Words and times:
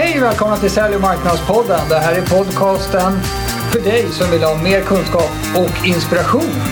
Hej 0.00 0.16
och 0.18 0.22
välkomna 0.22 0.56
till 0.56 0.70
Sälj 0.70 0.94
och 0.94 1.00
marknadspodden. 1.00 1.88
Det 1.88 1.98
här 1.98 2.12
är 2.12 2.22
podcasten 2.22 3.12
för 3.72 3.80
dig 3.80 4.06
som 4.10 4.30
vill 4.30 4.42
ha 4.42 4.62
mer 4.62 4.80
kunskap 4.80 5.30
och 5.56 5.86
inspiration 5.86 6.62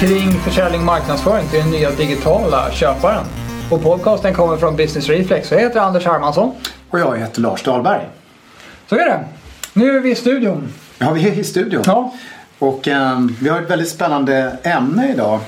kring 0.00 0.32
försäljning 0.32 0.80
och 0.80 0.86
marknadsföring 0.86 1.48
till 1.48 1.58
den 1.58 1.70
nya 1.70 1.90
digitala 1.90 2.70
köparen. 2.70 3.24
Och 3.70 3.82
podcasten 3.82 4.34
kommer 4.34 4.56
från 4.56 4.76
Business 4.76 5.08
Reflex. 5.08 5.50
Jag 5.50 5.58
heter 5.58 5.80
Anders 5.80 6.04
Hermansson. 6.04 6.54
Och 6.90 7.00
jag 7.00 7.18
heter 7.18 7.40
Lars 7.40 7.62
Dahlberg. 7.62 8.08
Så 8.86 8.94
är 8.94 9.04
det. 9.04 9.24
Nu 9.72 9.96
är 9.96 10.00
vi 10.00 10.10
i 10.10 10.14
studion. 10.14 10.68
Ja, 10.98 11.10
vi 11.10 11.28
är 11.28 11.32
i 11.32 11.44
studion. 11.44 11.82
Ja. 11.86 12.14
Och 12.58 12.88
eh, 12.88 13.20
vi 13.40 13.48
har 13.48 13.62
ett 13.62 13.70
väldigt 13.70 13.88
spännande 13.88 14.56
ämne 14.62 15.12
idag. 15.12 15.40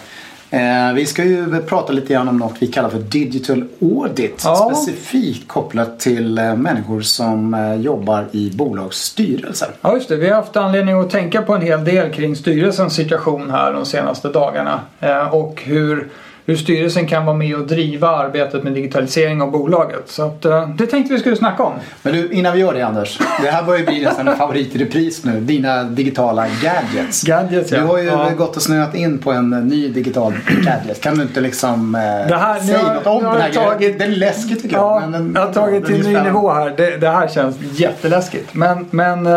Eh, 0.51 0.93
vi 0.95 1.07
ska 1.07 1.25
ju 1.25 1.63
prata 1.63 1.93
lite 1.93 2.13
grann 2.13 2.29
om 2.29 2.37
något 2.37 2.55
vi 2.59 2.67
kallar 2.67 2.89
för 2.89 2.99
Digital 2.99 3.65
Audit. 3.83 4.43
Ja. 4.45 4.73
Specifikt 4.73 5.49
kopplat 5.49 6.01
till 6.01 6.39
eh, 6.39 6.57
människor 6.57 7.01
som 7.01 7.55
eh, 7.55 7.75
jobbar 7.75 8.27
i 8.33 8.51
bolagsstyrelser. 8.51 9.69
Ja, 9.81 9.95
just 9.95 10.09
det. 10.09 10.17
Vi 10.17 10.29
har 10.29 10.37
haft 10.37 10.57
anledning 10.57 11.01
att 11.01 11.11
tänka 11.11 11.43
på 11.43 11.55
en 11.55 11.63
hel 11.63 11.85
del 11.85 12.13
kring 12.13 12.37
styrelsens 12.37 12.95
situation 12.95 13.51
här 13.51 13.73
de 13.73 13.87
senaste 13.87 14.29
dagarna. 14.29 14.81
Eh, 15.01 15.35
och 15.35 15.63
hur, 15.65 16.09
hur 16.49 16.57
styrelsen 16.57 17.07
kan 17.07 17.27
vara 17.27 17.37
med 17.37 17.55
och 17.57 17.67
driva 17.67 18.09
arbetet 18.09 18.65
med 18.65 18.73
digitalisering 18.73 19.43
av 19.43 19.51
bolaget. 19.51 20.03
Så 20.07 20.23
att, 20.27 20.45
eh, 20.45 20.69
det 20.69 20.87
tänkte 20.87 21.15
vi 21.15 21.21
skulle 21.21 21.37
snacka 21.37 21.63
om. 21.63 21.73
Men 22.03 22.13
du, 22.15 22.29
innan 22.33 22.53
vi 22.53 22.61
gör 22.61 22.75
det 22.75 22.83
Anders. 22.83 23.19
Det 23.43 23.51
här 23.51 23.63
börjar 23.63 23.87
bli 23.87 24.05
nästan 24.05 24.29
en 24.29 24.37
favorit 24.37 24.75
i 24.75 24.79
repris 24.79 25.25
nu. 25.25 25.41
Dina 25.41 25.83
digitala 25.83 26.47
gadgets. 26.63 27.23
Gadgets, 27.23 27.73
ja. 27.73 27.81
Du 27.81 27.87
har 27.87 27.99
ju 27.99 28.05
Ja. 28.05 28.31
gått 28.39 28.57
och 28.57 28.63
snöat 28.63 28.95
in 28.95 29.19
på 29.19 29.33
en 29.33 29.51
ny 29.51 29.89
digital 29.89 30.33
gadget. 30.65 31.01
Kan 31.01 31.17
du 31.17 31.23
inte 31.23 31.41
liksom 31.41 31.95
eh, 31.95 32.01
Det 32.01 32.37
här- 32.37 32.61
säga 32.61 32.79
har- 32.79 32.95
något 32.95 33.07
om 33.07 33.23
den 33.25 33.33
här 33.41 33.51
jag 33.55 33.65
tagit- 33.65 33.79
grejen? 33.81 33.99
Den 33.99 34.13
är 34.13 34.17
läskig 34.17 34.63
tycker 34.63 34.77
jag. 34.77 35.03
Ja, 35.03 35.07
den, 35.07 35.33
jag 35.35 35.47
har 35.47 35.53
tagit 35.53 35.87
till 35.87 35.95
ny 35.95 36.03
spännande. 36.03 36.31
nivå 36.31 36.53
här. 36.53 36.75
Det, 36.77 36.97
det 36.97 37.09
här 37.11 37.29
känns 37.29 37.57
jätteläskigt. 37.75 38.55
Men, 38.55 38.87
men 38.91 39.27
eh, 39.27 39.33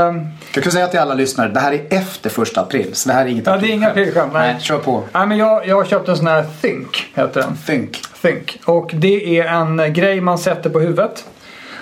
Jag 0.55 0.63
kan 0.63 0.71
säga 0.71 0.87
till 0.87 0.99
alla 0.99 1.13
lyssnare, 1.13 1.49
det 1.49 1.59
här 1.59 1.71
är 1.73 1.81
efter 1.89 2.29
första 2.29 2.61
april. 2.61 2.89
Så 2.93 3.09
det 3.09 3.15
här 3.15 3.25
är 3.25 3.29
inget 3.29 3.45
Ja, 3.47 3.57
det 3.57 3.67
är 3.67 3.73
inga 3.73 3.89
aprilskämt, 3.89 4.33
nej. 4.33 4.53
Nej, 4.53 4.61
kör 4.61 4.77
på. 4.77 5.03
nej, 5.13 5.27
men 5.27 5.37
jag, 5.37 5.67
jag 5.67 5.75
har 5.75 5.83
köpt 5.85 6.09
en 6.09 6.17
sån 6.17 6.27
här 6.27 6.45
Think, 6.61 7.00
heter 7.13 7.41
den. 7.41 7.57
Think. 7.65 8.01
Think. 8.21 8.59
Och 8.65 8.91
det 8.93 9.39
är 9.39 9.45
en 9.45 9.93
grej 9.93 10.21
man 10.21 10.37
sätter 10.37 10.69
på 10.69 10.79
huvudet. 10.79 11.25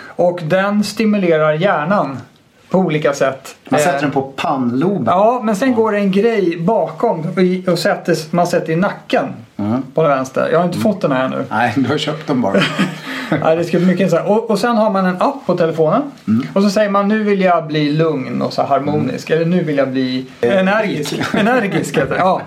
Och 0.07 0.39
den 0.43 0.83
stimulerar 0.83 1.53
hjärnan 1.53 2.17
på 2.69 2.77
olika 2.77 3.13
sätt. 3.13 3.55
Man 3.69 3.79
Eh, 3.79 3.85
sätter 3.85 4.01
den 4.01 4.11
på 4.11 4.21
pannloben. 4.21 5.03
Ja, 5.07 5.41
men 5.43 5.55
sen 5.55 5.75
går 5.75 5.91
det 5.91 5.97
en 5.97 6.11
grej 6.11 6.57
bakom 6.59 7.27
och, 7.67 7.79
sätter, 7.79 8.15
man 8.35 8.47
sätter 8.47 8.73
i 8.73 8.75
nacken 8.75 9.25
Mm. 9.57 9.81
på 9.93 10.01
den 10.03 10.11
vänster. 10.11 10.49
Jag 10.51 10.59
har 10.59 10.65
inte 10.65 10.77
fått 10.79 11.01
den 11.01 11.11
här 11.11 11.25
ännu. 11.25 11.45
Nej, 11.49 11.73
du 11.75 11.89
har 11.89 11.97
köpt 11.97 12.27
dem 12.27 12.41
bara. 12.41 12.53
Nej, 13.43 13.57
det 13.57 13.63
ska 13.63 13.77
bli 13.77 13.87
mycket 13.87 14.01
intressant. 14.01 14.29
Och, 14.29 14.49
och 14.49 14.59
sen 14.59 14.77
har 14.77 14.89
man 14.89 15.05
en 15.05 15.15
app 15.21 15.35
på 15.45 15.57
telefonen. 15.57 16.01
Och 16.53 16.63
så 16.63 16.69
säger 16.69 16.89
man 16.89 17.07
nu 17.07 17.23
vill 17.23 17.41
jag 17.41 17.67
bli 17.67 17.91
lugn 17.91 18.41
och 18.41 18.53
så 18.53 18.63
harmonisk. 18.63 19.29
Eller 19.29 19.45
nu 19.45 19.63
vill 19.63 19.77
jag 19.77 19.87
bli 19.87 20.25
energisk. 20.41 21.19
energisk 21.33 21.97
heter 21.97 22.09
det. 22.13 22.19
Ja. 22.19 22.41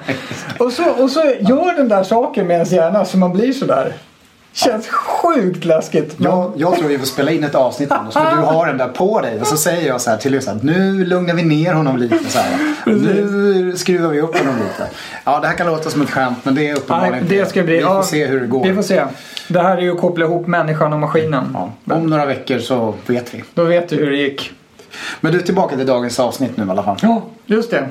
Och, 0.59 0.73
så, 0.73 0.83
och 1.03 1.11
så 1.11 1.21
gör 1.41 1.77
den 1.77 1.89
där 1.89 2.03
saken 2.03 2.47
med 2.47 2.55
ens 2.55 2.73
hjärna 2.73 3.05
så 3.05 3.19
man 3.19 3.33
blir 3.33 3.53
sådär. 3.53 3.93
Känns 4.53 4.89
sjukt 4.89 5.65
läskigt. 5.65 6.19
Men, 6.19 6.31
Jag, 6.31 6.53
jag 6.57 6.79
tror 6.79 6.89
vi 6.89 6.99
får 6.99 7.07
spela 7.07 7.31
in 7.31 7.45
ett 7.45 7.55
avsnitt 7.55 7.93
Anders, 7.93 8.15
för 8.15 8.37
du 8.37 8.43
har 8.43 8.67
den 8.67 8.79
där 8.79 8.89
på 8.89 9.21
dig. 9.21 9.41
Och 9.41 9.47
så 9.47 9.57
säger 9.57 9.89
jag 9.89 10.01
så 10.01 10.11
här 10.11 10.17
till 10.17 10.33
lyssnarna, 10.33 10.61
nu 10.63 11.05
lugnar 11.05 11.35
vi 11.35 11.43
ner 11.43 11.75
honom 11.75 11.97
lite. 11.97 12.19
Så 12.29 12.39
här. 12.39 12.77
Nu 12.87 13.73
skruvar 13.77 14.09
vi 14.09 14.21
upp 14.21 14.39
honom 14.39 14.55
lite. 14.57 14.91
Ja, 15.25 15.41
det 15.41 15.47
här 15.47 15.55
kan 15.55 15.67
låta 15.67 15.91
som 15.91 16.03
ett 16.03 16.11
skämt, 16.11 16.39
men 16.43 16.55
det 16.55 16.69
är 16.69 16.77
uppenbarligen 16.77 17.27
Nej, 17.29 17.39
det 17.39 17.47
ska 17.47 17.63
bli, 17.63 17.77
Vi 17.77 17.83
får 17.83 17.91
ja, 17.97 18.03
se 18.03 18.27
hur 18.27 18.41
det 18.41 18.47
går. 18.47 18.65
Vi 18.65 18.75
får 18.75 18.83
se. 18.83 19.05
Det 19.49 19.61
här 19.61 19.77
är 19.77 19.83
ju 19.83 19.93
att 19.93 20.01
koppla 20.01 20.25
ihop 20.25 20.47
människan 20.47 20.93
och 20.93 20.99
maskinen. 20.99 21.57
Ja, 21.85 21.95
om 21.95 22.07
några 22.07 22.27
veckor 22.27 22.59
så 22.59 22.95
vet 23.07 23.35
vi. 23.35 23.45
Då 23.55 23.65
vet 23.65 23.89
du 23.89 23.97
hur 23.97 24.11
det 24.11 24.17
gick. 24.17 24.53
Men 25.21 25.33
du, 25.33 25.41
tillbaka 25.41 25.77
till 25.77 25.87
dagens 25.87 26.21
avsnitt 26.21 26.57
nu 26.57 26.67
i 26.67 26.71
alla 26.71 26.83
fall. 26.83 26.97
Ja, 27.03 27.23
just 27.47 27.71
det. 27.71 27.89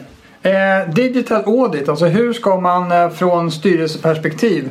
Eh, 0.49 0.93
digital 0.93 1.43
audit, 1.45 1.89
alltså 1.89 2.05
hur 2.05 2.33
ska 2.33 2.59
man 2.59 2.91
eh, 2.91 3.09
från 3.09 3.51
styrelseperspektiv 3.51 4.69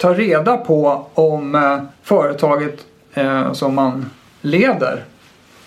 ta 0.00 0.14
reda 0.14 0.56
på 0.56 1.06
om 1.14 1.54
eh, 1.54 1.78
företaget 2.02 2.86
eh, 3.14 3.52
som 3.52 3.74
man 3.74 4.10
leder 4.40 5.04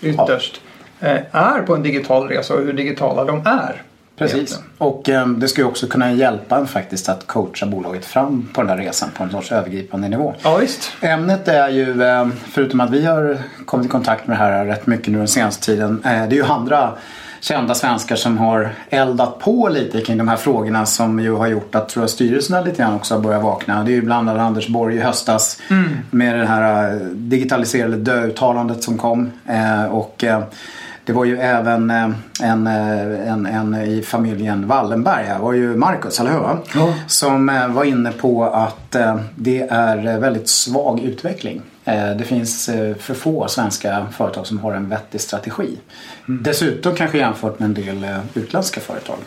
ytterst 0.02 0.62
eh, 1.00 1.18
är 1.32 1.62
på 1.62 1.76
en 1.76 1.84
digital 1.84 2.28
resa 2.28 2.54
och 2.54 2.60
hur 2.60 2.74
digitala 2.74 3.26
de 3.26 3.42
är. 3.46 3.82
Precis. 4.18 4.36
egentligen. 4.36 4.64
Och 4.78 5.10
eh, 5.10 5.28
det 5.28 5.48
ska 5.48 5.62
ju 5.62 5.68
också 5.68 5.88
kunna 5.88 6.12
hjälpa 6.12 6.58
en 6.58 6.68
faktiskt 6.68 7.10
att 7.10 7.28
coacha 7.28 7.66
bolaget 7.66 8.06
fram 8.06 8.50
på 8.54 8.62
den 8.62 8.78
där 8.78 8.86
resan 8.86 9.10
på 9.18 9.24
en 9.24 9.32
sorts 9.32 9.52
övergripande 9.52 10.10
nivå. 10.10 10.34
Ja, 10.44 10.58
visst. 10.58 10.92
Ämnet 11.02 11.48
är 11.48 11.70
ju, 11.70 12.04
eh, 12.04 12.28
förutom 12.52 12.82
att 12.82 12.90
vi 12.90 13.06
har 13.06 13.38
kommit 13.66 13.86
i 13.86 13.90
kontakt 13.90 14.28
med 14.28 14.38
det 14.38 14.42
här 14.44 14.66
rätt 14.66 14.88
mycket 14.88 15.08
nu 15.08 15.18
den 15.18 15.28
senaste 15.28 15.66
tiden, 15.66 16.02
eh, 16.06 16.12
det 16.12 16.18
är 16.18 16.32
ju 16.32 16.46
andra 16.46 16.92
kända 17.44 17.76
svenskar 17.76 18.16
som 18.16 18.38
har 18.38 18.70
eldat 18.90 19.40
på 19.40 19.70
lite 19.70 20.02
kring 20.02 20.18
de 20.18 20.28
här 20.28 20.36
frågorna 20.38 20.86
som 20.86 21.20
ju 21.20 21.36
har 21.36 21.48
gjort 21.48 21.76
att 21.76 21.90
tror 21.90 22.04
jag, 22.04 22.10
styrelserna 22.10 22.62
lite 22.62 22.78
grann 22.82 22.94
också 22.94 23.16
har 23.16 23.22
börjat 23.22 23.44
vakna. 23.44 23.84
Det 23.84 23.92
är 23.92 23.96
ju 23.96 24.02
bland 24.02 24.30
annat 24.30 24.42
Anders 24.42 24.68
Borg 24.68 24.96
i 24.96 25.00
höstas 25.00 25.60
med 26.12 26.40
det 26.40 26.46
här 26.46 26.92
eh, 26.94 26.98
digitaliserade 27.08 27.98
dö-uttalandet 27.98 28.84
som 28.84 28.98
kom. 28.98 29.32
Eh, 29.48 29.86
Och 29.86 30.24
eh, 30.24 30.44
det 31.06 31.14
var 31.14 31.26
ju 31.26 31.38
även 31.38 31.90
en, 31.90 32.68
eh, 32.68 33.32
en, 33.32 33.46
en 33.46 33.76
i 33.76 34.02
familjen 34.02 34.68
Wallenberg, 34.68 35.26
det 35.28 35.40
var 35.42 35.54
ju 35.54 35.76
Marcus, 35.76 36.20
eller 36.20 36.32
hur? 36.32 36.40
Ja. 36.76 36.94
Som 37.08 37.46
var 37.70 37.84
inne 37.84 38.12
på 38.12 38.46
att 38.46 38.96
det 39.36 39.62
är 39.70 40.20
väldigt 40.20 40.50
svag 40.50 41.00
utveckling. 41.00 41.62
Eh, 41.86 42.16
Det 42.18 42.24
finns 42.24 42.70
eh, 42.70 42.96
för 42.96 43.14
få 43.14 43.48
svenska 43.48 44.08
företag 44.12 44.48
som 44.48 44.60
har 44.60 44.74
en 44.74 44.90
vettig 44.90 45.22
strategi. 45.22 45.78
Dessutom 46.26 46.96
kanske 46.96 47.18
jämfört 47.18 47.60
med 47.60 47.66
en 47.66 47.74
del 47.74 48.04
eh, 48.04 48.18
utländska 48.34 48.82
företag. 48.82 49.18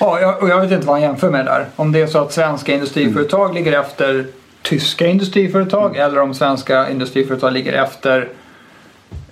Ja, 0.00 0.20
jag, 0.20 0.42
och 0.42 0.48
jag 0.48 0.60
vet 0.60 0.72
inte 0.72 0.86
vad 0.86 0.94
han 0.94 1.02
jämför 1.02 1.30
med 1.30 1.44
där. 1.46 1.66
Om 1.76 1.92
det 1.92 2.00
är 2.02 2.06
så 2.06 2.18
att 2.18 2.32
svenska 2.32 2.72
industriföretag 2.74 3.54
ligger 3.54 3.80
efter 3.80 4.26
tyska 4.62 5.06
industriföretag 5.06 5.96
eller 5.96 6.18
om 6.20 6.34
svenska 6.34 6.90
industriföretag 6.90 7.52
ligger 7.52 7.72
efter 7.72 8.28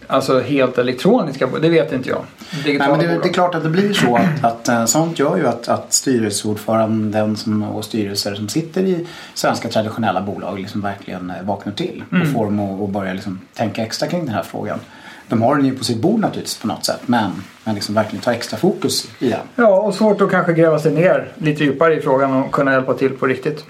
alltså 0.08 0.40
helt 0.40 0.78
elektroniska. 0.78 1.46
Det 1.62 1.68
vet 1.68 1.92
inte 1.92 2.08
jag. 2.08 2.22
Nej, 2.64 2.78
men 2.78 2.98
det, 2.98 3.06
det 3.06 3.28
är 3.28 3.32
klart 3.32 3.54
att 3.54 3.62
det 3.62 3.68
blir 3.68 3.92
så 3.92 4.16
att, 4.16 4.44
att 4.44 4.68
eh, 4.68 4.84
sånt 4.84 5.18
gör 5.18 5.36
ju 5.36 5.46
att, 5.46 5.68
att 5.68 5.92
styrelseordföranden 5.92 7.36
som, 7.36 7.62
och 7.62 7.84
styrelser 7.84 8.34
som 8.34 8.48
sitter 8.48 8.82
i 8.82 9.06
svenska 9.34 9.68
traditionella 9.68 10.20
bolag 10.20 10.58
liksom 10.58 10.80
verkligen 10.80 11.30
eh, 11.30 11.36
vaknar 11.42 11.72
till 11.72 12.04
Mm. 12.12 12.22
och 12.22 12.28
får 12.28 12.44
dem 12.44 12.82
att 12.82 12.90
börja 12.90 13.12
liksom 13.12 13.40
tänka 13.54 13.82
extra 13.82 14.08
kring 14.08 14.24
den 14.24 14.34
här 14.34 14.42
frågan. 14.42 14.78
De 15.28 15.42
har 15.42 15.56
den 15.56 15.64
ju 15.66 15.74
på 15.78 15.84
sitt 15.84 15.98
bord 16.02 16.20
naturligtvis 16.20 16.58
på 16.58 16.66
något 16.66 16.84
sätt 16.84 17.00
men, 17.06 17.30
men 17.64 17.74
liksom 17.74 17.94
verkligen 17.94 18.22
ta 18.22 18.32
extra 18.32 18.58
fokus 18.58 19.08
i 19.18 19.28
den. 19.30 19.40
Ja, 19.56 19.80
och 19.80 19.94
svårt 19.94 20.20
att 20.20 20.30
kanske 20.30 20.52
gräva 20.52 20.78
sig 20.78 20.92
ner 20.92 21.32
lite 21.38 21.64
djupare 21.64 21.94
i 21.98 22.00
frågan 22.00 22.32
och 22.32 22.52
kunna 22.52 22.72
hjälpa 22.72 22.94
till 22.94 23.10
på 23.10 23.26
riktigt. 23.26 23.64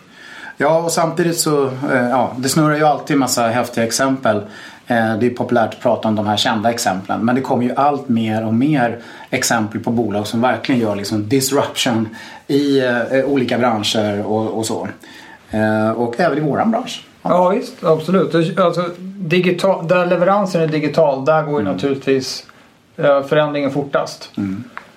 Ja, 0.56 0.78
och 0.78 0.93
samtidigt 0.93 1.38
så, 1.38 1.66
eh, 1.66 2.09
ja, 2.10 2.32
det 2.37 2.49
snurrar 2.49 2.76
ju 2.76 2.84
alltid 2.84 3.15
en 3.15 3.20
massa 3.20 3.49
häftiga 3.49 3.84
exempel. 3.84 4.43
Eh, 4.91 5.16
Det 5.19 5.26
är 5.26 5.31
populärt 5.31 5.75
att 5.75 5.81
prata 5.81 6.09
om 6.09 6.15
de 6.15 6.26
här 6.26 6.37
kända 6.37 6.71
exemplen. 6.71 7.25
Men 7.25 7.34
det 7.34 7.41
kommer 7.41 7.65
ju 7.65 7.72
allt 7.76 8.09
mer 8.09 8.47
och 8.47 8.54
mer 8.54 8.99
exempel 9.31 9.81
på 9.81 9.91
bolag 9.91 10.26
som 10.26 10.41
verkligen 10.41 10.81
gör 10.81 10.97
liksom 10.97 11.28
disruption 11.28 12.09
i 12.47 12.81
eh, 12.81 13.25
olika 13.26 13.59
branscher 13.59 14.26
och, 14.26 14.59
och 14.59 14.66
så. 14.66 14.88
Eh, 15.50 15.91
Och 15.91 16.21
även 16.21 16.38
i 16.38 16.41
våran 16.41 16.71
bransch. 16.71 17.04
Ja, 17.22 17.49
visst. 17.49 17.84
Absolut. 17.84 18.59
Alltså, 18.59 18.84
digital, 19.16 19.88
där 19.88 20.06
leveransen 20.06 20.62
är 20.62 20.66
digital, 20.66 21.25
där 21.25 21.43
går 21.43 21.60
ju 21.60 21.65
naturligtvis 21.66 22.47
eh, 22.97 23.22
förändringen 23.22 23.70
fortast. 23.70 24.31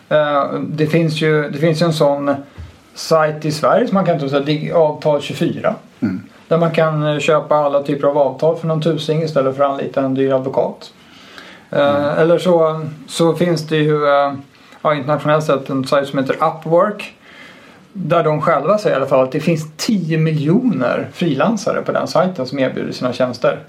Eh, 0.10 0.54
det, 0.70 0.88
finns 0.88 1.22
ju, 1.22 1.50
det 1.50 1.58
finns 1.58 1.82
ju 1.82 1.86
en 1.86 1.94
sån 1.94 2.36
sajt 2.94 3.46
i 3.46 3.52
Sverige 3.52 3.88
som 3.88 3.96
man 3.96 4.06
kan 4.06 4.20
ta 4.30 4.42
Avtal 4.76 5.22
24. 5.22 5.76
Där 6.52 6.58
man 6.58 6.72
kan 6.72 7.04
eh, 7.04 7.20
köpa 7.20 7.56
alla 7.56 7.84
typer 7.84 8.08
av 8.08 8.18
avtal 8.18 8.58
för 8.58 8.68
någon 8.68 8.82
tusing 8.82 9.24
istället 9.24 9.58
för 9.58 9.64
att 9.64 9.72
anlita 9.72 10.02
en 10.02 10.14
dyr 10.14 10.32
advokat. 10.32 10.94
Eh, 11.70 12.20
Eller 12.20 12.38
så, 12.38 12.86
så 13.08 13.34
finns 13.34 13.68
det 13.68 13.78
ju 13.78 14.08
eh, 14.08 14.34
ja, 14.82 14.96
internationellt 14.96 15.46
sett 15.46 15.70
en 15.70 15.88
sajt 15.88 16.08
som 16.08 16.20
heter 16.20 16.36
Upwork. 16.36 17.16
Där 17.94 18.24
de 18.24 18.42
själva 18.42 18.78
säger 18.78 18.96
i 18.96 19.00
alla 19.00 19.10
fall 19.10 19.24
att 19.24 19.32
det 19.32 19.40
finns 19.40 19.68
10 19.78 20.18
miljoner 20.18 21.10
frilansare 21.14 21.82
på 21.82 21.92
den 21.92 22.08
sajten 22.08 22.46
som 22.46 22.60
erbjuder 22.60 22.92
sina 22.92 23.14
tjänster. 23.14 23.60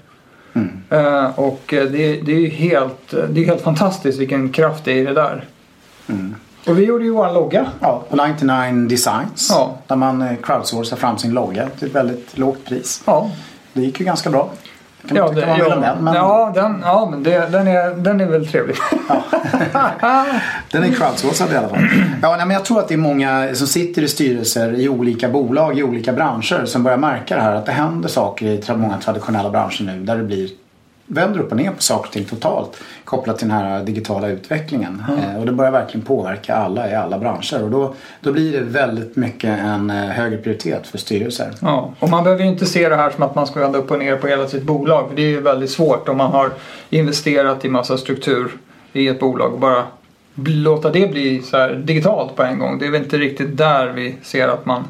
Eh, 0.89 1.39
och 1.39 1.61
det, 1.67 2.21
det 2.21 2.31
är 2.31 2.39
ju 2.39 2.49
helt, 2.49 3.13
det 3.29 3.41
är 3.41 3.45
helt 3.45 3.61
fantastiskt 3.61 4.19
vilken 4.19 4.49
kraft 4.49 4.85
det 4.85 4.91
är 4.91 4.97
i 4.97 5.05
det 5.05 5.13
där. 5.13 5.45
Och 6.67 6.79
vi 6.79 6.85
gjorde 6.85 7.03
ju 7.03 7.11
vår 7.11 7.33
logga. 7.33 7.65
Ja, 7.79 8.03
på 8.09 8.15
99 8.15 8.87
Designs. 8.89 9.47
Ja. 9.49 9.77
Där 9.87 9.95
man 9.95 10.21
eh, 10.21 10.35
crowdsourcar 10.43 10.97
fram 10.97 11.17
sin 11.17 11.31
logga 11.31 11.69
till 11.79 11.87
ett 11.87 11.95
väldigt 11.95 12.37
lågt 12.37 12.65
pris. 12.65 13.01
Ja, 13.05 13.31
Det 13.73 13.81
gick 13.81 13.99
ju 13.99 14.05
ganska 14.05 14.29
bra. 14.29 14.49
Kan 15.07 15.17
ja, 15.17 15.29
det, 15.29 15.45
man 15.47 15.59
ja, 15.59 15.69
den. 15.69 16.03
Men 16.03 16.13
ja, 16.13 16.51
den, 16.55 16.81
ja 16.83 17.07
men 17.11 17.23
det, 17.23 17.51
den, 17.51 17.67
är, 17.67 17.95
den 17.95 18.21
är 18.21 18.25
väl 18.25 18.47
trevlig. 18.47 18.75
Den 20.71 20.83
är 20.83 20.93
crowdsourcad 20.93 21.53
i 21.53 21.55
alla 21.55 21.69
fall. 21.69 21.79
Ja, 22.21 22.35
nej, 22.37 22.45
men 22.45 22.49
jag 22.53 22.65
tror 22.65 22.79
att 22.79 22.87
det 22.87 22.93
är 22.93 22.97
många 22.97 23.55
som 23.55 23.67
sitter 23.67 24.01
i 24.01 24.07
styrelser 24.07 24.73
i 24.73 24.89
olika 24.89 25.29
bolag 25.29 25.79
i 25.79 25.83
olika 25.83 26.13
branscher 26.13 26.65
som 26.65 26.83
börjar 26.83 26.97
märka 26.97 27.35
det 27.35 27.41
här 27.41 27.55
att 27.55 27.65
det 27.65 27.71
händer 27.71 28.09
saker 28.09 28.45
i 28.45 28.75
många 28.75 28.97
traditionella 28.97 29.49
branscher 29.49 29.83
nu 29.83 29.99
där 29.99 30.17
det 30.17 30.23
blir 30.23 30.49
vänder 31.05 31.39
upp 31.39 31.51
och 31.51 31.57
ner 31.57 31.71
på 31.71 31.81
saker 31.81 32.07
och 32.07 32.13
ting 32.13 32.25
totalt 32.25 32.77
kopplat 33.03 33.37
till 33.39 33.47
den 33.47 33.57
här 33.57 33.83
digitala 33.83 34.27
utvecklingen. 34.27 35.03
Mm. 35.09 35.35
och 35.39 35.45
det 35.45 35.51
börjar 35.51 35.71
verkligen 35.71 36.05
påverka 36.05 36.55
alla 36.55 36.91
i 36.91 36.95
alla 36.95 37.19
branscher 37.19 37.63
och 37.63 37.71
då, 37.71 37.95
då 38.21 38.31
blir 38.31 38.51
det 38.51 38.59
väldigt 38.59 39.15
mycket 39.15 39.59
en 39.59 39.89
eh, 39.89 39.95
högre 39.95 40.37
prioritet 40.37 40.87
för 40.87 40.97
styrelser. 40.97 41.51
Ja, 41.59 41.93
och 41.99 42.09
man 42.09 42.23
behöver 42.23 42.43
ju 42.43 42.49
inte 42.49 42.65
se 42.65 42.89
det 42.89 42.95
här 42.95 43.09
som 43.09 43.23
att 43.23 43.35
man 43.35 43.47
ska 43.47 43.59
vända 43.59 43.79
upp 43.79 43.91
och 43.91 43.99
ner 43.99 44.15
på 44.15 44.27
hela 44.27 44.47
sitt 44.47 44.63
bolag 44.63 45.09
för 45.09 45.15
det 45.15 45.21
är 45.21 45.29
ju 45.29 45.41
väldigt 45.41 45.71
svårt 45.71 46.09
om 46.09 46.17
man 46.17 46.31
har 46.31 46.51
investerat 46.89 47.65
i 47.65 47.69
massa 47.69 47.97
struktur 47.97 48.51
i 48.93 49.07
ett 49.07 49.19
bolag 49.19 49.53
och 49.53 49.59
bara 49.59 49.83
låta 50.35 50.89
det 50.89 51.11
bli 51.11 51.41
så 51.41 51.67
digitalt 51.67 52.35
på 52.35 52.43
en 52.43 52.59
gång. 52.59 52.79
Det 52.79 52.85
är 52.85 52.91
väl 52.91 53.03
inte 53.03 53.17
riktigt 53.17 53.57
där 53.57 53.87
vi 53.87 54.15
ser 54.21 54.47
att 54.47 54.65
man 54.65 54.83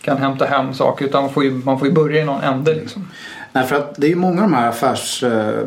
kan 0.00 0.18
hämta 0.18 0.44
hem 0.44 0.74
saker 0.74 1.04
utan 1.04 1.22
man 1.22 1.32
får 1.32 1.44
ju, 1.44 1.50
man 1.50 1.78
får 1.78 1.88
ju 1.88 1.94
börja 1.94 2.22
i 2.22 2.24
någon 2.24 2.42
ände 2.42 2.74
liksom. 2.74 3.08
Nej, 3.52 3.66
för 3.66 3.76
att 3.76 3.94
det 3.96 4.06
är 4.06 4.10
ju 4.10 4.16
många 4.16 4.42
av 4.42 4.50
de 4.50 4.56
här 4.56 4.68
affärs... 4.68 5.22
Eh, 5.22 5.66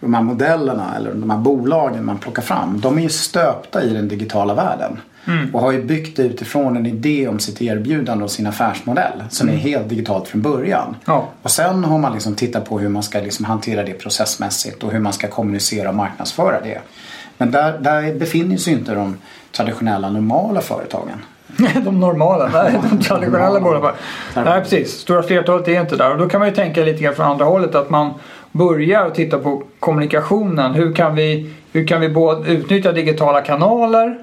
de 0.00 0.14
här 0.14 0.22
modellerna 0.22 0.96
eller 0.96 1.14
de 1.14 1.30
här 1.30 1.38
bolagen 1.38 2.04
man 2.04 2.18
plockar 2.18 2.42
fram. 2.42 2.80
De 2.80 2.98
är 2.98 3.02
ju 3.02 3.08
stöpta 3.08 3.82
i 3.82 3.92
den 3.92 4.08
digitala 4.08 4.54
världen. 4.54 5.00
Mm. 5.26 5.54
Och 5.54 5.60
har 5.60 5.72
ju 5.72 5.82
byggt 5.82 6.18
utifrån 6.18 6.76
en 6.76 6.86
idé 6.86 7.28
om 7.28 7.38
sitt 7.38 7.62
erbjudande 7.62 8.24
och 8.24 8.30
sin 8.30 8.46
affärsmodell. 8.46 9.24
Som 9.30 9.48
mm. 9.48 9.60
är 9.60 9.62
helt 9.62 9.88
digitalt 9.88 10.28
från 10.28 10.42
början. 10.42 10.96
Ja. 11.04 11.28
Och 11.42 11.50
sen 11.50 11.84
har 11.84 11.98
man 11.98 12.12
liksom 12.12 12.34
tittat 12.34 12.68
på 12.68 12.78
hur 12.78 12.88
man 12.88 13.02
ska 13.02 13.20
liksom 13.20 13.44
hantera 13.44 13.82
det 13.82 13.92
processmässigt 13.92 14.82
och 14.82 14.92
hur 14.92 15.00
man 15.00 15.12
ska 15.12 15.28
kommunicera 15.28 15.88
och 15.88 15.94
marknadsföra 15.94 16.60
det. 16.60 16.78
Men 17.38 17.50
där, 17.50 17.78
där 17.78 18.14
befinner 18.14 18.56
sig 18.56 18.72
inte 18.72 18.94
de 18.94 19.16
traditionella 19.52 20.10
normala 20.10 20.60
företagen. 20.60 21.24
de 21.84 22.00
normala, 22.00 22.50
nej, 22.52 22.78
de 22.90 23.02
traditionella 23.02 23.60
bolagen. 23.60 23.92
Nej 24.34 24.60
precis, 24.60 24.92
stora 24.92 25.22
flertalet 25.22 25.68
är 25.68 25.80
inte 25.80 25.96
där 25.96 26.12
och 26.12 26.18
då 26.18 26.28
kan 26.28 26.40
man 26.40 26.48
ju 26.48 26.54
tänka 26.54 26.84
lite 26.84 27.02
grann 27.02 27.14
från 27.14 27.26
andra 27.26 27.44
hållet 27.44 27.74
att 27.74 27.90
man 27.90 28.14
börjar 28.52 29.10
titta 29.10 29.38
på 29.38 29.62
kommunikationen. 29.80 30.74
Hur 30.74 30.94
kan 30.94 31.14
vi, 31.14 31.54
hur 31.72 31.86
kan 31.86 32.00
vi 32.00 32.08
både 32.08 32.50
utnyttja 32.50 32.92
digitala 32.92 33.40
kanaler 33.40 34.18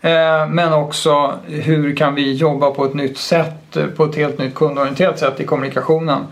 eh, 0.00 0.48
men 0.48 0.72
också 0.72 1.32
hur 1.46 1.96
kan 1.96 2.14
vi 2.14 2.34
jobba 2.34 2.70
på 2.70 2.84
ett 2.84 2.94
nytt 2.94 3.18
sätt, 3.18 3.76
på 3.96 4.04
ett 4.04 4.16
helt 4.16 4.38
nytt 4.38 4.54
kundorienterat 4.54 5.18
sätt 5.18 5.40
i 5.40 5.44
kommunikationen. 5.44 6.26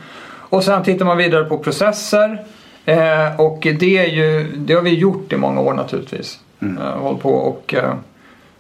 Och 0.54 0.64
sen 0.64 0.82
tittar 0.82 1.04
man 1.04 1.16
vidare 1.16 1.44
på 1.44 1.58
processer 1.58 2.44
eh, 2.84 3.40
och 3.40 3.58
det, 3.60 3.98
är 3.98 4.06
ju, 4.06 4.52
det 4.56 4.74
har 4.74 4.82
vi 4.82 4.94
gjort 4.94 5.32
i 5.32 5.36
många 5.36 5.60
år 5.60 5.74
naturligtvis. 5.74 6.38
Mm. 6.62 6.82
Eh, 6.82 6.88
hållit 6.88 7.22
på 7.22 7.30
och 7.30 7.74
eh, 7.74 7.94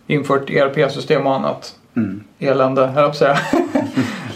infört 0.06 0.50
ERP-system 0.50 1.26
och 1.26 1.34
annat. 1.34 1.74
Mm. 1.96 2.24
Elände, 2.38 2.86
höll 2.86 3.04
jag 3.04 3.16
säga. 3.16 3.38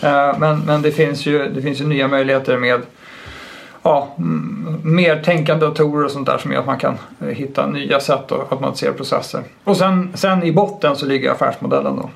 Eh, 0.02 0.38
men 0.38 0.60
men 0.60 0.82
det, 0.82 0.92
finns 0.92 1.26
ju, 1.26 1.48
det 1.48 1.62
finns 1.62 1.80
ju 1.80 1.86
nya 1.86 2.08
möjligheter 2.08 2.56
med 2.56 2.80
ja, 3.82 4.14
mer 4.82 5.22
tänkande 5.22 5.66
datorer 5.66 6.04
och 6.04 6.10
sånt 6.10 6.26
där 6.26 6.38
som 6.38 6.52
gör 6.52 6.60
att 6.60 6.66
man 6.66 6.78
kan 6.78 6.98
eh, 7.20 7.26
hitta 7.26 7.66
nya 7.66 8.00
sätt 8.00 8.32
att 8.32 8.52
automatisera 8.52 8.92
processer. 8.92 9.42
Och 9.64 9.76
sen, 9.76 10.10
sen 10.14 10.42
i 10.42 10.52
botten 10.52 10.96
så 10.96 11.06
ligger 11.06 11.30
affärsmodellen 11.30 11.96
då. 11.96 12.10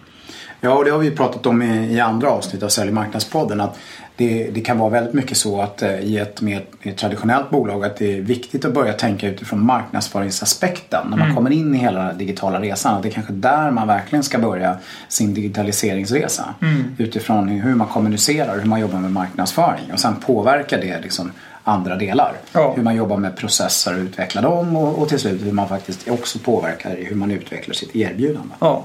Ja, 0.64 0.74
och 0.74 0.84
det 0.84 0.90
har 0.90 0.98
vi 0.98 1.10
pratat 1.10 1.46
om 1.46 1.62
i, 1.62 1.94
i 1.94 2.00
andra 2.00 2.30
avsnitt 2.30 2.62
av 2.62 2.68
Sälj 2.68 2.88
och 2.88 2.94
marknadspodden. 2.94 3.60
Att 3.60 3.78
det, 4.16 4.50
det, 4.54 4.60
kan 4.60 4.78
vara 4.78 4.90
väldigt 4.90 5.14
mycket 5.14 5.36
så 5.36 5.60
att 5.60 5.82
eh, 5.82 6.00
i 6.00 6.18
ett 6.18 6.40
mer 6.40 6.64
traditionellt 6.96 7.50
bolag 7.50 7.84
att 7.84 7.96
det 7.96 8.16
är 8.18 8.20
viktigt 8.20 8.64
att 8.64 8.74
börja 8.74 8.92
tänka 8.92 9.28
utifrån 9.28 9.66
marknadsföringsaspekten 9.66 11.00
när 11.04 11.16
man 11.16 11.20
mm. 11.20 11.36
kommer 11.36 11.50
in 11.50 11.74
i 11.74 11.78
hela 11.78 12.04
den 12.04 12.18
digitala 12.18 12.60
resan. 12.60 12.94
Att 12.94 13.02
det 13.02 13.08
är 13.08 13.12
kanske 13.12 13.32
där 13.32 13.70
man 13.70 13.88
verkligen 13.88 14.22
ska 14.22 14.38
börja 14.38 14.76
sin 15.08 15.34
digitaliseringsresa. 15.34 16.54
Mm. 16.60 16.84
Utifrån 16.98 17.48
hur 17.48 17.74
man 17.74 17.88
kommunicerar, 17.88 18.58
hur 18.58 18.68
man 18.68 18.80
jobbar 18.80 18.98
med 18.98 19.12
marknadsföring 19.12 19.92
och 19.92 20.00
sen 20.00 20.16
påverkar 20.16 20.80
det 20.80 21.00
liksom 21.00 21.32
andra 21.64 21.96
delar. 21.96 22.32
Ja. 22.52 22.72
Hur 22.76 22.82
man 22.82 22.96
jobbar 22.96 23.16
med 23.16 23.36
processer 23.36 23.94
och 23.94 24.00
utvecklar 24.00 24.42
dem 24.42 24.76
och, 24.76 25.02
och 25.02 25.08
till 25.08 25.18
slut 25.18 25.44
hur 25.44 25.52
man 25.52 25.68
faktiskt 25.68 26.08
också 26.08 26.38
påverkar 26.38 26.96
hur 26.98 27.16
man 27.16 27.30
utvecklar 27.30 27.74
sitt 27.74 27.96
erbjudande. 27.96 28.54
Ja. 28.58 28.84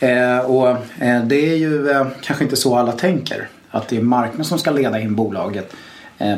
Eh, 0.00 0.38
och 0.38 0.68
eh, 1.00 1.24
det 1.24 1.52
är 1.52 1.56
ju 1.56 1.90
eh, 1.90 2.06
kanske 2.22 2.44
inte 2.44 2.56
så 2.56 2.76
alla 2.76 2.92
tänker. 2.92 3.48
Att 3.70 3.88
det 3.88 3.96
är 3.96 4.02
marknaden 4.02 4.44
som 4.44 4.58
ska 4.58 4.70
leda 4.70 5.00
in 5.00 5.14
bolaget 5.14 5.74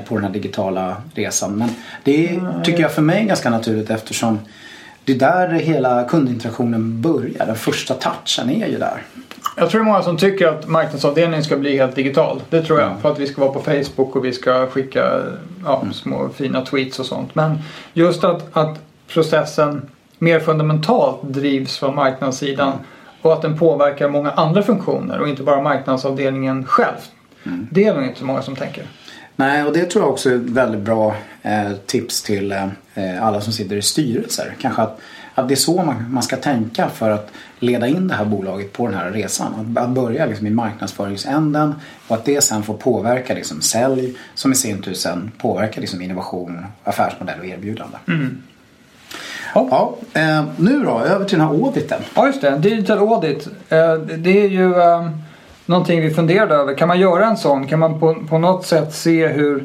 på 0.09 0.15
den 0.15 0.25
här 0.25 0.31
digitala 0.31 0.97
resan. 1.15 1.59
Men 1.59 1.69
det 2.05 2.29
är, 2.29 2.63
tycker 2.65 2.83
jag 2.83 2.93
för 2.93 3.03
mig 3.03 3.23
är 3.23 3.27
ganska 3.27 3.51
naturligt 3.51 3.91
eftersom 3.91 4.39
det 5.05 5.13
är 5.13 5.19
där 5.19 5.49
hela 5.49 6.05
kundinteraktionen 6.05 7.03
börjar. 7.03 7.47
Den 7.47 7.57
första 7.57 7.95
touchen 7.95 8.51
är 8.51 8.67
ju 8.67 8.79
där. 8.79 9.03
Jag 9.57 9.71
tror 9.71 9.81
det 9.81 9.85
är 9.85 9.93
många 9.93 10.03
som 10.03 10.17
tycker 10.17 10.47
att 10.47 10.69
marknadsavdelningen 10.69 11.45
ska 11.45 11.57
bli 11.57 11.77
helt 11.77 11.95
digital. 11.95 12.43
Det 12.51 12.63
tror 12.63 12.81
jag. 12.81 12.89
Mm. 12.89 13.01
För 13.01 13.13
att 13.13 13.19
vi 13.19 13.27
ska 13.27 13.41
vara 13.41 13.53
på 13.53 13.61
Facebook 13.61 14.17
och 14.17 14.25
vi 14.25 14.33
ska 14.33 14.67
skicka 14.67 15.23
ja, 15.65 15.81
mm. 15.81 15.93
små 15.93 16.29
fina 16.35 16.65
tweets 16.65 16.99
och 16.99 17.07
sånt. 17.07 17.35
Men 17.35 17.59
just 17.93 18.25
att, 18.25 18.57
att 18.57 18.79
processen 19.09 19.89
mer 20.19 20.41
fundamentalt 20.41 21.23
drivs 21.23 21.79
från 21.79 21.95
marknadssidan 21.95 22.69
mm. 22.69 22.79
Och 23.27 23.33
att 23.33 23.43
den 23.43 23.59
påverkar 23.59 24.09
många 24.09 24.31
andra 24.31 24.63
funktioner 24.63 25.21
och 25.21 25.29
inte 25.29 25.43
bara 25.43 25.63
marknadsavdelningen 25.63 26.65
själv. 26.65 26.97
Mm. 27.47 27.67
Det 27.71 27.85
är 27.85 27.95
nog 27.95 28.05
inte 28.05 28.19
så 28.19 28.25
många 28.25 28.43
som 28.43 28.57
tänker. 28.57 28.87
Nej, 29.37 29.65
och 29.65 29.73
det 29.73 29.85
tror 29.85 30.05
jag 30.05 30.13
också 30.13 30.31
är 30.31 30.35
ett 30.35 30.41
väldigt 30.41 30.81
bra 30.81 31.17
eh, 31.43 31.73
tips 31.87 32.23
till 32.23 32.53
eh, 32.53 33.25
alla 33.27 33.41
som 33.41 33.53
sitter 33.53 33.77
i 33.77 33.83
styrelser. 33.83 34.55
Kanske 34.61 34.83
att, 34.83 35.01
att 35.35 35.49
det 35.49 35.55
är 35.55 35.57
så 35.57 35.83
man, 35.83 36.11
man 36.11 36.23
ska 36.23 36.37
tänka 36.37 36.89
för 36.89 37.11
att 37.11 37.31
leda 37.59 37.87
in 37.87 38.09
det 38.09 38.15
här 38.15 38.25
bolaget 38.25 38.73
på 38.73 38.87
den 38.87 38.97
här 38.97 39.11
resan. 39.11 39.77
Att, 39.77 39.83
att 39.85 39.91
börja 39.91 40.27
liksom 40.27 40.47
i 40.47 40.51
marknadsföringsänden 40.51 41.75
och 42.09 42.17
att 42.17 42.25
det 42.25 42.41
sen 42.41 42.63
får 42.63 42.75
påverka 42.75 43.35
liksom 43.35 43.61
sälj 43.61 44.15
som 44.35 44.53
i 44.53 44.55
sin 44.55 44.83
tur 44.83 44.95
sen 44.95 45.33
påverkar 45.39 45.81
liksom 45.81 46.03
innovation, 46.03 46.67
affärsmodell 46.85 47.41
och 47.41 47.47
erbjudande. 47.47 47.97
Mm. 48.09 48.43
Ja. 49.55 49.69
ja 49.71 50.21
eh, 50.21 50.45
nu 50.57 50.85
då, 50.85 51.01
över 51.01 51.25
till 51.25 51.39
den 51.39 51.49
här 51.49 51.55
auditen. 51.55 52.03
Ja, 52.15 52.27
just 52.27 52.41
det. 52.41 52.59
Digital 52.59 52.99
audit. 52.99 53.47
Eh, 53.69 53.95
det 53.95 54.43
är 54.45 54.49
ju 54.49 54.75
eh, 54.81 55.11
någonting 55.67 56.01
vi 56.01 56.11
funderade 56.11 56.55
över. 56.55 56.75
Kan 56.75 56.89
man 56.89 57.01
göra 57.01 57.27
en 57.27 57.37
sån? 57.37 57.67
Kan 57.67 57.79
man 57.79 58.01
på, 58.01 58.17
på 58.29 58.39
något 58.39 58.67
sätt 58.67 58.95
se 58.95 59.27
hur, 59.27 59.65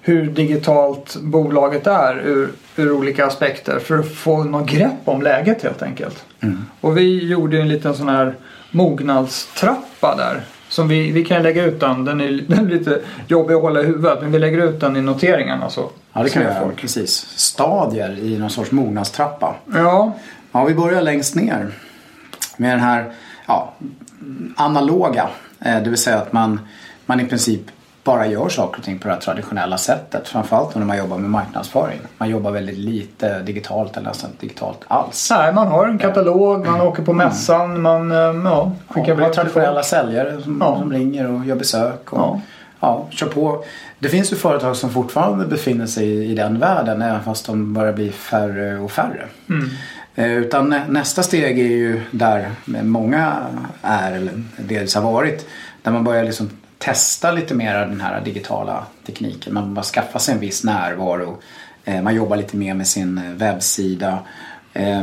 hur 0.00 0.26
digitalt 0.26 1.16
bolaget 1.16 1.86
är 1.86 2.22
ur, 2.24 2.50
ur 2.76 2.92
olika 2.92 3.26
aspekter 3.26 3.78
för 3.78 3.98
att 3.98 4.14
få 4.14 4.44
något 4.44 4.70
grepp 4.70 5.00
om 5.04 5.22
läget 5.22 5.62
helt 5.62 5.82
enkelt. 5.82 6.24
Mm. 6.40 6.64
Och 6.80 6.96
vi 6.96 7.28
gjorde 7.28 7.60
en 7.60 7.68
liten 7.68 7.94
sån 7.94 8.08
här 8.08 8.34
mognadstrappa 8.70 10.16
där. 10.16 10.42
Som 10.76 10.88
vi, 10.88 11.10
vi 11.10 11.24
kan 11.24 11.42
lägga 11.42 11.64
ut 11.64 11.80
den, 11.80 12.04
den 12.04 12.20
är, 12.20 12.44
den 12.48 12.66
är 12.66 12.70
lite 12.70 13.00
jobbig 13.28 13.54
att 13.54 13.62
hålla 13.62 13.80
i 13.80 13.86
huvudet 13.86 14.18
men 14.22 14.32
vi 14.32 14.38
lägger 14.38 14.58
ut 14.58 14.80
den 14.80 14.96
i 14.96 15.02
noteringarna. 15.02 15.70
Så 15.70 15.90
ja 16.12 16.22
det 16.22 16.30
kan 16.30 16.42
vi 16.42 16.48
göra, 16.48 16.70
precis. 16.76 17.12
Stadier 17.36 18.18
i 18.18 18.38
någon 18.38 18.50
sorts 18.50 18.70
mognadstrappa. 18.70 19.54
Ja. 19.74 20.12
Ja 20.52 20.64
vi 20.64 20.74
börjar 20.74 21.02
längst 21.02 21.34
ner 21.34 21.72
med 22.56 22.70
den 22.70 22.80
här 22.80 23.12
ja, 23.46 23.72
analoga. 24.56 25.28
Eh, 25.60 25.82
det 25.82 25.90
vill 25.90 25.98
säga 25.98 26.18
att 26.18 26.32
man, 26.32 26.60
man 27.06 27.20
i 27.20 27.24
princip 27.24 27.70
bara 28.06 28.26
gör 28.26 28.48
saker 28.48 28.78
och 28.78 28.84
ting 28.84 28.98
på 28.98 29.08
det 29.08 29.14
här 29.14 29.20
traditionella 29.20 29.78
sättet. 29.78 30.28
Framförallt 30.28 30.74
när 30.74 30.84
man 30.84 30.98
jobbar 30.98 31.18
med 31.18 31.30
marknadsföring. 31.30 31.98
Man 32.18 32.30
jobbar 32.30 32.50
väldigt 32.50 32.78
lite 32.78 33.42
digitalt 33.42 33.96
eller 33.96 34.08
nästan 34.08 34.30
digitalt 34.40 34.80
alls. 34.88 35.28
Nej, 35.30 35.52
man 35.52 35.66
har 35.66 35.88
en 35.88 35.98
katalog, 35.98 36.66
man 36.66 36.74
mm. 36.74 36.86
åker 36.86 37.02
på 37.02 37.12
mässan, 37.12 37.70
mm. 37.70 37.82
man 37.82 38.12
eh, 38.12 38.50
ja, 38.50 38.72
skickar 38.88 39.08
ja, 39.08 39.14
brev 39.14 39.32
traditionella 39.32 39.82
säljare 39.82 40.42
som, 40.42 40.58
ja. 40.60 40.78
som, 40.78 40.92
ringer 40.92 41.32
och 41.32 41.46
gör 41.46 41.56
besök. 41.56 42.12
Och, 42.12 42.18
ja. 42.18 42.40
ja, 42.80 43.06
kör 43.10 43.26
på. 43.26 43.64
Det 43.98 44.08
finns 44.08 44.32
ju 44.32 44.36
företag 44.36 44.76
som 44.76 44.90
fortfarande 44.90 45.46
befinner 45.46 45.86
sig 45.86 46.30
i 46.30 46.34
den 46.34 46.58
världen 46.58 47.02
även 47.02 47.22
fast 47.22 47.46
de 47.46 47.74
börjar 47.74 47.92
bli 47.92 48.12
färre 48.12 48.78
och 48.78 48.90
färre. 48.90 49.26
Mm. 49.48 49.70
Eh, 50.14 50.32
utan 50.32 50.74
nästa 50.88 51.22
steg 51.22 51.58
är 51.58 51.64
ju 51.64 52.00
där 52.10 52.50
många 52.82 53.36
är, 53.82 54.12
eller 54.12 54.42
delvis 54.56 54.94
har 54.94 55.12
varit. 55.12 55.46
Där 55.82 55.92
man 55.92 56.04
börjar 56.04 56.24
liksom 56.24 56.50
testa 56.78 57.32
lite 57.32 57.54
mer 57.54 57.74
av 57.74 57.88
den 57.88 58.00
här 58.00 58.20
digitala 58.20 58.86
tekniken. 59.06 59.54
Man 59.54 59.74
bara 59.74 59.82
skaffa 59.82 60.18
sig 60.18 60.34
en 60.34 60.40
viss 60.40 60.64
närvaro. 60.64 61.38
Eh, 61.84 62.02
man 62.02 62.14
jobbar 62.14 62.36
lite 62.36 62.56
mer 62.56 62.74
med 62.74 62.86
sin 62.86 63.18
eh, 63.18 63.24
webbsida. 63.24 64.18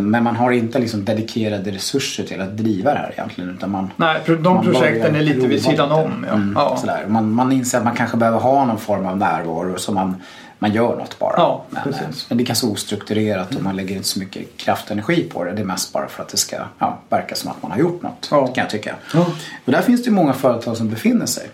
Men 0.02 0.24
man 0.24 0.36
har 0.36 0.52
inte 0.52 0.80
liksom 0.80 1.06
dedikerade 1.06 1.72
resurser 1.72 2.24
till 2.24 2.42
att 2.42 2.58
driva 2.58 2.94
det 2.94 3.00
här 3.00 3.12
egentligen. 3.12 3.50
Utan 3.50 3.72
man, 3.72 3.92
Nej, 3.96 4.22
de 4.26 4.44
man 4.44 4.66
projekten 4.66 5.16
är 5.16 5.22
lite 5.22 5.48
vid 5.48 5.64
sidan 5.64 5.92
om. 5.92 6.26
Ja. 6.28 6.34
Mm, 6.34 6.54
ja. 6.56 6.78
Sådär. 6.78 7.06
Man, 7.08 7.32
man 7.32 7.52
inser 7.52 7.78
att 7.78 7.84
man 7.84 7.96
kanske 7.96 8.18
behöver 8.18 8.40
ha 8.40 8.66
någon 8.66 8.80
form 8.80 9.06
av 9.06 9.18
närvaro 9.18 9.78
som 9.78 9.96
man 9.96 10.16
man 10.64 10.74
gör 10.74 10.96
något 10.96 11.20
bara. 11.20 11.34
Ja, 11.38 11.64
men, 11.70 11.94
eh, 11.94 12.00
men, 12.30 12.38
det 12.38 12.44
är 12.44 12.46
ganska 12.46 12.68
ostrukturerat 12.68 13.56
och 13.56 13.62
man 13.62 13.76
lägger 13.76 13.96
inte 13.96 14.08
så 14.08 14.20
mycket 14.20 14.58
kraft 14.58 14.86
och 14.86 14.92
energi 14.92 15.30
på 15.34 15.44
det. 15.44 15.52
Det 15.52 15.62
är 15.62 15.66
mest 15.66 15.94
bara 15.94 16.08
för 16.08 16.24
att 16.24 16.30
det 16.30 16.38
ska 16.38 16.56
ja, 16.80 17.00
verka 17.10 17.36
som 17.36 17.52
att 17.52 17.62
man 17.62 17.72
har 17.72 17.78
gjort 17.78 18.02
något. 18.02 18.28
Ja. 18.32 18.48
Kan 18.48 18.62
jag 18.62 18.70
tycka. 18.70 18.96
Ja. 19.14 19.26
Och 19.66 19.72
där 19.72 19.82
finns 19.82 20.04
det 20.04 20.12
många 20.12 20.34
företag 20.34 20.78
som 20.78 20.90
befinner 20.90 21.26
sig. 21.26 21.50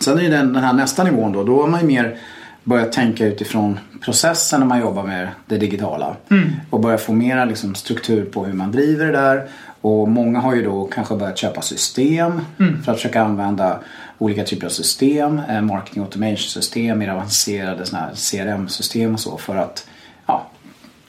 Sen 0.00 0.18
är 0.18 0.22
det 0.22 0.28
den, 0.28 0.52
den 0.52 0.64
här 0.64 0.72
nästa 0.72 1.04
nivån 1.04 1.32
då. 1.32 1.44
Då 1.44 1.60
har 1.60 1.68
man 1.68 1.80
ju 1.80 1.86
mer 1.86 2.16
börjat 2.64 2.92
tänka 2.92 3.26
utifrån 3.26 3.78
processen 4.00 4.60
när 4.60 4.66
man 4.66 4.80
jobbar 4.80 5.02
med 5.02 5.28
det 5.46 5.56
digitala. 5.56 6.16
Mm. 6.30 6.50
Och 6.70 6.80
börja 6.80 6.98
få 6.98 7.12
mera 7.12 7.44
liksom, 7.44 7.74
struktur 7.74 8.24
på 8.24 8.44
hur 8.44 8.52
man 8.52 8.72
driver 8.72 9.06
det 9.06 9.12
där. 9.12 9.48
Och 9.80 10.08
många 10.08 10.40
har 10.40 10.54
ju 10.54 10.64
då 10.64 10.84
kanske 10.84 11.14
börjat 11.14 11.38
köpa 11.38 11.62
system 11.62 12.40
mm. 12.58 12.82
för 12.82 12.92
att 12.92 12.98
försöka 12.98 13.22
använda 13.22 13.78
olika 14.18 14.44
typer 14.44 14.66
av 14.66 14.70
system, 14.70 15.40
eh, 15.48 15.60
marketing 15.60 16.02
automation 16.02 16.36
system, 16.36 16.98
mer 16.98 17.08
avancerade 17.08 17.84
CRM-system 18.14 19.14
och 19.14 19.20
så 19.20 19.36
för 19.36 19.56
att 19.56 19.86
ja, 20.26 20.46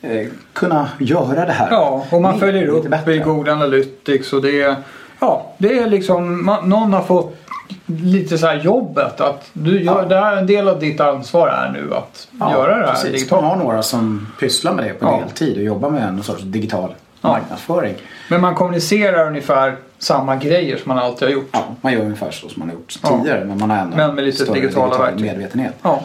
eh, 0.02 0.28
kunna 0.54 0.90
göra 1.00 1.46
det 1.46 1.52
här. 1.52 1.68
Ja, 1.72 2.06
och 2.12 2.22
man 2.22 2.40
följer 2.40 2.68
upp 2.68 3.08
i 3.08 3.18
Google 3.18 3.52
Analytics 3.52 4.34
och 4.34 4.42
det 4.42 4.62
är, 4.62 4.76
ja, 5.20 5.54
det 5.58 5.80
är 5.80 5.88
liksom, 5.88 6.46
man, 6.46 6.70
någon 6.70 6.94
har 6.94 7.02
fått 7.04 7.41
lite 8.00 8.38
så 8.38 8.48
här 8.48 8.56
jobbet 8.56 9.22
att 9.22 9.50
du 9.54 9.84
gör, 9.84 10.02
ja. 10.02 10.08
det 10.08 10.16
här, 10.16 10.38
en 10.38 10.48
del 10.48 10.68
av 10.68 10.80
ditt 10.80 11.00
ansvar 11.00 11.48
är 11.48 11.70
nu 11.70 11.96
att 11.96 12.28
ja, 12.40 12.52
göra 12.52 12.78
det 12.78 12.86
här 12.86 12.94
precis. 12.94 13.12
digitalt. 13.12 13.42
Man 13.42 13.52
har 13.52 13.58
några 13.58 13.84
som 13.84 14.28
pysslar 14.40 14.74
med 14.74 14.86
det 14.86 14.94
på 14.94 15.06
ja. 15.06 15.20
deltid 15.20 15.58
och 15.58 15.64
jobbar 15.64 15.90
med 15.90 16.04
en 16.04 16.24
sorts 16.24 16.44
digital 16.44 16.94
marknadsföring. 17.22 17.96
Men 18.30 18.42
man 18.42 18.56
kommunicerar 18.56 19.28
ungefär 19.28 19.76
samma 20.00 20.36
grejer 20.36 20.78
som 20.78 20.90
man 20.90 20.98
alltid 20.98 21.28
har 21.28 21.34
gjort. 21.34 21.50
Ja, 21.52 21.64
man 21.82 21.94
gör 21.94 22.02
ungefär 22.02 22.32
så 22.32 22.50
som 22.50 22.60
man 22.60 22.70
har 22.70 22.76
gjort 22.76 23.00
tidigare 23.04 23.46
men 23.46 23.60
man 23.60 23.70
har 23.70 23.78
ändå 23.78 23.98
men 23.98 24.16
med 24.16 24.24
lite 24.24 24.44
större 24.44 24.60
digitala 24.60 24.86
digital 24.86 25.06
verktyg. 25.06 25.26
medvetenhet. 25.26 25.74
Ja. 25.82 26.02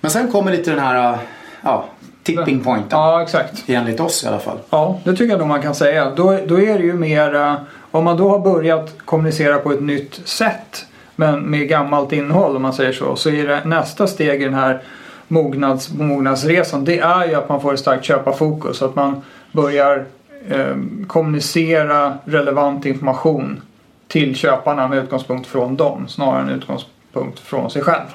Men 0.00 0.10
sen 0.10 0.32
kommer 0.32 0.50
lite 0.50 0.70
den 0.70 0.80
här 0.80 1.18
ja, 1.62 1.84
tipping 2.22 2.64
pointen. 2.64 2.98
Ja, 2.98 3.22
exakt. 3.22 3.64
Enligt 3.66 4.00
oss 4.00 4.24
i 4.24 4.26
alla 4.26 4.38
fall. 4.38 4.58
Ja, 4.70 4.98
det 5.04 5.10
tycker 5.10 5.30
jag 5.30 5.38
nog 5.38 5.48
man 5.48 5.62
kan 5.62 5.74
säga. 5.74 6.10
Då, 6.10 6.38
då 6.46 6.60
är 6.60 6.78
det 6.78 6.84
ju 6.84 6.94
mer 6.94 7.56
om 7.90 8.04
man 8.04 8.16
då 8.16 8.28
har 8.28 8.38
börjat 8.38 8.94
kommunicera 9.04 9.58
på 9.58 9.72
ett 9.72 9.82
nytt 9.82 10.20
sätt 10.24 10.86
men 11.18 11.40
med 11.40 11.68
gammalt 11.68 12.12
innehåll 12.12 12.56
om 12.56 12.62
man 12.62 12.72
säger 12.72 12.92
så. 12.92 13.16
Så 13.16 13.30
är 13.30 13.46
det 13.46 13.64
nästa 13.64 14.06
steg 14.06 14.42
i 14.42 14.44
den 14.44 14.54
här 14.54 14.82
mognads, 15.28 15.92
mognadsresan 15.92 16.84
det 16.84 16.98
är 16.98 17.26
ju 17.26 17.34
att 17.34 17.48
man 17.48 17.60
får 17.60 17.74
ett 17.74 17.80
starkt 17.80 18.04
köparfokus. 18.04 18.82
Att 18.82 18.94
man 18.94 19.22
börjar 19.52 20.04
eh, 20.48 20.76
kommunicera 21.06 22.18
relevant 22.24 22.86
information 22.86 23.62
till 24.08 24.36
köparna 24.36 24.88
med 24.88 24.98
utgångspunkt 24.98 25.46
från 25.46 25.76
dem 25.76 26.08
snarare 26.08 26.42
än 26.42 26.48
utgångspunkt 26.48 27.38
från 27.38 27.70
sig 27.70 27.82
själv. 27.82 28.06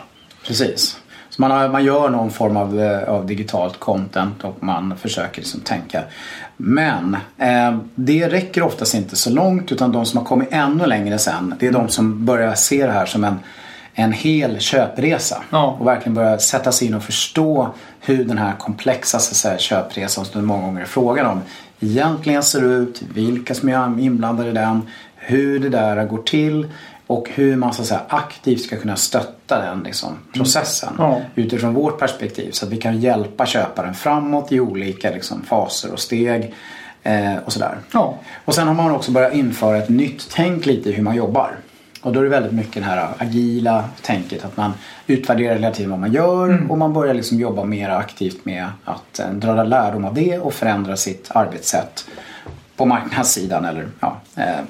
Precis. 0.47 0.99
Så 1.29 1.41
man, 1.41 1.51
har, 1.51 1.69
man 1.69 1.85
gör 1.85 2.09
någon 2.09 2.31
form 2.31 2.57
av, 2.57 2.79
eh, 2.79 3.09
av 3.09 3.25
digitalt 3.25 3.79
content 3.79 4.43
och 4.43 4.55
man 4.59 4.97
försöker 4.97 5.41
liksom 5.41 5.59
tänka. 5.59 6.03
Men 6.57 7.17
eh, 7.37 7.77
det 7.95 8.29
räcker 8.29 8.63
oftast 8.63 8.93
inte 8.93 9.15
så 9.15 9.29
långt 9.29 9.71
utan 9.71 9.91
de 9.91 10.05
som 10.05 10.17
har 10.17 10.25
kommit 10.25 10.47
ännu 10.51 10.85
längre 10.85 11.17
sen 11.19 11.55
det 11.59 11.67
är 11.67 11.71
de 11.71 11.89
som 11.89 12.25
börjar 12.25 12.55
se 12.55 12.85
det 12.85 12.91
här 12.91 13.05
som 13.05 13.23
en, 13.23 13.39
en 13.93 14.11
hel 14.11 14.59
köpresa. 14.59 15.43
Ja. 15.49 15.77
Och 15.79 15.87
verkligen 15.87 16.13
börjar 16.13 16.37
sätta 16.37 16.71
sig 16.71 16.87
in 16.87 16.93
och 16.93 17.03
förstå 17.03 17.73
hur 17.99 18.25
den 18.25 18.37
här 18.37 18.53
komplexa 18.59 19.19
så 19.19 19.35
säga, 19.35 19.57
köpresan 19.57 20.25
som 20.25 20.41
det 20.41 20.47
många 20.47 20.65
gånger 20.65 20.81
är 20.81 20.85
frågan 20.85 21.25
om 21.25 21.41
egentligen 21.79 22.43
ser 22.43 22.61
ut, 22.61 23.01
vilka 23.13 23.53
som 23.53 23.69
är 23.69 23.99
inblandade 23.99 24.49
i 24.49 24.53
den, 24.53 24.81
hur 25.15 25.59
det 25.59 25.69
där 25.69 26.05
går 26.05 26.17
till 26.17 26.67
och 27.13 27.29
hur 27.29 27.55
man 27.55 27.73
så 27.73 27.81
att 27.81 27.87
säga, 27.87 28.01
aktivt 28.07 28.61
ska 28.61 28.77
kunna 28.77 28.95
stötta 28.95 29.59
den 29.59 29.83
liksom, 29.83 30.09
mm. 30.09 30.21
processen 30.33 30.89
mm. 30.99 31.11
ja. 31.11 31.21
utifrån 31.35 31.73
vårt 31.73 31.99
perspektiv 31.99 32.51
så 32.51 32.65
att 32.65 32.71
vi 32.71 32.77
kan 32.77 32.99
hjälpa 32.99 33.45
köparen 33.45 33.93
framåt 33.93 34.51
i 34.51 34.59
olika 34.59 35.11
liksom, 35.11 35.43
faser 35.43 35.91
och 35.91 35.99
steg 35.99 36.53
eh, 37.03 37.35
och 37.45 37.53
sådär. 37.53 37.77
Ja. 37.91 38.19
Och 38.45 38.55
sen 38.55 38.67
har 38.67 38.73
man 38.73 38.91
också 38.91 39.11
börjat 39.11 39.33
införa 39.33 39.77
ett 39.77 39.89
nytt 39.89 40.29
tänk 40.31 40.65
lite 40.65 40.89
i 40.89 40.93
hur 40.93 41.03
man 41.03 41.15
jobbar. 41.15 41.55
Och 42.01 42.13
då 42.13 42.19
är 42.19 42.23
det 42.23 42.29
väldigt 42.29 42.51
mycket 42.51 42.83
det 42.83 42.89
här 42.89 43.07
agila 43.17 43.83
tänket 44.01 44.45
att 44.45 44.57
man 44.57 44.73
utvärderar 45.07 45.53
hela 45.53 45.71
tiden 45.71 45.91
vad 45.91 45.99
man 45.99 46.13
gör 46.13 46.49
mm. 46.49 46.71
och 46.71 46.77
man 46.77 46.93
börjar 46.93 47.13
liksom 47.13 47.39
jobba 47.39 47.63
mer 47.63 47.89
aktivt 47.89 48.45
med 48.45 48.67
att 48.83 49.19
eh, 49.19 49.29
dra 49.29 49.63
lärdom 49.63 50.05
av 50.05 50.13
det 50.13 50.39
och 50.39 50.53
förändra 50.53 50.97
sitt 50.97 51.31
arbetssätt 51.33 52.05
på 52.75 52.85
marknadssidan 52.85 53.65
eller 53.65 53.87
ja, 53.99 54.17
eh, 54.35 54.61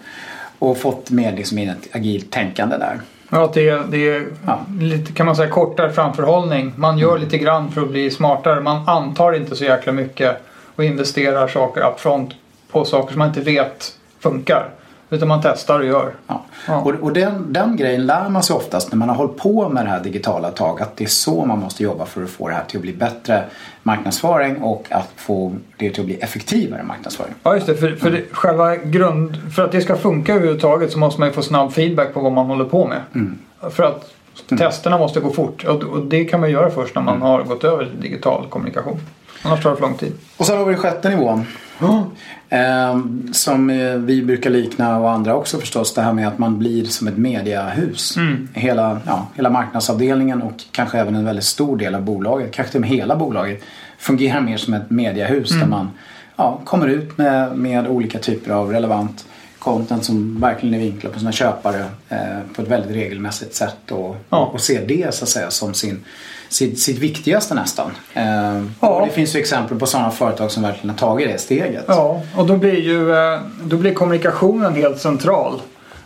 och 0.69 0.77
fått 0.77 1.11
med 1.11 1.35
liksom 1.35 1.57
in 1.57 1.69
ett 1.69 1.95
agilt 1.95 2.31
tänkande 2.31 2.77
där. 2.77 2.99
Ja, 3.29 3.51
det, 3.53 3.69
är, 3.69 3.83
det 3.89 4.09
är 4.09 4.27
ja. 4.45 4.59
lite 4.79 5.13
kan 5.13 5.25
man 5.25 5.35
säga 5.35 5.49
kortare 5.49 5.93
framförhållning. 5.93 6.73
Man 6.75 6.97
gör 6.97 7.09
mm. 7.09 7.23
lite 7.23 7.37
grann 7.37 7.71
för 7.71 7.81
att 7.81 7.89
bli 7.89 8.11
smartare. 8.11 8.61
Man 8.61 8.89
antar 8.89 9.33
inte 9.33 9.55
så 9.55 9.63
jäkla 9.63 9.91
mycket 9.91 10.37
och 10.75 10.83
investerar 10.83 11.47
saker 11.47 11.81
upfront 11.91 12.33
på 12.71 12.85
saker 12.85 13.11
som 13.11 13.19
man 13.19 13.27
inte 13.27 13.41
vet 13.41 13.93
funkar. 14.19 14.69
Utan 15.09 15.27
man 15.27 15.41
testar 15.43 15.79
och 15.79 15.85
gör. 15.85 16.13
Ja. 16.27 16.45
ja. 16.67 16.81
Och, 16.81 16.93
och 16.93 17.13
den, 17.13 17.53
den 17.53 17.77
grejen 17.77 18.05
lär 18.05 18.29
man 18.29 18.43
sig 18.43 18.55
oftast 18.55 18.91
när 18.91 18.97
man 18.97 19.09
har 19.09 19.15
hållit 19.15 19.37
på 19.37 19.69
med 19.69 19.85
det 19.85 19.89
här 19.89 19.99
digitala 19.99 20.47
ett 20.47 20.55
tag. 20.55 20.81
Att 20.81 20.97
det 20.97 21.03
är 21.03 21.07
så 21.07 21.45
man 21.45 21.59
måste 21.59 21.83
jobba 21.83 22.05
för 22.05 22.23
att 22.23 22.29
få 22.29 22.47
det 22.47 22.53
här 22.53 22.63
till 22.67 22.77
att 22.77 22.81
bli 22.81 22.93
bättre 22.93 23.43
marknadsföring 23.83 24.61
och 24.61 24.87
att 24.89 25.09
få 25.15 25.55
det 25.77 25.89
till 25.89 26.01
att 26.01 26.05
bli 26.05 26.15
effektivare 26.15 26.83
marknadsföring. 26.83 27.33
Ja 27.43 27.55
just 27.55 27.67
det, 27.67 27.75
för, 27.75 27.95
för 27.95 28.11
det, 28.11 28.23
själva 28.31 28.75
grund, 28.75 29.37
för 29.55 29.65
att 29.65 29.71
det 29.71 29.81
ska 29.81 29.95
funka 29.95 30.33
överhuvudtaget 30.33 30.91
så 30.91 30.99
måste 30.99 31.21
man 31.21 31.29
ju 31.29 31.33
få 31.33 31.41
snabb 31.41 31.73
feedback 31.73 32.13
på 32.13 32.19
vad 32.19 32.31
man 32.31 32.45
håller 32.45 32.65
på 32.65 32.87
med. 32.87 33.01
Mm. 33.15 33.37
För 33.71 33.83
att 33.83 34.13
mm. 34.51 34.59
testerna 34.59 34.97
måste 34.97 35.19
gå 35.19 35.29
fort 35.29 35.63
och, 35.63 35.83
och 35.83 36.05
det 36.05 36.25
kan 36.25 36.39
man 36.39 36.51
göra 36.51 36.71
först 36.71 36.95
när 36.95 37.01
man 37.01 37.15
mm. 37.15 37.27
har 37.27 37.43
gått 37.43 37.63
över 37.63 37.85
till 37.85 38.01
digital 38.01 38.45
kommunikation. 38.49 38.99
Annars 39.43 39.63
tar 39.63 39.69
det 39.69 39.75
för 39.75 39.83
lång 39.83 39.97
tid. 39.97 40.13
Och 40.37 40.45
sen 40.45 40.57
har 40.57 40.65
vi 40.65 40.71
den 40.71 40.81
sjätte 40.81 41.09
nivån. 41.09 41.45
Mm. 41.79 42.03
Eh, 42.49 43.31
som 43.31 43.67
vi 44.05 44.21
brukar 44.21 44.49
likna 44.49 44.99
och 44.99 45.11
andra 45.11 45.35
också 45.35 45.59
förstås. 45.59 45.93
Det 45.93 46.01
här 46.01 46.13
med 46.13 46.27
att 46.27 46.37
man 46.37 46.59
blir 46.59 46.85
som 46.85 47.07
ett 47.07 47.17
mediahus. 47.17 48.17
Mm. 48.17 48.47
Hela, 48.53 49.01
ja, 49.05 49.27
hela 49.35 49.49
marknadsavdelningen 49.49 50.41
och 50.41 50.53
kanske 50.71 50.99
även 50.99 51.15
en 51.15 51.25
väldigt 51.25 51.45
stor 51.45 51.77
del 51.77 51.95
av 51.95 52.01
bolaget. 52.01 52.51
Kanske 52.51 52.71
till 52.71 52.77
och 52.77 52.81
med 52.81 52.89
hela 52.89 53.15
bolaget. 53.15 53.63
Fungerar 53.97 54.41
mer 54.41 54.57
som 54.57 54.73
ett 54.73 54.89
mediahus 54.89 55.51
mm. 55.51 55.61
där 55.61 55.77
man 55.77 55.91
ja, 56.35 56.61
kommer 56.65 56.87
ut 56.87 57.17
med, 57.17 57.57
med 57.57 57.87
olika 57.87 58.19
typer 58.19 58.51
av 58.51 58.71
relevant 58.71 59.25
content 59.59 60.05
som 60.05 60.39
verkligen 60.39 60.75
är 60.75 60.79
vinklat 60.79 61.13
på 61.13 61.19
sina 61.19 61.31
köpare 61.31 61.85
eh, 62.09 62.39
på 62.55 62.61
ett 62.61 62.67
väldigt 62.67 62.91
regelmässigt 62.91 63.55
sätt 63.55 63.91
och, 63.91 64.15
ja. 64.29 64.37
och 64.37 64.61
ser 64.61 64.87
det 64.87 65.13
så 65.13 65.23
att 65.23 65.29
säga 65.29 65.51
som 65.51 65.73
sin 65.73 66.03
sitt, 66.53 66.79
sitt 66.79 66.97
viktigaste 66.97 67.55
nästan. 67.55 67.91
Eh, 68.13 68.63
ja. 68.79 69.05
Det 69.05 69.11
finns 69.11 69.35
ju 69.35 69.39
exempel 69.39 69.79
på 69.79 69.85
sådana 69.85 70.11
företag 70.11 70.51
som 70.51 70.63
verkligen 70.63 70.89
har 70.89 70.97
tagit 70.97 71.27
det 71.27 71.37
steget. 71.37 71.85
Ja, 71.87 72.21
och 72.35 72.47
då 72.47 72.57
blir 72.57 72.79
ju 72.79 73.15
eh, 73.15 73.41
då 73.63 73.77
blir 73.77 73.93
kommunikationen 73.93 74.75
helt 74.75 74.99
central. 74.99 75.61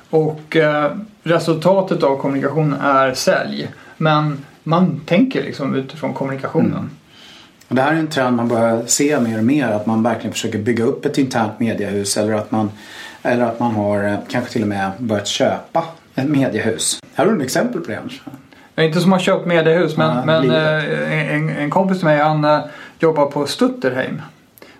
Och 0.09 0.55
eh, 0.55 0.91
resultatet 1.23 2.03
av 2.03 2.17
kommunikationen 2.17 2.81
är 2.81 3.13
sälj. 3.13 3.69
Men 3.97 4.45
man 4.63 5.01
tänker 5.05 5.43
liksom 5.43 5.75
utifrån 5.75 6.13
kommunikationen. 6.13 6.71
Mm. 6.71 6.89
Och 7.67 7.75
det 7.75 7.81
här 7.81 7.93
är 7.93 7.97
en 7.97 8.07
trend 8.07 8.35
man 8.35 8.47
börjar 8.47 8.83
se 8.85 9.19
mer 9.19 9.37
och 9.37 9.43
mer. 9.43 9.67
Att 9.67 9.85
man 9.85 10.03
verkligen 10.03 10.33
försöker 10.33 10.59
bygga 10.59 10.83
upp 10.83 11.05
ett 11.05 11.17
internt 11.17 11.59
mediehus. 11.59 12.17
Eller 12.17 12.33
att 12.33 12.51
man, 12.51 12.71
eller 13.21 13.43
att 13.43 13.59
man 13.59 13.75
har 13.75 14.03
eh, 14.03 14.17
kanske 14.29 14.51
till 14.51 14.61
och 14.61 14.67
med 14.67 14.91
börjat 14.97 15.27
köpa 15.27 15.85
ett 16.15 16.27
mediehus. 16.27 16.99
Här 17.13 17.25
har 17.25 17.31
du 17.31 17.37
ett 17.37 17.45
exempel 17.45 17.81
på 17.81 17.91
det 17.91 17.99
Anders. 17.99 18.21
Är 18.79 18.83
inte 18.83 18.99
som 19.01 19.11
har 19.11 19.19
köpt 19.19 19.45
mediehus 19.45 19.97
men, 19.97 20.25
men 20.25 20.51
eh, 20.51 21.35
en, 21.35 21.49
en 21.49 21.69
kompis 21.69 21.97
till 21.97 22.07
mig 22.07 22.19
han 22.19 22.45
eh, 22.45 22.59
jobbar 22.99 23.25
på 23.25 23.45
Stutterheim. 23.45 24.21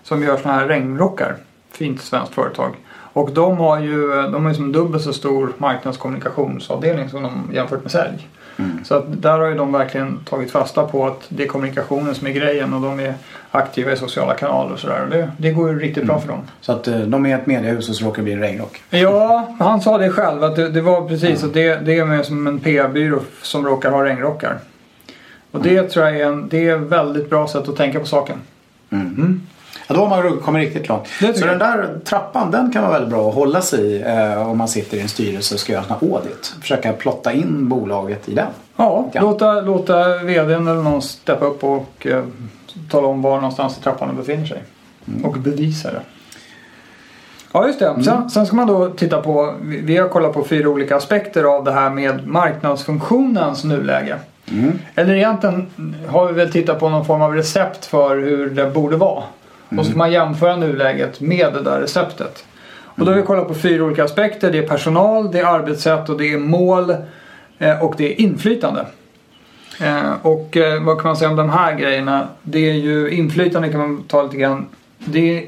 Som 0.02 0.22
gör 0.22 0.36
sådana 0.36 0.58
här 0.58 0.68
regnrockar. 0.68 1.36
Fint 1.72 2.00
svenskt 2.00 2.34
företag. 2.34 2.74
Och 3.18 3.30
de 3.32 3.56
har 3.56 3.80
ju 3.80 4.06
de 4.08 4.42
har 4.42 4.48
liksom 4.48 4.72
dubbelt 4.72 5.02
så 5.02 5.12
stor 5.12 5.52
marknadskommunikationsavdelning 5.58 7.08
som 7.08 7.22
de 7.22 7.50
jämfört 7.54 7.82
med 7.82 7.92
sälj. 7.92 8.28
Mm. 8.56 8.84
Så 8.84 8.94
att 8.94 9.22
där 9.22 9.38
har 9.38 9.46
ju 9.46 9.54
de 9.54 9.72
verkligen 9.72 10.18
tagit 10.24 10.50
fasta 10.50 10.84
på 10.84 11.06
att 11.06 11.26
det 11.28 11.42
är 11.42 11.46
kommunikationen 11.46 12.14
som 12.14 12.26
är 12.26 12.30
grejen 12.30 12.74
och 12.74 12.80
de 12.80 13.00
är 13.00 13.14
aktiva 13.50 13.92
i 13.92 13.96
sociala 13.96 14.34
kanaler 14.34 14.72
och 14.72 14.78
sådär. 14.78 15.06
Det, 15.10 15.30
det 15.38 15.50
går 15.50 15.70
ju 15.70 15.78
riktigt 15.78 16.02
mm. 16.02 16.06
bra 16.06 16.20
för 16.20 16.28
dem. 16.28 16.40
Så 16.60 16.72
att 16.72 16.88
eh, 16.88 16.98
de 16.98 17.26
är 17.26 17.38
ett 17.38 17.46
mediehus 17.46 17.88
och 17.88 17.94
så 17.94 18.04
råkar 18.04 18.16
det 18.16 18.24
bli 18.24 18.32
en 18.32 18.40
regnrock? 18.40 18.82
Ja, 18.90 19.56
han 19.58 19.80
sa 19.80 19.98
det 19.98 20.10
själv 20.10 20.44
att 20.44 20.56
det, 20.56 20.70
det 20.70 20.80
var 20.80 21.08
precis 21.08 21.42
mm. 21.42 21.48
att 21.48 21.54
det, 21.54 21.74
det 21.86 21.98
är 21.98 22.04
mer 22.04 22.22
som 22.22 22.46
en 22.46 22.58
PR-byrå 22.58 23.20
som 23.42 23.66
råkar 23.66 23.90
ha 23.90 24.04
regnrockar. 24.04 24.58
Och 25.50 25.62
det 25.62 25.76
mm. 25.76 25.90
tror 25.90 26.06
jag 26.06 26.20
är, 26.20 26.26
en, 26.26 26.48
det 26.48 26.68
är 26.68 26.76
ett 26.76 26.82
väldigt 26.82 27.30
bra 27.30 27.48
sätt 27.48 27.68
att 27.68 27.76
tänka 27.76 28.00
på 28.00 28.06
saken. 28.06 28.36
Mm. 28.90 29.46
Ja, 29.88 29.94
då 29.94 30.04
har 30.04 30.22
man 30.22 30.40
kommit 30.40 30.64
riktigt 30.64 30.88
långt. 30.88 31.06
Så 31.34 31.46
den 31.46 31.58
där 31.58 31.98
trappan 32.04 32.50
den 32.50 32.72
kan 32.72 32.82
vara 32.82 32.92
väldigt 32.92 33.10
bra 33.10 33.28
att 33.28 33.34
hålla 33.34 33.60
sig 33.60 33.80
i 33.80 34.02
eh, 34.02 34.50
om 34.50 34.58
man 34.58 34.68
sitter 34.68 34.96
i 34.96 35.00
en 35.00 35.08
styrelse 35.08 35.54
och 35.54 35.60
ska 35.60 35.72
göra 35.72 35.84
en 35.88 36.08
audit. 36.08 36.54
Försöka 36.60 36.92
plotta 36.92 37.32
in 37.32 37.68
bolaget 37.68 38.28
i 38.28 38.34
den. 38.34 38.46
Ja, 38.76 39.08
ja. 39.12 39.20
Låta, 39.20 39.60
låta 39.60 40.18
vdn 40.18 40.68
eller 40.68 40.82
någon 40.82 41.02
steppa 41.02 41.44
upp 41.44 41.64
och 41.64 42.06
eh, 42.06 42.24
tala 42.90 43.06
om 43.06 43.22
var 43.22 43.34
någonstans 43.34 43.78
i 43.78 43.82
trappan 43.82 44.08
den 44.08 44.16
befinner 44.16 44.46
sig. 44.46 44.62
Mm. 45.08 45.24
Och 45.24 45.38
bevisa 45.38 45.90
det. 45.90 46.00
Ja 47.52 47.66
just 47.66 47.78
det. 47.78 47.88
Mm. 47.88 48.02
Sen, 48.02 48.30
sen, 48.30 48.46
ska 48.46 48.56
man 48.56 48.66
då 48.66 48.90
titta 48.90 49.22
på, 49.22 49.54
vi 49.62 49.96
har 49.96 50.08
kollat 50.08 50.32
på 50.32 50.44
fyra 50.44 50.68
olika 50.68 50.96
aspekter 50.96 51.44
av 51.44 51.64
det 51.64 51.72
här 51.72 51.90
med 51.90 52.26
marknadsfunktionens 52.26 53.64
nuläge. 53.64 54.16
Mm. 54.50 54.78
Eller 54.94 55.14
egentligen 55.14 55.66
har 56.08 56.26
vi 56.26 56.32
väl 56.32 56.52
tittat 56.52 56.80
på 56.80 56.88
någon 56.88 57.04
form 57.04 57.22
av 57.22 57.34
recept 57.34 57.84
för 57.84 58.16
hur 58.16 58.50
det 58.50 58.66
borde 58.66 58.96
vara. 58.96 59.22
Mm. 59.70 59.78
Och 59.78 59.86
så 59.86 59.92
får 59.92 59.98
man 59.98 60.12
jämföra 60.12 60.56
nuläget 60.56 61.20
med 61.20 61.52
det 61.52 61.62
där 61.62 61.80
receptet. 61.80 62.44
Och 62.98 63.04
då 63.04 63.10
har 63.10 63.16
vi 63.16 63.22
kollat 63.22 63.48
på 63.48 63.54
fyra 63.54 63.84
olika 63.84 64.04
aspekter. 64.04 64.52
Det 64.52 64.58
är 64.58 64.68
personal, 64.68 65.32
det 65.32 65.40
är 65.40 65.44
arbetssätt 65.44 66.08
och 66.08 66.18
det 66.18 66.32
är 66.32 66.38
mål 66.38 66.94
eh, 67.58 67.84
och 67.84 67.94
det 67.96 68.12
är 68.12 68.20
inflytande. 68.20 68.86
Eh, 69.80 70.12
och 70.22 70.56
eh, 70.56 70.82
vad 70.82 70.96
kan 70.96 71.08
man 71.08 71.16
säga 71.16 71.30
om 71.30 71.36
de 71.36 71.50
här 71.50 71.74
grejerna? 71.74 72.28
Det 72.42 72.70
är 72.70 72.74
ju 72.74 73.10
inflytande 73.10 73.68
kan 73.68 73.80
man 73.80 74.02
ta 74.02 74.22
lite 74.22 74.36
grann. 74.36 74.66
Det 74.98 75.38
är, 75.38 75.44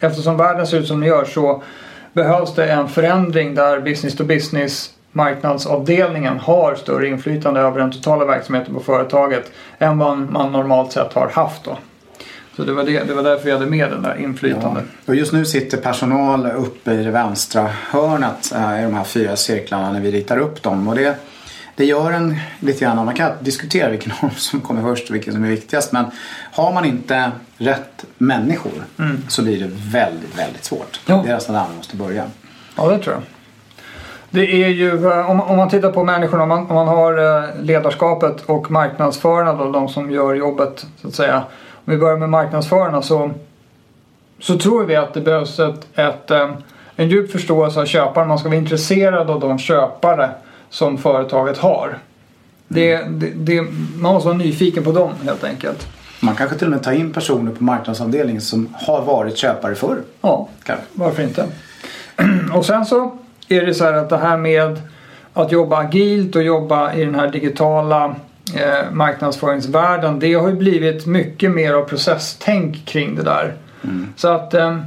eftersom 0.00 0.36
världen 0.36 0.66
ser 0.66 0.78
ut 0.78 0.86
som 0.86 1.00
den 1.00 1.08
gör 1.08 1.24
så 1.24 1.62
behövs 2.12 2.54
det 2.54 2.70
en 2.70 2.88
förändring 2.88 3.54
där 3.54 3.80
business 3.80 4.16
to 4.16 4.24
business 4.24 4.90
marknadsavdelningen 5.12 6.38
har 6.38 6.74
större 6.74 7.08
inflytande 7.08 7.60
över 7.60 7.80
den 7.80 7.92
totala 7.92 8.24
verksamheten 8.24 8.74
på 8.74 8.80
företaget 8.80 9.52
än 9.78 9.98
vad 9.98 10.18
man 10.18 10.52
normalt 10.52 10.92
sett 10.92 11.12
har 11.12 11.28
haft. 11.28 11.64
Då. 11.64 11.78
Så 12.58 12.64
det 12.64 12.72
var, 12.72 12.84
det, 12.84 13.04
det 13.04 13.14
var 13.14 13.22
därför 13.22 13.44
vi 13.44 13.52
hade 13.52 13.66
med 13.66 13.90
den 13.90 14.02
där 14.02 14.20
inflytandet. 14.20 14.84
Ja. 14.86 15.02
Och 15.06 15.14
just 15.14 15.32
nu 15.32 15.44
sitter 15.44 15.76
personal 15.76 16.46
uppe 16.46 16.92
i 16.92 17.04
det 17.04 17.10
vänstra 17.10 17.68
hörnet 17.90 18.52
äh, 18.54 18.80
i 18.80 18.82
de 18.82 18.94
här 18.94 19.04
fyra 19.04 19.36
cirklarna 19.36 19.92
när 19.92 20.00
vi 20.00 20.10
ritar 20.10 20.38
upp 20.38 20.62
dem. 20.62 20.88
Och 20.88 20.94
det, 20.94 21.16
det 21.76 21.84
gör 21.84 22.12
en 22.12 22.36
lite 22.60 22.84
grann, 22.84 23.04
man 23.04 23.14
kan 23.14 23.32
diskutera 23.40 23.90
vilken 23.90 24.12
dem 24.20 24.30
som 24.36 24.60
kommer 24.60 24.82
först 24.82 25.08
och 25.08 25.14
vilken 25.14 25.32
som 25.32 25.44
är 25.44 25.48
viktigast. 25.48 25.92
Men 25.92 26.04
har 26.52 26.72
man 26.72 26.84
inte 26.84 27.32
rätt 27.58 28.04
människor 28.18 28.84
mm. 28.98 29.22
så 29.28 29.42
blir 29.42 29.60
det 29.60 29.70
väldigt, 29.92 30.38
väldigt 30.38 30.64
svårt. 30.64 31.00
Ja. 31.06 31.22
Det 31.24 31.30
är 31.30 31.34
nästan 31.34 31.54
där 31.54 31.62
man 31.62 31.76
måste 31.76 31.96
börja. 31.96 32.24
Ja, 32.76 32.88
det 32.88 32.98
tror 32.98 33.14
jag. 33.14 33.22
Det 34.30 34.64
är 34.64 34.68
ju, 34.68 35.06
eh, 35.06 35.30
om, 35.30 35.56
man 35.56 35.68
tittar 35.68 35.92
på 35.92 36.04
människorna, 36.04 36.42
om 36.42 36.48
man, 36.48 36.66
om 36.66 36.74
man 36.74 36.88
har 36.88 37.18
eh, 37.18 37.62
ledarskapet 37.62 38.42
och 38.46 38.70
marknadsförarna 38.70 39.52
då, 39.52 39.72
de 39.72 39.88
som 39.88 40.10
gör 40.10 40.34
jobbet 40.34 40.86
så 41.02 41.08
att 41.08 41.14
säga. 41.14 41.42
Om 41.88 41.92
vi 41.92 41.98
börjar 41.98 42.16
med 42.16 42.28
marknadsförarna 42.28 43.02
så, 43.02 43.30
så 44.38 44.58
tror 44.58 44.84
vi 44.84 44.96
att 44.96 45.14
det 45.14 45.20
behövs 45.20 45.58
ett, 45.58 45.98
ett, 45.98 46.30
eh, 46.30 46.50
en 46.96 47.08
djup 47.08 47.32
förståelse 47.32 47.80
av 47.80 47.86
köparen. 47.86 48.28
Man 48.28 48.38
ska 48.38 48.48
vara 48.48 48.58
intresserad 48.58 49.30
av 49.30 49.40
de 49.40 49.58
köpare 49.58 50.30
som 50.70 50.98
företaget 50.98 51.58
har. 51.58 51.98
Det, 52.68 52.96
det, 52.96 53.30
det, 53.34 53.62
man 53.96 54.14
måste 54.14 54.28
vara 54.28 54.38
nyfiken 54.38 54.84
på 54.84 54.92
dem 54.92 55.10
helt 55.24 55.44
enkelt. 55.44 55.86
Man 56.20 56.34
kanske 56.34 56.56
till 56.56 56.66
och 56.66 56.70
med 56.70 56.82
tar 56.82 56.92
in 56.92 57.12
personer 57.12 57.52
på 57.52 57.64
marknadsavdelningen 57.64 58.42
som 58.42 58.74
har 58.74 59.02
varit 59.02 59.36
köpare 59.36 59.74
förr. 59.74 59.98
Ja, 60.20 60.48
kanske. 60.62 60.84
varför 60.92 61.22
inte. 61.22 61.46
Och 62.54 62.66
sen 62.66 62.86
så 62.86 63.18
är 63.48 63.66
det 63.66 63.74
så 63.74 63.84
här 63.84 63.92
att 63.92 64.08
det 64.08 64.18
här 64.18 64.36
med 64.36 64.80
att 65.32 65.52
jobba 65.52 65.76
agilt 65.76 66.36
och 66.36 66.42
jobba 66.42 66.92
i 66.94 67.04
den 67.04 67.14
här 67.14 67.28
digitala 67.28 68.14
eh, 68.56 68.90
marknadsföringsvärlden. 68.92 70.18
Det 70.18 70.34
har 70.34 70.48
ju 70.48 70.54
blivit 70.54 71.06
mycket 71.06 71.50
mer 71.50 71.72
av 71.72 71.82
processtänk 71.82 72.86
kring 72.86 73.14
det 73.14 73.22
där. 73.22 73.54
Mm. 73.84 74.12
Så 74.16 74.28
att 74.28 74.54
eh, 74.54 74.78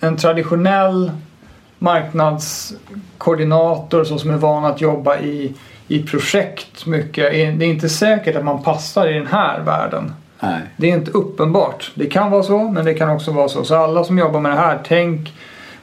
en 0.00 0.16
traditionell 0.16 1.12
marknadskoordinator 1.78 4.04
så 4.04 4.18
som 4.18 4.30
är 4.30 4.36
van 4.36 4.64
att 4.64 4.80
jobba 4.80 5.18
i, 5.18 5.54
i 5.88 6.02
projekt 6.02 6.86
mycket. 6.86 7.32
Det 7.32 7.42
är 7.42 7.62
inte 7.62 7.88
säkert 7.88 8.36
att 8.36 8.44
man 8.44 8.62
passar 8.62 9.08
i 9.08 9.12
den 9.12 9.26
här 9.26 9.60
världen. 9.60 10.14
Nej. 10.40 10.60
Det 10.76 10.90
är 10.90 10.94
inte 10.94 11.10
uppenbart. 11.10 11.92
Det 11.94 12.06
kan 12.06 12.30
vara 12.30 12.42
så 12.42 12.58
men 12.58 12.84
det 12.84 12.94
kan 12.94 13.10
också 13.10 13.30
vara 13.30 13.48
så. 13.48 13.64
Så 13.64 13.74
alla 13.74 14.04
som 14.04 14.18
jobbar 14.18 14.40
med 14.40 14.52
det 14.52 14.58
här, 14.58 14.78
tänk 14.84 15.32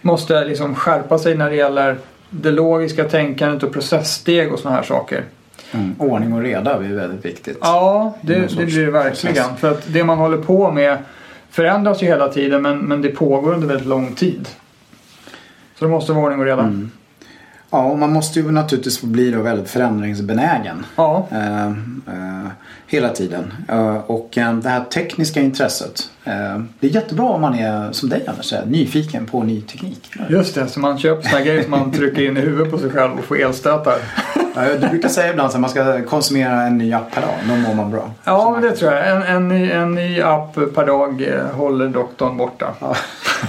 måste 0.01 0.45
liksom 0.45 0.75
skärpa 0.75 1.17
sig 1.17 1.35
när 1.35 1.49
det 1.49 1.55
gäller 1.55 1.97
det 2.29 2.51
logiska 2.51 3.03
tänkandet 3.03 3.63
och 3.63 3.73
processsteg 3.73 4.53
och 4.53 4.59
sådana 4.59 4.77
här 4.77 4.83
saker. 4.83 5.23
Mm. 5.73 5.95
Ordning 5.99 6.33
och 6.33 6.41
reda 6.41 6.73
är 6.73 6.79
väldigt 6.79 7.25
viktigt. 7.25 7.57
Ja, 7.61 8.17
det, 8.21 8.57
det 8.57 8.65
blir 8.65 8.85
det 8.85 8.91
verkligen. 8.91 9.35
Process. 9.35 9.59
För 9.59 9.71
att 9.71 9.93
det 9.93 10.03
man 10.03 10.17
håller 10.17 10.37
på 10.37 10.71
med 10.71 10.97
förändras 11.49 12.03
ju 12.03 12.07
hela 12.07 12.27
tiden 12.27 12.61
men, 12.61 12.79
men 12.79 13.01
det 13.01 13.09
pågår 13.09 13.53
under 13.53 13.67
väldigt 13.67 13.87
lång 13.87 14.15
tid. 14.15 14.47
Så 15.75 15.85
det 15.85 15.91
måste 15.91 16.11
vara 16.11 16.25
ordning 16.25 16.39
och 16.39 16.45
reda. 16.45 16.61
Mm. 16.61 16.91
Ja, 17.71 17.83
och 17.83 17.99
man 17.99 18.13
måste 18.13 18.39
ju 18.39 18.51
naturligtvis 18.51 19.01
bli 19.01 19.31
då 19.31 19.41
väldigt 19.41 19.69
förändringsbenägen. 19.69 20.85
Ja. 20.95 21.27
Eh, 21.31 21.67
eh, 21.67 22.47
hela 22.87 23.09
tiden. 23.09 23.53
Eh, 23.69 23.95
och 23.95 24.37
eh, 24.37 24.55
det 24.55 24.69
här 24.69 24.83
tekniska 24.83 25.41
intresset. 25.41 26.09
Eh, 26.23 26.33
det 26.79 26.87
är 26.87 26.91
jättebra 26.91 27.25
om 27.25 27.41
man 27.41 27.55
är 27.55 27.91
som 27.91 28.09
dig 28.09 28.25
Anders, 28.27 28.53
nyfiken 28.65 29.25
på 29.25 29.43
ny 29.43 29.61
teknik. 29.61 30.11
Just 30.29 30.55
det, 30.55 30.67
så 30.67 30.79
man 30.79 30.97
köper 30.97 31.29
sådana 31.29 31.45
grejer 31.45 31.61
som 31.61 31.71
man 31.71 31.91
trycker 31.91 32.21
in 32.21 32.37
i 32.37 32.41
huvudet 32.41 32.71
på 32.71 32.77
sig 32.77 32.89
själv 32.89 33.11
och 33.19 33.23
får 33.25 33.41
elstötar. 33.41 33.95
Ja, 34.55 34.61
du 34.81 34.87
brukar 34.87 35.09
säga 35.09 35.31
ibland 35.31 35.49
att 35.49 35.59
man 35.59 35.69
ska 35.69 36.03
konsumera 36.03 36.61
en 36.61 36.77
ny 36.77 36.93
app 36.93 37.11
per 37.13 37.21
dag, 37.21 37.35
då 37.49 37.55
mår 37.55 37.73
man 37.73 37.91
bra. 37.91 38.11
Ja, 38.23 38.59
det 38.61 38.71
tror 38.71 38.93
jag. 38.93 39.09
En, 39.09 39.23
en, 39.23 39.47
ny, 39.47 39.71
en 39.71 39.95
ny 39.95 40.21
app 40.21 40.53
per 40.75 40.85
dag 40.85 41.25
håller 41.53 41.87
doktorn 41.87 42.37
borta. 42.37 42.73
Ja. 42.79 42.95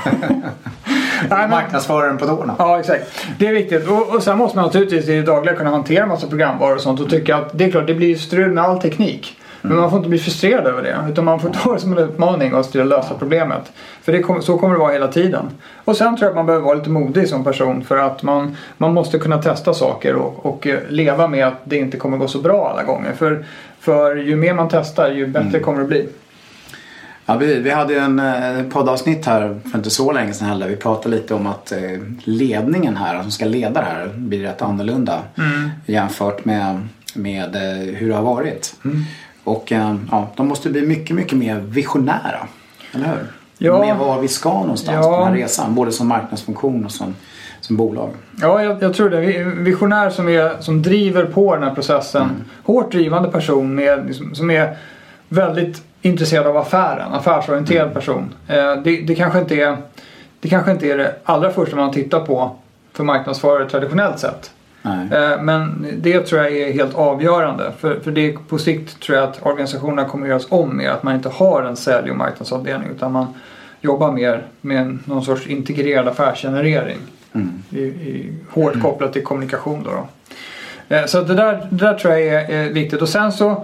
Marknadsföraren 1.30 2.18
på 2.18 2.26
tårna. 2.26 2.54
Ja, 2.58 2.80
exakt. 2.80 3.26
Det 3.38 3.46
är 3.46 3.52
viktigt. 3.52 3.88
Och, 3.88 4.14
och 4.14 4.22
sen 4.22 4.38
måste 4.38 4.56
man 4.56 4.64
naturligtvis 4.64 5.08
i 5.08 5.16
det 5.16 5.22
dagliga 5.22 5.54
kunna 5.54 5.70
hantera 5.70 6.06
massa 6.06 6.26
programvaror 6.26 6.74
och 6.74 6.80
sånt 6.80 7.00
och 7.00 7.10
tycka 7.10 7.36
att 7.36 7.58
det 7.58 7.64
är 7.64 7.70
klart, 7.70 7.86
det 7.86 7.94
blir 7.94 8.16
strul 8.16 8.52
med 8.52 8.64
all 8.64 8.80
teknik. 8.80 9.38
Men 9.64 9.76
man 9.76 9.90
får 9.90 9.96
inte 9.96 10.08
bli 10.08 10.18
frustrerad 10.18 10.66
över 10.66 10.82
det. 10.82 10.96
Utan 11.10 11.24
man 11.24 11.40
får 11.40 11.48
ta 11.48 11.74
det 11.74 11.80
som 11.80 11.92
en 11.92 11.98
utmaning 11.98 12.54
och 12.54 12.64
styra 12.64 12.84
lösa 12.84 13.14
problemet. 13.18 13.72
För 14.02 14.12
det 14.12 14.22
kom, 14.22 14.42
så 14.42 14.58
kommer 14.58 14.74
det 14.74 14.80
vara 14.80 14.92
hela 14.92 15.08
tiden. 15.08 15.50
Och 15.84 15.96
sen 15.96 16.16
tror 16.16 16.24
jag 16.24 16.30
att 16.30 16.36
man 16.36 16.46
behöver 16.46 16.64
vara 16.64 16.74
lite 16.74 16.90
modig 16.90 17.28
som 17.28 17.44
person. 17.44 17.84
För 17.84 17.98
att 17.98 18.22
man, 18.22 18.56
man 18.76 18.94
måste 18.94 19.18
kunna 19.18 19.42
testa 19.42 19.74
saker 19.74 20.14
och, 20.14 20.46
och 20.46 20.66
eh, 20.66 20.78
leva 20.88 21.28
med 21.28 21.46
att 21.46 21.60
det 21.64 21.76
inte 21.76 21.96
kommer 21.96 22.16
gå 22.16 22.28
så 22.28 22.38
bra 22.38 22.70
alla 22.70 22.82
gånger. 22.82 23.12
För, 23.12 23.44
för 23.80 24.16
ju 24.16 24.36
mer 24.36 24.54
man 24.54 24.68
testar 24.68 25.10
ju 25.10 25.26
bättre 25.26 25.48
mm. 25.48 25.62
kommer 25.62 25.80
det 25.80 25.88
bli. 25.88 26.08
Ja, 27.26 27.36
vi, 27.36 27.60
vi 27.60 27.70
hade 27.70 28.00
en 28.00 28.18
eh, 28.18 28.62
poddavsnitt 28.70 29.26
här 29.26 29.60
för 29.70 29.78
inte 29.78 29.90
så 29.90 30.12
länge 30.12 30.32
sedan 30.32 30.48
heller. 30.48 30.68
Vi 30.68 30.76
pratade 30.76 31.16
lite 31.16 31.34
om 31.34 31.46
att 31.46 31.72
eh, 31.72 31.78
ledningen 32.24 32.96
här, 32.96 33.22
som 33.22 33.30
ska 33.30 33.44
leda 33.44 33.80
det 33.80 33.86
här, 33.86 34.08
blir 34.16 34.42
rätt 34.42 34.62
annorlunda 34.62 35.20
mm. 35.38 35.70
jämfört 35.86 36.44
med, 36.44 36.88
med 37.14 37.56
eh, 37.56 37.94
hur 37.94 38.08
det 38.08 38.14
har 38.14 38.22
varit. 38.22 38.74
Mm. 38.84 39.02
Och 39.44 39.72
ja, 40.10 40.26
de 40.36 40.48
måste 40.48 40.70
bli 40.70 40.86
mycket, 40.86 41.16
mycket 41.16 41.38
mer 41.38 41.60
visionära. 41.60 42.46
Eller 42.94 43.06
hur? 43.06 43.26
Ja. 43.58 43.80
Med 43.80 43.96
var 43.96 44.20
vi 44.20 44.28
ska 44.28 44.60
någonstans 44.60 45.06
ja. 45.06 45.16
på 45.16 45.24
den 45.24 45.28
här 45.28 45.34
resan. 45.34 45.74
Både 45.74 45.92
som 45.92 46.08
marknadsfunktion 46.08 46.84
och 46.84 46.92
som, 46.92 47.14
som 47.60 47.76
bolag. 47.76 48.10
Ja, 48.40 48.62
jag, 48.62 48.82
jag 48.82 48.94
tror 48.94 49.10
det. 49.10 49.44
Visionär 49.44 50.10
som, 50.10 50.28
är, 50.28 50.60
som 50.60 50.82
driver 50.82 51.24
på 51.24 51.54
den 51.54 51.64
här 51.64 51.74
processen. 51.74 52.22
Mm. 52.22 52.44
Hårt 52.62 52.92
drivande 52.92 53.28
person 53.28 53.74
med, 53.74 54.14
som 54.32 54.50
är 54.50 54.76
väldigt 55.32 55.82
intresserad 56.02 56.46
av 56.46 56.56
affären, 56.56 57.12
affärsorienterad 57.12 57.82
mm. 57.82 57.94
person. 57.94 58.34
Eh, 58.48 58.76
det, 58.84 59.00
det, 59.00 59.14
kanske 59.14 59.38
inte 59.38 59.54
är, 59.54 59.76
det 60.40 60.48
kanske 60.48 60.70
inte 60.70 60.86
är 60.86 60.98
det 60.98 61.14
allra 61.24 61.50
första 61.50 61.76
man 61.76 61.92
tittar 61.92 62.20
på 62.20 62.56
för 62.92 63.04
marknadsförare 63.04 63.70
traditionellt 63.70 64.18
sett. 64.18 64.50
Nej. 64.82 65.08
Eh, 65.12 65.42
men 65.42 65.86
det 65.98 66.20
tror 66.20 66.42
jag 66.42 66.52
är 66.52 66.72
helt 66.72 66.94
avgörande. 66.94 67.72
För, 67.78 68.00
för 68.00 68.10
det 68.10 68.48
på 68.48 68.58
sikt 68.58 69.00
tror 69.00 69.18
jag 69.18 69.28
att 69.28 69.46
organisationerna 69.46 70.08
kommer 70.08 70.26
att 70.26 70.30
göras 70.30 70.46
om 70.48 70.76
med 70.76 70.90
att 70.90 71.02
man 71.02 71.14
inte 71.14 71.28
har 71.28 71.62
en 71.62 71.76
sälj 71.76 72.10
och 72.10 72.16
marknadsavdelning 72.16 72.88
utan 72.96 73.12
man 73.12 73.26
jobbar 73.80 74.12
mer 74.12 74.46
med 74.60 74.98
någon 75.04 75.24
sorts 75.24 75.46
integrerad 75.46 76.08
affärsgenerering. 76.08 76.98
Mm. 77.32 77.62
I, 77.70 77.80
i, 77.80 78.32
hårt 78.50 78.74
mm. 78.74 78.82
kopplat 78.82 79.12
till 79.12 79.24
kommunikation. 79.24 79.82
Då, 79.84 79.90
då. 79.90 80.08
Eh, 80.88 81.04
så 81.06 81.20
det 81.20 81.34
där, 81.34 81.66
det 81.70 81.84
där 81.84 81.94
tror 81.94 82.14
jag 82.14 82.22
är, 82.22 82.50
är 82.50 82.68
viktigt. 82.70 83.02
Och 83.02 83.08
sen 83.08 83.32
så 83.32 83.50
eh, 83.50 83.56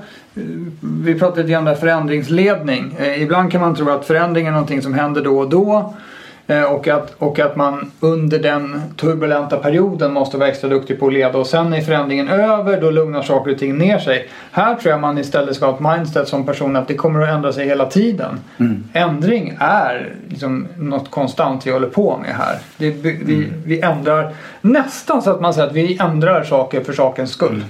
vi 0.81 1.19
pratade 1.19 1.43
lite 1.43 1.53
grann 1.53 1.69
om 1.69 1.77
förändringsledning. 1.77 2.97
Eh, 2.99 3.23
ibland 3.23 3.53
kan 3.53 3.61
man 3.61 3.75
tro 3.75 3.91
att 3.91 4.07
förändring 4.07 4.47
är 4.47 4.51
någonting 4.51 4.83
som 4.83 4.95
händer 4.95 5.23
då 5.23 5.39
och 5.39 5.49
då. 5.49 5.95
Eh, 6.51 6.63
och 6.63 6.89
att, 6.89 7.15
och 7.19 7.39
att 7.39 7.57
man 7.57 7.91
under 8.01 8.39
den 8.39 8.83
turbulenta 8.97 9.57
perioden 9.57 10.13
måste 10.13 10.37
vara 10.37 10.49
extra 10.49 10.69
duktig 10.69 11.01
på 11.01 11.07
att 11.07 11.13
leda 11.13 11.39
och 11.39 11.47
sen 11.47 11.73
är 11.73 11.81
förändringen 11.81 12.29
över 12.29 12.81
då 12.81 12.91
lugnar 12.91 13.23
saker 13.23 13.53
och 13.53 13.59
ting 13.59 13.79
ner 13.79 13.99
sig. 13.99 14.29
Här 14.53 14.75
tror 14.75 14.91
jag 14.91 15.01
man 15.01 15.19
istället 15.19 15.57
ska 15.57 15.67
ha 15.67 15.75
ett 15.75 15.99
mindset 15.99 16.29
som 16.29 16.47
person 16.47 16.77
att 16.77 16.89
det 16.89 16.95
kommer 16.95 17.21
att 17.21 17.29
ändra 17.29 17.53
sig 17.53 17.67
hela 17.67 17.87
tiden. 17.87 18.41
Mm. 18.59 18.85
Ändring 18.93 19.57
är 19.61 20.15
liksom 20.29 20.69
något 20.77 21.11
konstant 21.11 21.67
vi 21.67 21.71
håller 21.71 21.89
på 21.89 22.17
med 22.17 22.35
här. 22.35 22.59
Det, 22.77 22.91
vi, 22.91 23.35
mm. 23.35 23.63
vi 23.65 23.81
ändrar 23.81 24.35
nästan 24.61 25.23
så 25.23 25.31
att 25.31 25.41
man 25.41 25.55
säger 25.55 25.69
att 25.69 25.75
vi 25.75 25.99
ändrar 26.01 26.45
saker 26.45 26.85
för 26.85 26.93
sakens 26.93 27.31
skull. 27.31 27.51
Mm. 27.51 27.65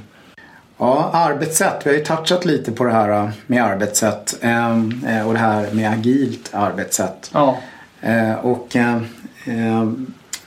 Ja, 0.78 1.10
arbetssätt. 1.12 1.80
Vi 1.84 1.90
har 1.90 1.96
ju 1.98 2.04
touchat 2.04 2.44
lite 2.44 2.72
på 2.72 2.84
det 2.84 2.92
här 2.92 3.10
äh, 3.10 3.28
med 3.46 3.64
arbetssätt 3.64 4.38
eh, 4.40 5.26
och 5.26 5.32
det 5.32 5.38
här 5.38 5.66
med 5.72 5.90
agilt 5.92 6.50
arbetssätt. 6.54 7.30
Ja. 7.34 7.58
Eh, 8.00 8.34
och 8.34 8.76
eh, 8.76 9.00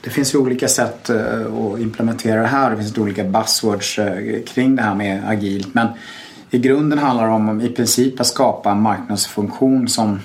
det 0.01 0.09
finns 0.09 0.33
ju 0.33 0.37
olika 0.37 0.67
sätt 0.67 1.09
att 1.09 1.79
implementera 1.79 2.41
det 2.41 2.47
här. 2.47 2.71
Det 2.71 2.77
finns 2.77 2.97
olika 2.97 3.23
buzzwords 3.23 3.99
kring 4.47 4.75
det 4.75 4.81
här 4.81 4.95
med 4.95 5.29
agilt. 5.29 5.73
Men 5.73 5.87
i 6.49 6.59
grunden 6.59 6.99
handlar 6.99 7.27
det 7.27 7.33
om 7.33 7.61
i 7.61 7.69
princip 7.69 8.19
att 8.19 8.27
skapa 8.27 8.71
en 8.71 8.81
marknadsfunktion 8.81 9.87
som, 9.87 10.19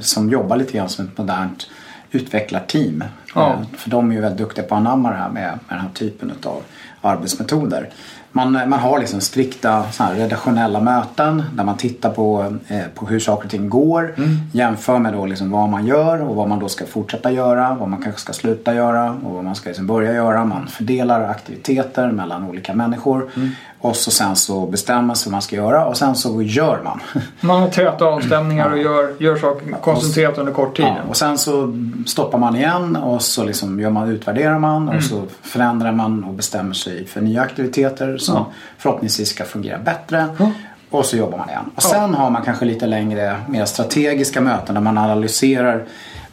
som 0.00 0.30
jobbar 0.30 0.56
lite 0.56 0.72
grann 0.72 0.88
som 0.88 1.04
ett 1.04 1.18
modernt 1.18 1.70
utvecklarteam. 2.10 3.04
Ja. 3.34 3.62
För 3.76 3.90
de 3.90 4.10
är 4.10 4.14
ju 4.14 4.20
väldigt 4.20 4.38
duktiga 4.38 4.64
på 4.64 4.74
att 4.74 4.80
anamma 4.80 5.10
det 5.10 5.16
här 5.16 5.28
med, 5.28 5.58
med 5.68 5.78
den 5.78 5.80
här 5.80 5.90
typen 5.94 6.32
av 6.42 6.62
arbetsmetoder. 7.00 7.90
Man, 8.32 8.52
man 8.52 8.72
har 8.72 8.98
liksom 8.98 9.20
strikta 9.20 9.84
så 9.92 10.02
här, 10.02 10.14
redaktionella 10.14 10.80
möten 10.80 11.42
där 11.54 11.64
man 11.64 11.76
tittar 11.76 12.10
på, 12.10 12.56
eh, 12.68 12.82
på 12.94 13.06
hur 13.06 13.20
saker 13.20 13.44
och 13.44 13.50
ting 13.50 13.68
går. 13.68 14.14
Mm. 14.16 14.36
Jämför 14.52 14.98
med 14.98 15.12
då 15.12 15.26
liksom 15.26 15.50
vad 15.50 15.68
man 15.68 15.86
gör 15.86 16.22
och 16.22 16.36
vad 16.36 16.48
man 16.48 16.58
då 16.58 16.68
ska 16.68 16.86
fortsätta 16.86 17.30
göra. 17.32 17.74
Vad 17.74 17.88
man 17.88 18.02
kanske 18.02 18.20
ska 18.20 18.32
sluta 18.32 18.74
göra 18.74 19.10
och 19.24 19.34
vad 19.34 19.44
man 19.44 19.54
ska 19.54 19.68
liksom 19.68 19.86
börja 19.86 20.12
göra. 20.12 20.44
Man 20.44 20.66
fördelar 20.66 21.28
aktiviteter 21.28 22.12
mellan 22.12 22.50
olika 22.50 22.74
människor. 22.74 23.30
Mm. 23.36 23.50
Och 23.82 23.96
så 23.96 24.10
sen 24.10 24.36
så 24.36 24.66
bestämmer 24.66 25.02
man 25.02 25.16
sig 25.16 25.30
vad 25.30 25.32
man 25.32 25.42
ska 25.42 25.56
göra 25.56 25.84
och 25.86 25.96
sen 25.96 26.14
så 26.14 26.42
gör 26.42 26.80
man. 26.84 27.00
Man 27.40 27.60
har 27.62 27.68
täta 27.68 28.04
avstämningar 28.04 28.70
och 28.70 28.78
gör, 28.78 29.14
gör 29.18 29.36
saker 29.36 29.72
koncentrerat 29.82 30.38
under 30.38 30.52
kort 30.52 30.76
tid. 30.76 30.84
Ja, 30.84 30.96
och 31.08 31.16
sen 31.16 31.38
så 31.38 31.74
stoppar 32.06 32.38
man 32.38 32.56
igen 32.56 32.96
och 32.96 33.22
så 33.22 33.44
liksom 33.44 33.80
gör 33.80 33.90
man, 33.90 34.08
utvärderar 34.08 34.58
man 34.58 34.88
och 34.88 35.02
så 35.02 35.22
förändrar 35.42 35.92
man 35.92 36.24
och 36.24 36.34
bestämmer 36.34 36.74
sig 36.74 37.06
för 37.06 37.20
nya 37.20 37.42
aktiviteter 37.42 38.18
som 38.18 38.34
Ja. 38.34 38.46
förhoppningsvis 38.78 39.28
ska 39.28 39.44
fungera 39.44 39.78
bättre. 39.78 40.26
Ja. 40.38 40.50
Och 40.90 41.04
så 41.06 41.16
jobbar 41.16 41.38
man 41.38 41.48
igen. 41.48 41.70
Och 41.74 41.82
sen 41.82 42.14
har 42.14 42.30
man 42.30 42.42
kanske 42.42 42.64
lite 42.64 42.86
längre, 42.86 43.36
mer 43.48 43.64
strategiska 43.64 44.40
möten 44.40 44.74
där 44.74 44.82
man 44.82 44.98
analyserar 44.98 45.84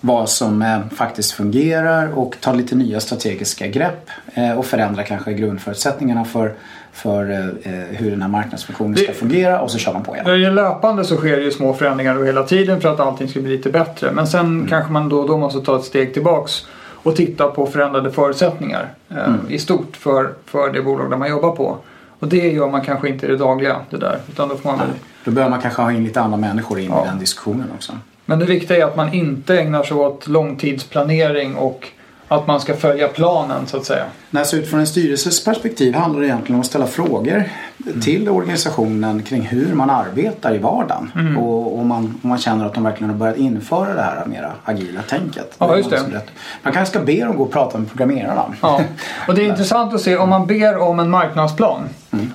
vad 0.01 0.29
som 0.29 0.61
eh, 0.61 0.79
faktiskt 0.95 1.31
fungerar 1.31 2.17
och 2.17 2.35
tar 2.39 2.53
lite 2.53 2.75
nya 2.75 2.99
strategiska 2.99 3.67
grepp 3.67 4.09
eh, 4.33 4.51
och 4.51 4.65
förändrar 4.65 5.03
kanske 5.03 5.33
grundförutsättningarna 5.33 6.25
för, 6.25 6.53
för 6.97 7.31
eh, 7.31 7.39
eh, 7.73 7.79
hur 7.89 8.11
den 8.11 8.21
här 8.21 8.29
marknadsfunktionen 8.29 8.95
ska 8.97 9.13
fungera 9.13 9.61
och 9.61 9.71
så 9.71 9.77
kör 9.77 9.93
man 9.93 10.03
på 10.03 10.15
igen. 10.15 10.27
Är 10.27 10.51
löpande 10.51 11.03
så 11.03 11.15
sker 11.17 11.37
det 11.37 11.43
ju 11.43 11.51
små 11.51 11.73
förändringar 11.73 12.15
då 12.15 12.23
hela 12.23 12.43
tiden 12.43 12.81
för 12.81 12.89
att 12.93 12.99
allting 12.99 13.27
ska 13.27 13.39
bli 13.39 13.49
lite 13.57 13.69
bättre. 13.69 14.11
Men 14.11 14.27
sen 14.27 14.45
Mm. 14.45 14.67
kanske 14.67 14.91
man 14.91 15.09
då 15.09 15.19
och 15.19 15.27
då 15.27 15.37
måste 15.37 15.59
ta 15.61 15.77
ett 15.79 15.83
steg 15.85 16.13
tillbaks 16.13 16.65
och 17.03 17.15
titta 17.15 17.47
på 17.47 17.65
förändrade 17.65 18.11
förutsättningar 18.11 18.87
eh, 19.09 19.17
Mm. 19.17 19.39
i 19.49 19.59
stort 19.59 19.97
för, 19.97 20.29
för 20.45 20.71
det 20.73 20.81
bolag 20.81 21.09
där 21.09 21.17
man 21.17 21.29
jobbar 21.29 21.51
på. 21.51 21.77
Och 22.19 22.27
det 22.27 22.37
gör 22.51 22.69
man 22.69 22.81
kanske 22.81 23.09
inte 23.09 23.25
i 23.25 23.29
det 23.29 23.37
dagliga 23.37 23.75
det 23.89 23.97
där. 23.97 24.19
Utan 24.29 24.49
då 24.49 24.55
får 24.55 24.69
man. 24.71 24.79
Då 25.25 25.31
bör 25.31 25.49
man 25.49 25.61
kanske 25.61 25.81
ha 25.81 25.91
in 25.91 26.03
lite 26.03 26.21
andra 26.21 26.37
människor 26.37 26.79
in 26.79 26.89
Ja. 26.89 27.03
i 27.05 27.07
den 27.09 27.19
diskussionen 27.19 27.65
också. 27.75 27.93
Men 28.25 28.39
det 28.39 28.45
viktiga 28.45 28.77
är 28.77 28.83
att 28.83 28.95
man 28.95 29.13
inte 29.13 29.59
ägnar 29.59 29.83
sig 29.83 29.97
åt 29.97 30.27
långtidsplanering 30.27 31.55
och 31.55 31.87
att 32.27 32.47
man 32.47 32.59
ska 32.59 32.73
följa 32.73 33.07
planen 33.07 33.67
så 33.67 33.77
att 33.77 33.85
säga. 33.85 34.03
Nej, 34.29 34.45
så 34.45 34.55
utifrån 34.55 34.79
en 34.79 34.87
styrelses 34.87 35.45
perspektiv 35.45 35.93
handlar 35.95 36.21
det 36.21 36.27
egentligen 36.27 36.55
om 36.55 36.59
att 36.59 36.65
ställa 36.67 36.87
frågor 36.87 37.43
Mm. 37.87 38.01
till 38.01 38.29
organisationen 38.29 39.23
kring 39.23 39.41
hur 39.41 39.73
man 39.73 39.89
arbetar 39.89 40.55
i 40.55 40.57
vardagen. 40.57 41.11
Mm. 41.15 41.37
Och 41.37 41.79
om 41.79 41.87
man, 41.87 42.19
om 42.23 42.29
man 42.29 42.37
känner 42.37 42.65
att 42.65 42.73
de 42.73 42.83
verkligen 42.83 43.09
har 43.09 43.17
börjat 43.17 43.37
införa 43.37 43.93
det 43.93 44.01
här 44.01 44.25
mera 44.25 44.51
agila 44.63 45.01
tänket. 45.01 45.55
Ja, 45.57 45.77
just 45.77 45.89
det. 45.89 46.21
Man 46.63 46.73
kanske 46.73 46.91
ska 46.97 47.05
be 47.05 47.25
dem 47.25 47.37
gå 47.37 47.43
och 47.43 47.51
prata 47.51 47.77
med 47.77 47.89
programmerarna. 47.89 48.43
Ja. 48.61 48.81
Och 49.27 49.33
det 49.35 49.41
är 49.41 49.45
intressant 49.49 49.93
att 49.93 50.01
se 50.01 50.17
om 50.17 50.29
man 50.29 50.47
ber 50.47 50.77
om 50.77 50.99
en 50.99 51.09
marknadsplan. 51.09 51.89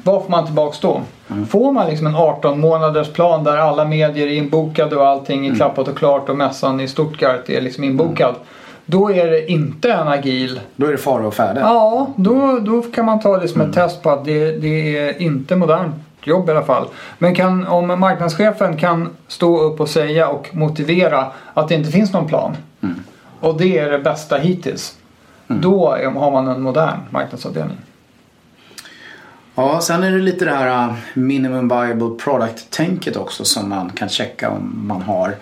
Vad 0.04 0.22
får 0.22 0.30
man 0.30 0.44
tillbaks 0.44 0.80
då? 0.80 1.00
Får 1.50 1.72
man 1.72 1.86
liksom 1.86 2.06
en 2.06 2.16
18 2.16 2.60
månaders 2.60 3.12
plan 3.12 3.44
där 3.44 3.56
alla 3.56 3.84
medier 3.84 4.26
är 4.26 4.32
inbokade 4.32 4.96
och 4.96 5.06
allting 5.08 5.46
är 5.46 5.54
klappat 5.54 5.88
och 5.88 5.98
klart 5.98 6.28
och 6.28 6.36
mässan 6.36 6.80
i 6.80 6.88
Stuttgart 6.88 7.48
är 7.48 7.60
liksom 7.60 7.84
inbokad. 7.84 8.34
Då 8.86 9.12
är 9.12 9.30
det 9.30 9.50
inte 9.50 9.92
en 9.92 10.08
agil. 10.08 10.60
Då 10.76 10.86
är 10.86 10.92
det 10.92 10.98
fara 10.98 11.26
och 11.26 11.34
färde. 11.34 11.60
Ja, 11.60 12.12
då, 12.16 12.58
då 12.58 12.82
kan 12.82 13.04
man 13.04 13.20
ta 13.20 13.38
det 13.38 13.48
som 13.48 13.60
ett 13.60 13.72
test 13.72 14.02
på 14.02 14.10
att 14.10 14.24
det, 14.24 14.52
det 14.52 14.98
är 14.98 15.22
inte 15.22 15.56
modernt 15.56 15.94
jobb 16.22 16.48
i 16.48 16.52
alla 16.52 16.62
fall. 16.62 16.88
Men 17.18 17.34
kan, 17.34 17.66
om 17.66 17.86
marknadschefen 17.86 18.76
kan 18.76 19.08
stå 19.28 19.60
upp 19.60 19.80
och 19.80 19.88
säga 19.88 20.28
och 20.28 20.48
motivera 20.52 21.26
att 21.54 21.68
det 21.68 21.74
inte 21.74 21.90
finns 21.90 22.12
någon 22.12 22.26
plan. 22.26 22.56
Och 23.40 23.58
det 23.58 23.78
är 23.78 23.90
det 23.90 23.98
bästa 23.98 24.36
hittills. 24.36 24.96
Då 25.46 25.92
är, 25.92 26.10
har 26.10 26.30
man 26.30 26.48
en 26.48 26.62
modern 26.62 26.98
marknadsavdelning. 27.10 27.76
Ja, 29.54 29.80
sen 29.80 30.02
är 30.02 30.12
det 30.12 30.18
lite 30.18 30.44
det 30.44 30.50
här 30.50 30.88
uh, 30.88 30.94
minimum 31.14 31.68
viable 31.68 32.10
product-tänket 32.24 33.16
också 33.16 33.44
som 33.44 33.68
man 33.68 33.90
kan 33.90 34.08
checka 34.08 34.50
om 34.50 34.82
man 34.86 35.02
har. 35.02 35.34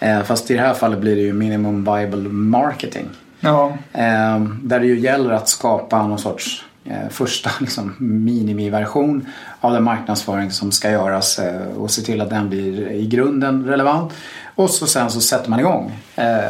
Eh, 0.00 0.22
fast 0.22 0.50
i 0.50 0.54
det 0.54 0.60
här 0.60 0.74
fallet 0.74 0.98
blir 0.98 1.16
det 1.16 1.22
ju 1.22 1.32
minimum 1.32 1.84
viable 1.84 2.28
marketing. 2.28 3.08
Ja, 3.40 3.72
Eh, 3.92 4.40
där 4.62 4.80
det 4.80 4.86
ju 4.86 4.98
gäller 4.98 5.30
att 5.30 5.48
skapa 5.48 6.06
någon 6.06 6.18
sorts 6.18 6.64
eh, 6.84 7.08
första 7.10 7.50
liksom, 7.60 7.94
minimiversion 7.98 9.26
av 9.60 9.72
den 9.72 9.84
marknadsföring 9.84 10.50
som 10.50 10.72
ska 10.72 10.90
göras 10.90 11.40
och 11.76 11.90
se 11.90 12.02
till 12.02 12.20
att 12.20 12.30
den 12.30 12.48
blir 12.48 12.90
i 12.90 13.06
grunden 13.06 13.64
relevant. 13.64 14.12
Och 14.54 14.70
så 14.70 14.86
sen 14.86 15.10
så 15.10 15.20
sätter 15.20 15.50
man 15.50 15.60
igång 15.60 15.92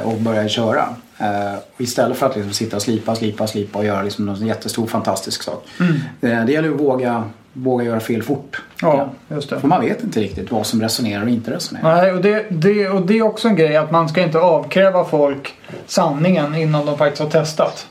och 0.04 0.20
börjar 0.20 0.48
köra. 0.48 0.88
Istället 1.78 2.16
för 2.16 2.26
att 2.26 2.36
liksom 2.36 2.52
sitta 2.52 2.76
och 2.76 2.82
slipa, 2.82 3.14
slipa, 3.14 3.46
slipa 3.46 3.78
och 3.78 3.84
göra 3.84 4.02
liksom 4.02 4.26
någon 4.26 4.46
jättestor 4.46 4.86
fantastisk 4.86 5.42
sak. 5.42 5.66
Eh, 6.20 6.44
det 6.44 6.52
gäller 6.52 6.70
att 6.70 6.80
våga, 6.80 7.24
våga 7.62 7.84
göra 7.84 8.00
fel 8.00 8.22
fort. 8.22 8.62
ja 8.80 9.08
just 9.28 9.50
det. 9.50 9.60
För 9.60 9.68
man 9.68 9.80
vet 9.80 10.02
inte 10.02 10.20
riktigt 10.20 10.52
vad 10.52 10.66
som 10.66 10.82
resonerar 10.82 11.22
och 11.22 11.28
inte 11.28 11.50
resonerar. 11.50 11.96
Nej, 11.96 12.12
och 12.12 12.20
det, 12.20 12.46
det, 12.48 12.88
och 12.88 13.06
det 13.06 13.18
är 13.18 13.22
också 13.22 13.48
en 13.48 13.56
grej 13.56 13.76
att 13.76 13.90
man 13.90 14.08
ska 14.08 14.22
inte 14.22 14.38
avkräva 14.38 15.04
folk 15.04 15.54
sanningen 15.86 16.54
innan 16.54 16.86
de 16.86 16.98
faktiskt 16.98 17.22
har 17.22 17.30
testat. 17.30 17.86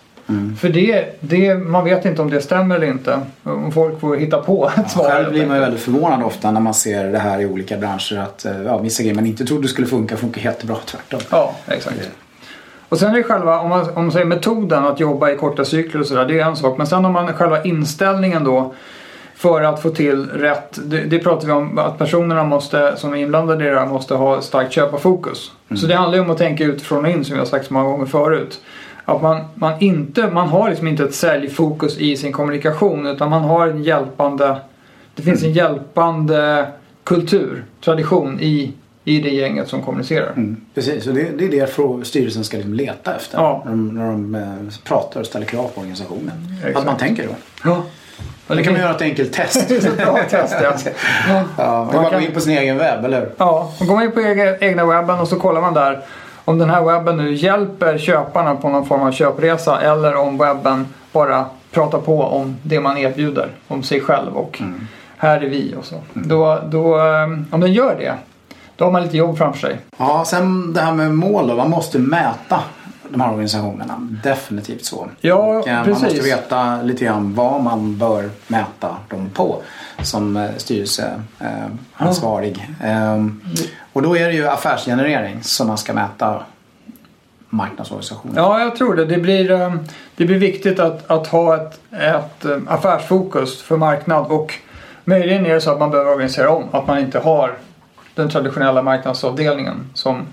För 0.60 0.69
det, 0.69 1.17
det, 1.19 1.56
man 1.56 1.84
vet 1.84 2.06
inte 2.06 2.21
om 2.21 2.30
det 2.30 2.41
stämmer 2.41 2.75
eller 2.75 2.88
inte. 2.88 3.19
Om 3.43 3.71
folk 3.71 3.99
får 3.99 4.15
hitta 4.15 4.38
på 4.38 4.71
ett 4.77 4.91
svar. 4.91 5.10
Själv 5.10 5.32
blir 5.32 5.45
man 5.45 5.60
väldigt 5.60 5.82
förvånad 5.82 6.23
ofta 6.23 6.51
när 6.51 6.60
man 6.60 6.73
ser 6.73 7.12
det 7.12 7.19
här 7.19 7.39
i 7.39 7.45
olika 7.45 7.77
branscher 7.77 8.17
att 8.17 8.45
eh, 8.45 8.62
ja, 8.62 8.77
vissa 8.77 9.03
grejer 9.03 9.15
man 9.15 9.25
inte 9.25 9.45
trodde 9.45 9.67
skulle 9.67 9.88
funka 9.88 10.17
funkar 10.17 10.41
jättebra 10.41 10.75
tvärtom. 10.86 11.19
Ja, 11.30 11.56
exakt. 11.67 12.10
Och 12.89 12.99
sen 12.99 13.12
är 13.12 13.17
det 13.17 13.23
själva, 13.23 13.60
om 13.60 13.69
man, 13.69 13.89
om 13.89 14.03
man 14.03 14.12
säger 14.12 14.25
metoden 14.25 14.86
att 14.86 14.99
jobba 14.99 15.32
i 15.32 15.36
korta 15.36 15.65
cykler 15.65 16.01
och 16.01 16.08
sådär, 16.08 16.25
det 16.25 16.39
är 16.39 16.45
en 16.45 16.56
sak. 16.56 16.77
Men 16.77 16.88
sen 16.88 17.06
har 17.06 17.12
man 17.12 17.34
själva 17.34 17.63
inställningen 17.63 18.43
då 18.43 18.73
för 19.38 19.62
att 19.62 19.82
få 19.82 19.89
till 19.89 20.30
rätt, 20.30 20.80
det, 20.86 21.04
det 21.04 21.19
pratar 21.19 21.47
vi 21.47 21.54
om 21.54 21.78
att 21.78 21.97
personerna 21.97 22.43
måste, 22.43 22.97
som 22.97 23.13
är 23.13 23.17
inblandade 23.17 23.65
i 23.65 23.69
det 23.69 23.80
här 23.80 23.86
måste 23.86 24.13
ha 24.13 24.41
starkt 24.41 24.73
köparfokus. 24.73 25.52
Så 25.76 25.88
det 25.88 25.95
handlar 25.95 26.17
ju 26.17 26.23
om 26.23 26.30
att 26.30 26.38
tänka 26.38 26.63
utifrån 26.63 27.06
och 27.06 27.12
in 27.12 27.26
som 27.26 27.36
jag 27.36 27.41
har 27.41 27.47
sagt 27.47 27.67
så 27.67 27.73
många 27.73 27.86
gånger 27.86 28.06
förut. 28.06 28.62
Att 29.06 29.21
man, 29.21 29.43
man, 29.56 29.73
inte, 29.80 30.30
man 30.32 30.47
har 30.47 30.69
liksom 30.69 30.88
inte 30.88 31.04
ett 31.04 31.15
säljfokus 31.15 31.97
i 31.97 32.17
sin 32.17 32.32
kommunikation 32.32 33.08
utan 33.08 33.30
man 33.30 33.41
har 33.43 33.67
en 33.67 33.84
hjälpande, 33.84 34.58
det 35.15 35.21
finns 35.21 35.43
en 35.43 35.54
hjälpande 35.54 36.67
kultur, 37.04 37.65
tradition 37.82 38.39
i, 38.39 38.73
i 39.04 39.19
det 39.19 39.30
gänget 39.30 39.67
som 39.67 39.82
kommunicerar. 39.82 40.32
Mm, 40.32 40.62
precis, 40.73 41.08
och 41.08 41.13
det, 41.13 41.30
det 41.38 41.45
är 41.45 41.67
det 42.00 42.06
styrelsen 42.06 42.43
ska 42.43 42.58
liksom 42.58 42.73
leta 42.73 43.15
efter 43.15 43.38
Ja. 43.38 43.62
när 43.65 43.71
de, 43.71 43.93
när 43.93 44.12
de 44.12 44.36
eh, 44.36 44.73
pratar 44.84 45.19
och 45.19 45.26
ställer 45.26 45.45
krav 45.45 45.67
på 45.67 45.80
organisationen. 45.80 46.32
Exakt. 46.58 46.78
Att 46.78 46.86
man 46.86 46.97
tänker 46.97 47.23
så. 47.23 47.36
Ja. 47.63 47.84
Och 48.48 48.56
Det 48.56 48.64
kan 48.64 48.74
man 48.74 48.82
göra 48.82 48.96
ett 48.96 49.02
enkelt 49.02 49.34
test. 49.34 49.72
Ett 49.72 49.98
bra 49.98 50.20
test 50.30 50.56
ja. 50.62 50.74
ja. 51.30 51.44
Ja, 51.58 51.84
man 51.84 51.94
kan 51.94 52.04
bara 52.04 52.16
gå 52.16 52.26
in 52.26 52.34
på 52.34 52.40
sin 52.40 52.58
egen 52.58 52.78
webb, 52.78 53.06
eller 53.06 53.20
hur? 53.20 53.32
Ja, 53.38 53.72
och 53.80 53.88
går 53.88 53.96
man 53.96 54.04
in 54.04 54.12
på 54.12 54.22
egna 54.66 54.86
webben 54.86 55.20
och 55.20 55.28
så 55.28 55.40
kollar 55.40 55.62
man 55.62 55.74
där 55.74 56.02
om 56.46 56.58
den 56.58 56.70
här 56.70 56.82
webben 56.84 57.18
nu 57.18 57.34
hjälper 57.34 57.98
köparna 57.98 58.56
på 58.56 58.70
någon 58.70 58.86
form 58.86 59.02
av 59.02 59.12
köpresa 59.12 59.82
eller 59.82 60.16
om 60.16 60.38
webben 60.38 60.88
bara 61.12 61.46
pratar 61.72 62.00
på 62.00 62.24
om 62.24 62.58
det 62.64 62.80
man 62.80 62.98
erbjuder. 62.98 63.50
Om 63.68 63.84
sig 63.84 64.02
själv 64.02 64.38
och 64.38 64.62
här 65.18 65.42
är 65.42 65.50
vi 65.50 65.76
och 65.80 65.86
så. 65.86 65.96
Då, 66.14 66.60
då, 66.66 66.98
eh, 66.98 67.24
om 67.52 67.60
den 67.60 67.74
gör 67.74 67.96
det, 68.00 68.14
då 68.76 68.86
har 68.86 68.92
man 68.92 69.04
lite 69.04 69.18
jobb 69.18 69.38
framför 69.38 69.60
sig. 69.60 69.80
Ja, 69.98 70.24
sen 70.26 70.74
det 70.74 70.82
här 70.82 70.94
med 70.94 71.16
mål 71.16 71.48
då. 71.48 71.56
Man 71.56 71.70
måste 71.70 72.00
mäta 72.00 72.60
de 73.10 73.22
här 73.22 73.32
organisationerna. 73.32 74.08
Definitivt 74.24 74.86
så. 74.86 75.08
Ja, 75.22 75.36
och, 75.36 75.67
eh, 75.67 75.80
man 75.80 75.89
måste 75.89 76.22
veta 76.22 76.82
lite 76.82 77.06
grann 77.06 77.34
vad 77.34 77.63
man 77.63 77.98
bör 77.98 78.30
mäta 78.48 78.98
dem 79.08 79.30
på 79.34 79.62
som 80.02 80.38
eh, 80.38 80.50
styrelseansvarig. 80.58 82.67
Ehm, 82.84 83.41
och 83.93 84.02
då 84.02 84.17
är 84.17 84.28
det 84.28 84.34
ju 84.34 84.48
affärsgenerering 84.48 85.43
som 85.43 85.67
man 85.67 85.78
ska 85.78 85.93
mäta 85.93 86.43
marknadsorganisationen. 87.50 88.36
Ja, 88.36 88.60
jag 88.60 88.76
tror 88.76 88.96
det. 88.96 89.06
Det 89.06 89.17
blir, 89.17 89.52
eh, 89.52 89.76
det 90.15 90.26
blir 90.26 90.38
viktigt 90.38 90.80
att, 90.80 91.12
att 91.12 91.28
ha 91.28 91.56
ett, 91.56 91.80
ett 91.91 92.46
eh, 92.46 92.58
affärsfokus 92.67 93.62
för 93.62 93.78
marknad 93.78 94.26
och 94.26 94.54
möjligen 95.04 95.46
är 95.46 95.54
det 95.54 95.62
så 95.62 95.72
att 95.72 95.80
man 95.80 95.91
behöver 95.91 96.12
organisera 96.12 96.50
om. 96.50 96.63
Att 96.72 96.88
man 96.88 97.00
inte 97.00 97.20
har 97.20 97.58
den 98.15 98.30
traditionella 98.30 98.82
marknadsavdelningen 98.82 99.89
som, 99.93 100.26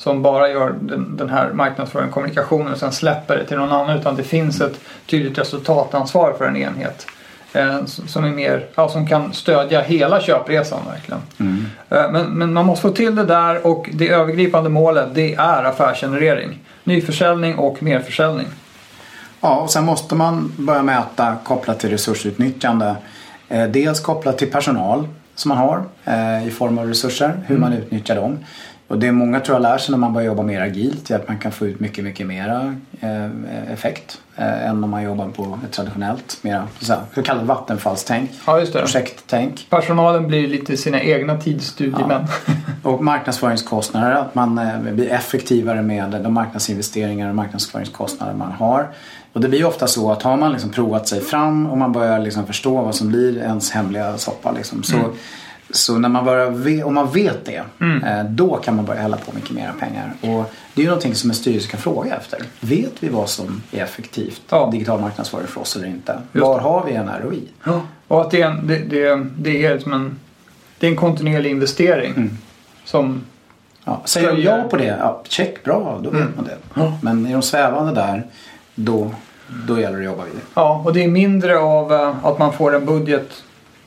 som 0.00 0.22
bara 0.22 0.48
gör 0.48 0.74
den, 0.80 1.16
den 1.16 1.28
här 1.30 1.52
marknadsföringen, 1.52 2.12
kommunikationen 2.12 2.72
och 2.72 2.78
sen 2.78 2.92
släpper 2.92 3.36
det 3.36 3.44
till 3.46 3.56
någon 3.56 3.72
annan. 3.72 3.98
Utan 3.98 4.16
det 4.16 4.22
finns 4.22 4.60
ett 4.60 4.80
tydligt 5.06 5.38
resultatansvar 5.38 6.32
för 6.38 6.44
en 6.44 6.56
enhet. 6.56 7.06
eh, 7.52 7.84
Som, 7.86 8.24
är 8.24 8.30
mer, 8.30 8.66
ja, 8.74 8.88
som 8.88 9.06
kan 9.06 9.32
stödja 9.32 9.80
hela 9.80 10.20
köpresan 10.20 10.78
verkligen. 10.90 11.20
Eh, 11.90 12.12
Men, 12.12 12.26
men 12.26 12.52
man 12.52 12.66
måste 12.66 12.82
få 12.82 12.90
till 12.90 13.14
det 13.14 13.24
där 13.24 13.66
och 13.66 13.88
det 13.92 14.08
övergripande 14.08 14.70
målet 14.70 15.08
det 15.14 15.34
är 15.34 15.64
affärsgenerering. 15.64 16.58
Nyförsäljning 16.84 17.54
och 17.58 17.82
merförsäljning. 17.82 18.46
Ja, 19.40 19.60
och 19.60 19.70
sen 19.70 19.84
måste 19.84 20.14
man 20.14 20.52
börja 20.56 20.82
mäta 20.82 21.36
kopplat 21.44 21.80
till 21.80 21.90
resursutnyttjande. 21.90 22.96
Eh, 23.48 23.64
dels 23.66 24.00
kopplat 24.00 24.38
till 24.38 24.50
personal 24.50 25.08
som 25.34 25.48
man 25.48 25.58
har 25.58 25.82
eh, 26.04 26.46
i 26.46 26.50
form 26.50 26.78
av 26.78 26.86
resurser, 26.86 27.32
hur 27.46 27.58
man 27.58 27.72
utnyttjar 27.72 28.16
dem. 28.16 28.38
Och 28.90 28.98
det 28.98 29.06
är 29.06 29.12
många 29.12 29.40
tror 29.40 29.54
jag 29.54 29.62
lär 29.62 29.78
sig 29.78 29.90
när 29.92 29.98
man 29.98 30.12
börjar 30.12 30.26
jobba 30.26 30.42
mer 30.42 30.60
agilt, 30.60 31.10
är 31.10 31.16
att 31.16 31.28
man 31.28 31.38
kan 31.38 31.52
få 31.52 31.66
ut 31.66 31.80
mycket, 31.80 32.04
mycket 32.04 32.26
mera 32.26 32.74
eh, 33.00 33.72
effekt 33.72 34.20
eh, 34.36 34.68
än 34.68 34.84
om 34.84 34.90
man 34.90 35.02
jobbar 35.02 35.28
på 35.28 35.58
ett 35.64 35.72
traditionellt, 35.72 36.38
mera 36.42 36.68
så 36.80 37.22
kallat 37.24 37.44
vattenfallstänk, 37.44 38.30
Ja, 38.46 38.60
just 38.60 38.72
det. 38.72 38.78
projekttänk. 38.80 39.66
Personalen 39.70 40.28
blir 40.28 40.48
lite 40.48 40.76
sina 40.76 41.00
egna 41.00 41.36
tidsstudiemän. 41.36 42.26
Och 42.82 43.04
marknadsföringskostnader, 43.04 44.10
att 44.12 44.34
man 44.34 44.58
eh, 44.58 44.78
blir 44.80 45.10
effektivare 45.10 45.82
med 45.82 46.10
de 46.10 46.34
marknadsinvesteringar 46.34 47.28
och 47.28 47.34
marknadsföringskostnader 47.34 48.34
man 48.34 48.52
har. 48.52 48.88
Och 49.32 49.40
det 49.40 49.48
blir 49.48 49.64
ofta 49.64 49.86
så 49.86 50.12
att 50.12 50.22
har 50.22 50.36
man 50.36 50.52
liksom 50.52 50.70
provat 50.70 51.08
sig 51.08 51.20
fram 51.20 51.66
och 51.66 51.78
man 51.78 51.92
börjar 51.92 52.18
liksom 52.18 52.46
förstå 52.46 52.82
vad 52.82 52.94
som 52.94 53.08
blir 53.08 53.38
ens 53.38 53.70
hemliga 53.70 54.18
soppa 54.18 54.52
liksom, 54.52 54.82
så, 54.82 54.96
så 55.72 55.98
när 55.98 56.08
man 56.08 56.62
ve- 56.62 56.82
om 56.82 56.94
man 56.94 57.10
vet 57.12 57.44
det, 57.44 57.62
eh, 58.06 58.24
då 58.28 58.56
kan 58.56 58.76
man 58.76 58.84
börja 58.84 59.00
hälla 59.00 59.16
på 59.16 59.32
mycket 59.34 59.50
mer 59.50 59.72
pengar. 59.80 60.12
Och 60.20 60.52
det 60.74 60.80
är 60.80 60.82
ju 60.82 60.86
någonting 60.86 61.14
som 61.14 61.30
en 61.30 61.36
styrelse 61.36 61.68
kan 61.70 61.80
fråga 61.80 62.16
efter. 62.16 62.40
Vet 62.60 62.92
vi 63.00 63.08
vad 63.08 63.28
som 63.28 63.62
är 63.72 63.82
effektivt 63.82 64.42
Ja. 64.50 64.68
digital 64.72 65.00
marknadsföring 65.00 65.46
för 65.46 65.60
oss 65.60 65.76
eller 65.76 65.86
inte? 65.86 66.18
Just 66.32 66.46
Var 66.46 66.56
det. 66.56 66.62
har 66.62 66.84
vi 66.84 66.92
en 66.92 67.08
ROI? 67.22 67.48
Och 68.08 68.20
att 68.20 68.30
det 68.30 68.42
är 68.42 68.46
en, 68.50 68.66
det, 68.66 68.78
det, 68.78 69.26
det 69.38 69.66
är 69.66 69.78
som 69.78 69.92
en, 69.92 70.18
det 70.78 70.86
är 70.86 70.90
en 70.90 70.96
kontinuerlig 70.96 71.50
investering. 71.50 72.10
Mm. 72.16 72.38
Som, 72.84 73.22
Ja, 73.84 74.02
säger 74.04 74.32
de 74.32 74.42
ja 74.42 74.62
på 74.70 74.76
det, 74.76 74.84
ja, 75.00 75.22
check, 75.28 75.64
bra, 75.64 76.00
då 76.02 76.10
vet 76.10 76.20
Mm. 76.20 76.32
man 76.36 76.44
det. 76.44 76.92
Men 77.02 77.26
är 77.26 77.32
de 77.32 77.42
svävande 77.42 77.92
där, 77.94 78.26
då, 78.74 79.10
då 79.66 79.80
gäller 79.80 79.96
det 79.98 80.02
att 80.02 80.10
jobba 80.12 80.24
vidare. 80.24 80.42
ja, 80.54 80.82
och 80.84 80.92
det 80.92 81.04
är 81.04 81.08
mindre 81.08 81.58
av 81.58 81.92
eh, 81.92 82.24
att 82.26 82.38
man 82.38 82.52
får 82.52 82.74
en 82.76 82.86
budget 82.86 83.28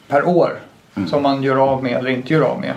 per 0.07 0.27
år 0.27 0.59
Mm. 0.95 1.09
som 1.09 1.23
man 1.23 1.43
gör 1.43 1.55
av 1.57 1.83
med 1.83 1.91
eller 1.97 2.09
inte 2.09 2.33
gör 2.33 2.41
av 2.41 2.59
med. 2.61 2.73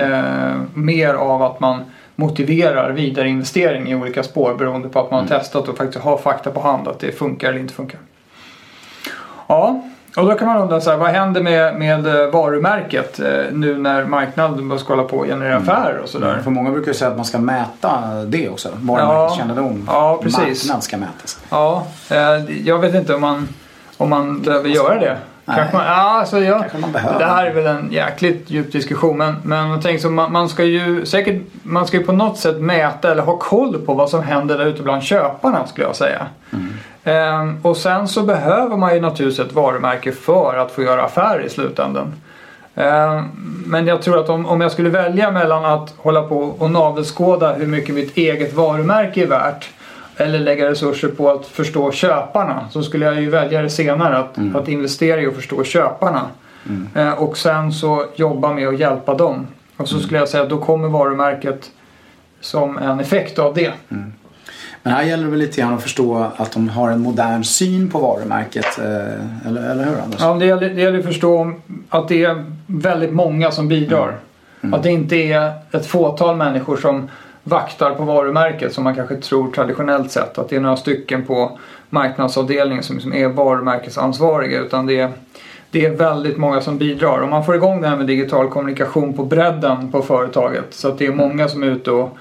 Eh, 0.00 0.54
mer 0.74 1.14
av 1.14 1.42
att 1.42 1.60
man 1.60 1.82
motiverar 2.16 2.90
vidare 2.92 3.28
investering 3.28 3.88
i 3.88 3.94
olika 3.94 4.22
spår 4.22 4.54
beroende 4.54 4.88
på 4.88 5.00
att 5.00 5.10
man 5.10 5.20
har 5.20 5.26
Mm. 5.26 5.38
testat 5.40 5.68
och 5.68 5.76
faktiskt 5.76 6.04
har 6.04 6.18
fakta 6.18 6.50
på 6.50 6.60
hand 6.60 6.88
att 6.88 6.98
det 6.98 7.12
funkar 7.12 7.48
eller 7.48 7.60
inte 7.60 7.74
funkar. 7.74 8.00
Ja, 9.46 9.82
och 10.16 10.26
då 10.26 10.34
kan 10.34 10.48
man 10.48 10.56
undra 10.56 10.80
så 10.80 10.90
här, 10.90 10.96
vad 10.96 11.08
händer 11.10 11.40
med, 11.42 11.78
med 11.78 12.02
varumärket 12.32 13.20
eh, 13.20 13.26
nu 13.52 13.78
när 13.78 14.04
marknaden 14.04 14.68
börjar 14.68 14.78
ska 14.80 14.92
hålla 14.94 15.08
på 15.08 15.16
och 15.16 15.26
generera 15.26 15.56
Mm. 15.56 15.62
affärer 15.68 15.98
och 15.98 16.08
sådär? 16.08 16.38
För 16.44 16.50
många 16.50 16.70
brukar 16.70 16.88
ju 16.88 16.94
säga 16.94 17.10
att 17.10 17.16
man 17.16 17.24
ska 17.24 17.38
mäta 17.38 18.00
det 18.26 18.48
också. 18.48 18.68
Varumärkeskännedom. 18.74 19.84
Ja, 19.86 20.18
precis. 20.22 20.64
Marknad 20.68 20.82
ska 20.82 20.96
mätas. 20.96 21.40
Ja, 21.50 21.86
eh, 22.10 22.56
jag 22.66 22.78
vet 22.78 22.94
inte 22.94 23.14
om 23.14 23.20
man, 23.20 23.48
om 23.96 24.10
man 24.10 24.40
behöver 24.42 24.68
göra 24.68 25.00
det. 25.00 25.16
Kanske 25.54 25.76
man, 25.76 25.86
ja, 25.86 25.92
alltså 25.92 26.38
jag, 26.38 26.60
Kanske 26.60 26.78
man 26.78 26.92
behöver. 26.92 27.18
Det 27.18 27.24
här 27.24 27.46
är 27.46 27.54
väl 27.54 27.66
en 27.66 27.92
jäkligt 27.92 28.50
djup 28.50 28.72
diskussion 28.72 29.18
men, 29.18 29.36
men 29.42 29.70
jag 29.70 29.82
tänker 29.82 30.02
så 30.02 30.10
man, 30.10 30.32
man 30.32 30.48
ska 30.48 30.64
ju 30.64 31.06
säkert 31.06 31.42
man 31.62 31.86
ska 31.86 31.96
ju 31.96 32.04
på 32.04 32.12
något 32.12 32.38
sätt 32.38 32.60
mäta 32.60 33.12
eller 33.12 33.22
ha 33.22 33.36
koll 33.36 33.78
på 33.78 33.94
vad 33.94 34.10
som 34.10 34.22
händer 34.22 34.58
där 34.58 34.66
ute 34.66 34.82
bland 34.82 35.02
köparna 35.02 35.66
skulle 35.66 35.86
jag 35.86 35.96
säga. 35.96 36.26
Ehm, 37.04 37.60
och 37.62 37.76
sen 37.76 38.08
så 38.08 38.22
behöver 38.22 38.76
man 38.76 38.94
ju 38.94 39.00
naturligtvis 39.00 39.46
ett 39.46 39.52
varumärke 39.52 40.12
för 40.12 40.56
att 40.56 40.70
få 40.70 40.82
göra 40.82 41.04
affärer 41.04 41.40
i 41.40 41.48
slutändan. 41.48 42.14
Ehm, 42.74 43.24
men 43.66 43.86
jag 43.86 44.02
tror 44.02 44.18
att 44.18 44.28
om, 44.28 44.46
om 44.46 44.60
jag 44.60 44.72
skulle 44.72 44.90
välja 44.90 45.30
mellan 45.30 45.64
att 45.64 45.94
hålla 45.96 46.22
på 46.22 46.38
och 46.38 46.70
navelskåda 46.70 47.52
hur 47.52 47.66
mycket 47.66 47.94
mitt 47.94 48.16
eget 48.16 48.54
varumärke 48.54 49.22
är 49.22 49.26
värt 49.26 49.70
eller 50.18 50.38
lägga 50.38 50.70
resurser 50.70 51.08
på 51.08 51.30
att 51.30 51.46
förstå 51.46 51.92
köparna 51.92 52.66
så 52.70 52.82
skulle 52.82 53.04
jag 53.04 53.20
ju 53.20 53.30
välja 53.30 53.62
det 53.62 53.70
senare. 53.70 54.18
Att, 54.18 54.38
att 54.54 54.68
investera 54.68 55.20
i 55.20 55.26
att 55.26 55.34
förstå 55.34 55.64
köparna. 55.64 56.22
Eh, 56.94 57.12
och 57.12 57.38
sen 57.38 57.72
så 57.72 58.04
jobba 58.16 58.52
med 58.52 58.68
att 58.68 58.78
hjälpa 58.78 59.14
dem. 59.14 59.46
Och 59.76 59.88
så 59.88 59.98
skulle 60.00 60.18
jag 60.18 60.28
säga 60.28 60.42
att 60.42 60.50
då 60.50 60.58
kommer 60.58 60.88
varumärket 60.88 61.70
som 62.40 62.78
en 62.78 63.00
effekt 63.00 63.38
av 63.38 63.54
det. 63.54 63.72
Men 64.82 64.92
här 64.92 65.02
gäller 65.02 65.24
det 65.24 65.30
väl 65.30 65.38
lite 65.38 65.60
grann 65.60 65.74
att 65.74 65.82
förstå 65.82 66.26
att 66.36 66.52
de 66.52 66.68
har 66.68 66.90
en 66.90 67.00
modern 67.00 67.44
syn 67.44 67.90
på 67.90 67.98
varumärket. 67.98 68.78
eh, 68.78 69.48
Eller, 69.48 69.70
eller 69.70 69.84
hur 69.84 70.00
Anders? 70.04 70.20
Ja, 70.20 70.34
det, 70.34 70.46
gäller, 70.46 70.70
det 70.70 70.80
gäller 70.82 70.98
att 70.98 71.04
förstå 71.04 71.52
att 71.88 72.08
det 72.08 72.24
är 72.24 72.44
väldigt 72.66 73.12
många 73.12 73.50
som 73.50 73.68
bidrar. 73.68 74.16
Att 74.72 74.82
det 74.82 74.90
inte 74.90 75.16
är 75.16 75.52
ett 75.72 75.86
fåtal 75.86 76.36
människor 76.36 76.76
som 76.76 77.08
vaktar 77.44 77.94
på 77.94 78.04
varumärket 78.04 78.72
som 78.72 78.84
man 78.84 78.94
kanske 78.94 79.16
tror 79.16 79.50
traditionellt 79.52 80.10
sett. 80.10 80.38
Att 80.38 80.48
det 80.48 80.56
är 80.56 80.60
några 80.60 80.76
stycken 80.76 81.24
på 81.24 81.58
marknadsavdelningen 81.90 82.84
som, 82.84 83.00
som 83.00 83.14
är 83.14 83.28
varumärkesansvariga. 83.28 84.60
Utan 84.60 84.86
det 84.86 85.00
är, 85.00 85.10
det 85.70 85.86
är 85.86 85.90
väldigt 85.90 86.36
många 86.36 86.60
som 86.60 86.78
bidrar. 86.78 87.20
Om 87.20 87.30
man 87.30 87.44
får 87.44 87.54
igång 87.54 87.80
det 87.80 87.88
här 87.88 87.96
med 87.96 88.06
digital 88.06 88.48
kommunikation 88.48 89.14
på 89.14 89.24
bredden 89.24 89.92
på 89.92 90.02
företaget. 90.02 90.66
Så 90.70 90.88
att 90.88 90.98
det 90.98 91.06
är 91.06 91.12
många 91.12 91.48
som 91.48 91.62
är 91.62 91.66
ute 91.66 91.90
och 91.90 92.18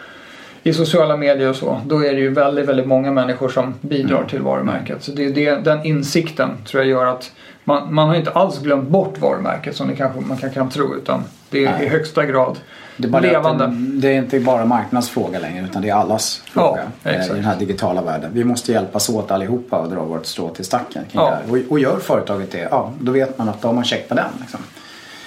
i 0.63 0.73
sociala 0.73 1.17
medier 1.17 1.49
och 1.49 1.55
så. 1.55 1.81
Då 1.85 2.05
är 2.05 2.13
det 2.13 2.19
ju 2.19 2.29
väldigt, 2.29 2.65
väldigt 2.65 2.87
många 2.87 3.11
människor 3.11 3.49
som 3.49 3.73
bidrar 3.81 4.23
till 4.23 4.41
varumärket. 4.41 5.03
Så 5.03 5.11
det 5.11 5.25
är 5.25 5.29
det, 5.29 5.55
den 5.55 5.85
insikten 5.85 6.49
tror 6.65 6.83
jag 6.83 6.89
gör 6.89 7.05
att 7.05 7.31
man, 7.63 7.93
man 7.93 8.07
har 8.07 8.15
inte 8.15 8.31
alls 8.31 8.59
glömt 8.59 8.89
bort 8.89 9.17
varumärket 9.19 9.75
som 9.75 9.87
det 9.87 9.95
kanske 9.95 10.19
man 10.19 10.37
kan, 10.37 10.49
kan 10.49 10.69
tro. 10.69 10.95
Utan 10.95 11.23
det 11.49 11.65
är 11.65 11.83
i 11.83 11.87
högsta 11.87 12.25
grad 12.25 12.57
Det 12.97 13.07
är, 13.07 13.11
bara 13.11 13.21
levande. 13.21 13.65
det, 13.67 13.99
det 14.01 14.07
är 14.13 14.17
inte 14.17 14.39
bara 14.39 14.65
marknadsfråga 14.65 15.39
längre 15.39 15.65
utan 15.65 15.81
det 15.81 15.89
är 15.89 15.93
allas 15.95 16.41
fråga 16.45 16.81
Ja, 17.03 17.11
eh, 17.11 17.25
i 17.25 17.29
den 17.29 17.45
här 17.45 17.55
digitala 17.55 18.01
världen. 18.01 18.29
Vi 18.33 18.43
måste 18.43 18.71
hjälpas 18.71 19.09
åt 19.09 19.31
allihopa 19.31 19.77
och 19.77 19.89
dra 19.89 20.03
vårt 20.03 20.25
strå 20.25 20.49
till 20.49 20.65
stacken 20.65 21.03
kring 21.11 21.21
Ja. 21.21 21.29
det 21.29 21.35
här. 21.35 21.43
Och, 21.65 21.71
och 21.71 21.79
gör 21.79 21.97
företaget 21.99 22.51
det, 22.51 22.67
ja 22.71 22.91
då 22.99 23.11
vet 23.11 23.37
man 23.37 23.49
att 23.49 23.61
då 23.61 23.67
har 23.67 23.73
man 23.75 23.83
check 23.83 24.09
på 24.09 24.15
den. 24.15 24.25
Liksom. 24.41 24.59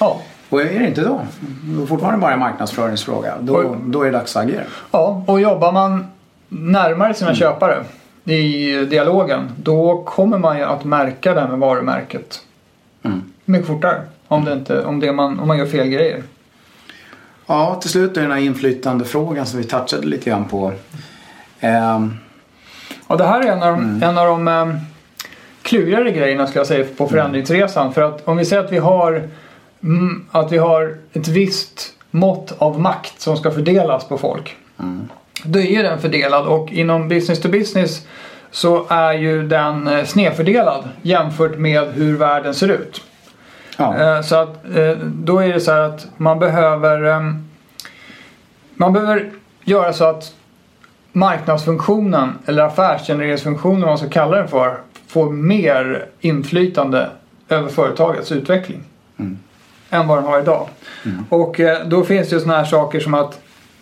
Ja. 0.01 0.21
Och 0.49 0.61
är 0.63 0.79
det 0.81 0.87
inte 0.87 1.01
då, 1.01 1.21
då 1.79 1.87
fortfarande 1.87 2.19
bara 2.21 2.33
en 2.33 2.39
marknadsföringsfråga, 2.39 3.35
då, 3.41 3.77
då 3.87 4.03
är 4.03 4.07
det 4.07 4.19
dags 4.19 4.37
att 4.37 4.43
agera. 4.45 4.63
ja, 4.91 5.25
och 5.27 5.41
jobbar 5.41 5.73
man 5.73 6.07
närmare 6.49 7.15
sina 7.15 7.35
köpare 7.35 7.85
i 8.25 8.73
dialogen 8.85 9.49
då 9.57 10.03
kommer 10.03 10.39
man 10.39 10.59
ju 10.59 10.65
att 10.65 10.85
märka 10.85 11.35
det 11.35 11.41
här 11.41 11.49
med 11.49 11.59
varumärket 11.59 12.41
Mm. 13.03 13.23
mycket 13.45 13.67
fortare. 13.67 14.03
Om, 14.29 14.45
det 14.45 14.53
inte, 14.53 14.85
om, 14.85 15.01
det 15.01 15.13
man, 15.13 15.41
om 15.41 15.49
man 15.49 15.59
gör 15.59 15.67
fel 15.67 15.87
grejer. 15.89 16.23
Ja, 17.51 17.79
till 17.81 17.91
slut 17.91 18.17
är 18.17 18.23
den 18.23 18.31
här 18.31 18.39
inflytandefrågan 18.39 19.47
som 19.47 19.59
vi 19.59 19.65
touchade 19.65 20.07
lite 20.07 20.31
grann 20.31 20.45
på. 20.45 20.73
Ehm, 21.61 22.17
Ja, 23.09 23.17
det 23.17 23.25
här 23.25 23.41
är 23.41 23.53
en 23.53 23.63
av 23.63 23.77
de, 23.77 24.03
en 24.03 24.19
av 24.19 24.27
de 24.27 24.49
um, 24.49 24.79
klurigare 25.63 26.11
grejerna 26.11 26.47
skulle 26.47 26.61
jag 26.61 26.67
säga 26.67 26.87
på 26.97 27.09
förändringsresan. 27.09 27.93
För 27.93 28.03
att 28.03 28.29
om 28.29 28.37
vi 28.37 28.45
säger 28.45 28.65
att 28.65 28.73
vi 28.73 28.79
har 28.79 29.29
mm, 29.83 30.27
att 30.31 30.53
vi 30.53 30.59
har 30.59 30.97
ett 31.13 31.29
visst 31.29 31.93
mått 32.11 32.55
av 32.59 32.81
makt 32.81 33.21
som 33.21 33.37
ska 33.37 33.51
fördelas 33.51 34.09
på 34.09 34.19
folk. 34.19 34.57
Då 35.45 35.59
är 35.59 35.63
ju 35.63 35.83
den 35.83 36.01
fördelad 36.01 36.47
och 36.47 36.73
inom 36.73 37.09
business 37.09 37.41
to 37.41 37.49
business 37.49 38.07
så 38.51 38.87
är 38.89 39.13
ju 39.13 39.49
den 39.49 39.89
eh, 39.89 40.05
snedfördelad 40.05 40.89
jämfört 41.03 41.59
med 41.59 41.89
hur 41.95 42.17
världen 42.17 42.55
ser 42.55 42.69
ut. 42.69 43.03
Ja. 43.81 44.17
Eh, 44.17 44.23
Så 44.23 44.37
att 44.37 44.65
eh, 44.75 44.97
då 45.03 45.39
är 45.39 45.53
det 45.53 45.61
så 45.61 45.73
här 45.73 45.81
att 45.81 46.07
man 46.17 46.39
behöver 46.39 47.03
ehm, 47.05 47.49
Man 48.75 48.93
behöver 48.93 49.31
göra 49.65 49.93
så 49.93 50.05
att 50.05 50.35
marknadsfunktionen 51.13 52.39
eller 52.47 52.63
affärsgenereringsfunktionen, 52.63 53.81
vad 53.81 53.89
man 53.89 53.99
ska 53.99 54.09
kalla 54.09 54.37
den 54.37 54.49
för, 54.49 54.77
får 55.07 55.31
mer 55.31 56.07
inflytande 56.21 57.11
över 57.49 57.69
företagets 57.69 58.33
utveckling. 58.33 58.81
Än 59.91 60.07
vad 60.07 60.19
den 60.19 60.25
har 60.25 60.41
idag. 60.41 60.69
Och 61.29 61.61
eh, 61.61 61.87
då 61.87 62.05
finns 62.05 62.29
det 62.29 62.35
ju 62.37 62.41
sådana 62.41 62.59
här 62.59 62.65
saker 62.65 63.01
som 63.01 63.15
att 63.15 63.41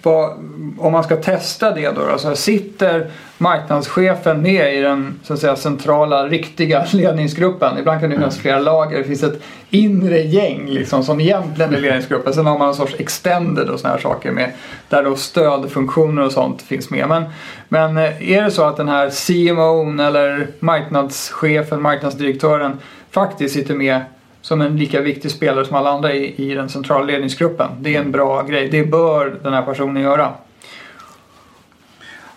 vad, 0.09 0.31
om 0.79 0.93
man 0.93 1.05
ska 1.05 1.17
testa 1.17 1.71
det 1.71 1.91
då, 1.91 2.07
då 2.07 2.19
så 2.19 2.29
här, 2.29 2.35
sitter 2.35 3.11
marknadschefen 3.39 4.43
med 4.43 4.75
i 4.75 4.81
den 4.81 5.21
så 5.25 5.33
att 5.33 5.39
säga, 5.39 5.57
centrala, 5.57 6.27
riktiga 6.27 6.87
ledningsgruppen. 6.93 7.79
Ibland 7.79 8.01
kan 8.01 8.11
det 8.11 8.17
finnas 8.17 8.39
flera 8.39 8.59
lager. 8.59 8.99
Det 8.99 9.05
finns 9.05 9.23
ett 9.23 9.43
inre 9.71 10.19
gäng 10.19 10.67
liksom, 10.69 11.05
som 11.05 11.21
egentligen 11.21 11.75
är 11.75 11.81
ledningsgruppen. 11.81 12.33
Sen 12.33 12.47
har 12.47 12.59
man 12.59 12.69
en 12.69 12.75
sorts 12.75 12.95
extended 12.99 13.69
och 13.69 13.81
sådana 13.81 13.95
här 13.95 14.03
saker 14.03 14.31
med 14.31 14.53
där 14.89 15.05
då 15.05 15.17
stödfunktioner 15.17 16.23
och 16.23 16.33
sånt 16.33 16.63
finns 16.63 16.91
med. 16.91 17.09
Men, 17.09 17.25
men 17.69 17.97
eh, 17.97 18.31
är 18.31 18.43
det 18.43 18.51
så 18.51 18.65
att 18.65 18.77
den 18.77 18.89
här 18.89 19.11
CMO 19.11 20.03
eller 20.03 20.47
marknadschefen, 20.61 21.83
marknadsdirektören 21.83 22.79
faktiskt 23.11 23.55
sitter 23.55 23.75
med 23.75 24.01
som 24.43 24.61
en 24.61 24.77
lika 24.77 25.01
viktig 25.01 25.31
spelare 25.31 25.65
som 25.65 25.77
alla 25.77 25.91
andra 25.91 26.15
i, 26.15 26.51
i 26.51 26.55
den 26.55 26.69
centrala 26.69 27.05
ledningsgruppen. 27.05 27.69
Det 27.81 27.97
är 27.97 28.01
en 28.01 28.13
bra 28.13 28.43
grej. 28.43 28.69
Det 28.69 28.85
bör 28.85 29.39
den 29.43 29.53
här 29.53 29.63
personen 29.63 30.03
göra. 30.03 30.33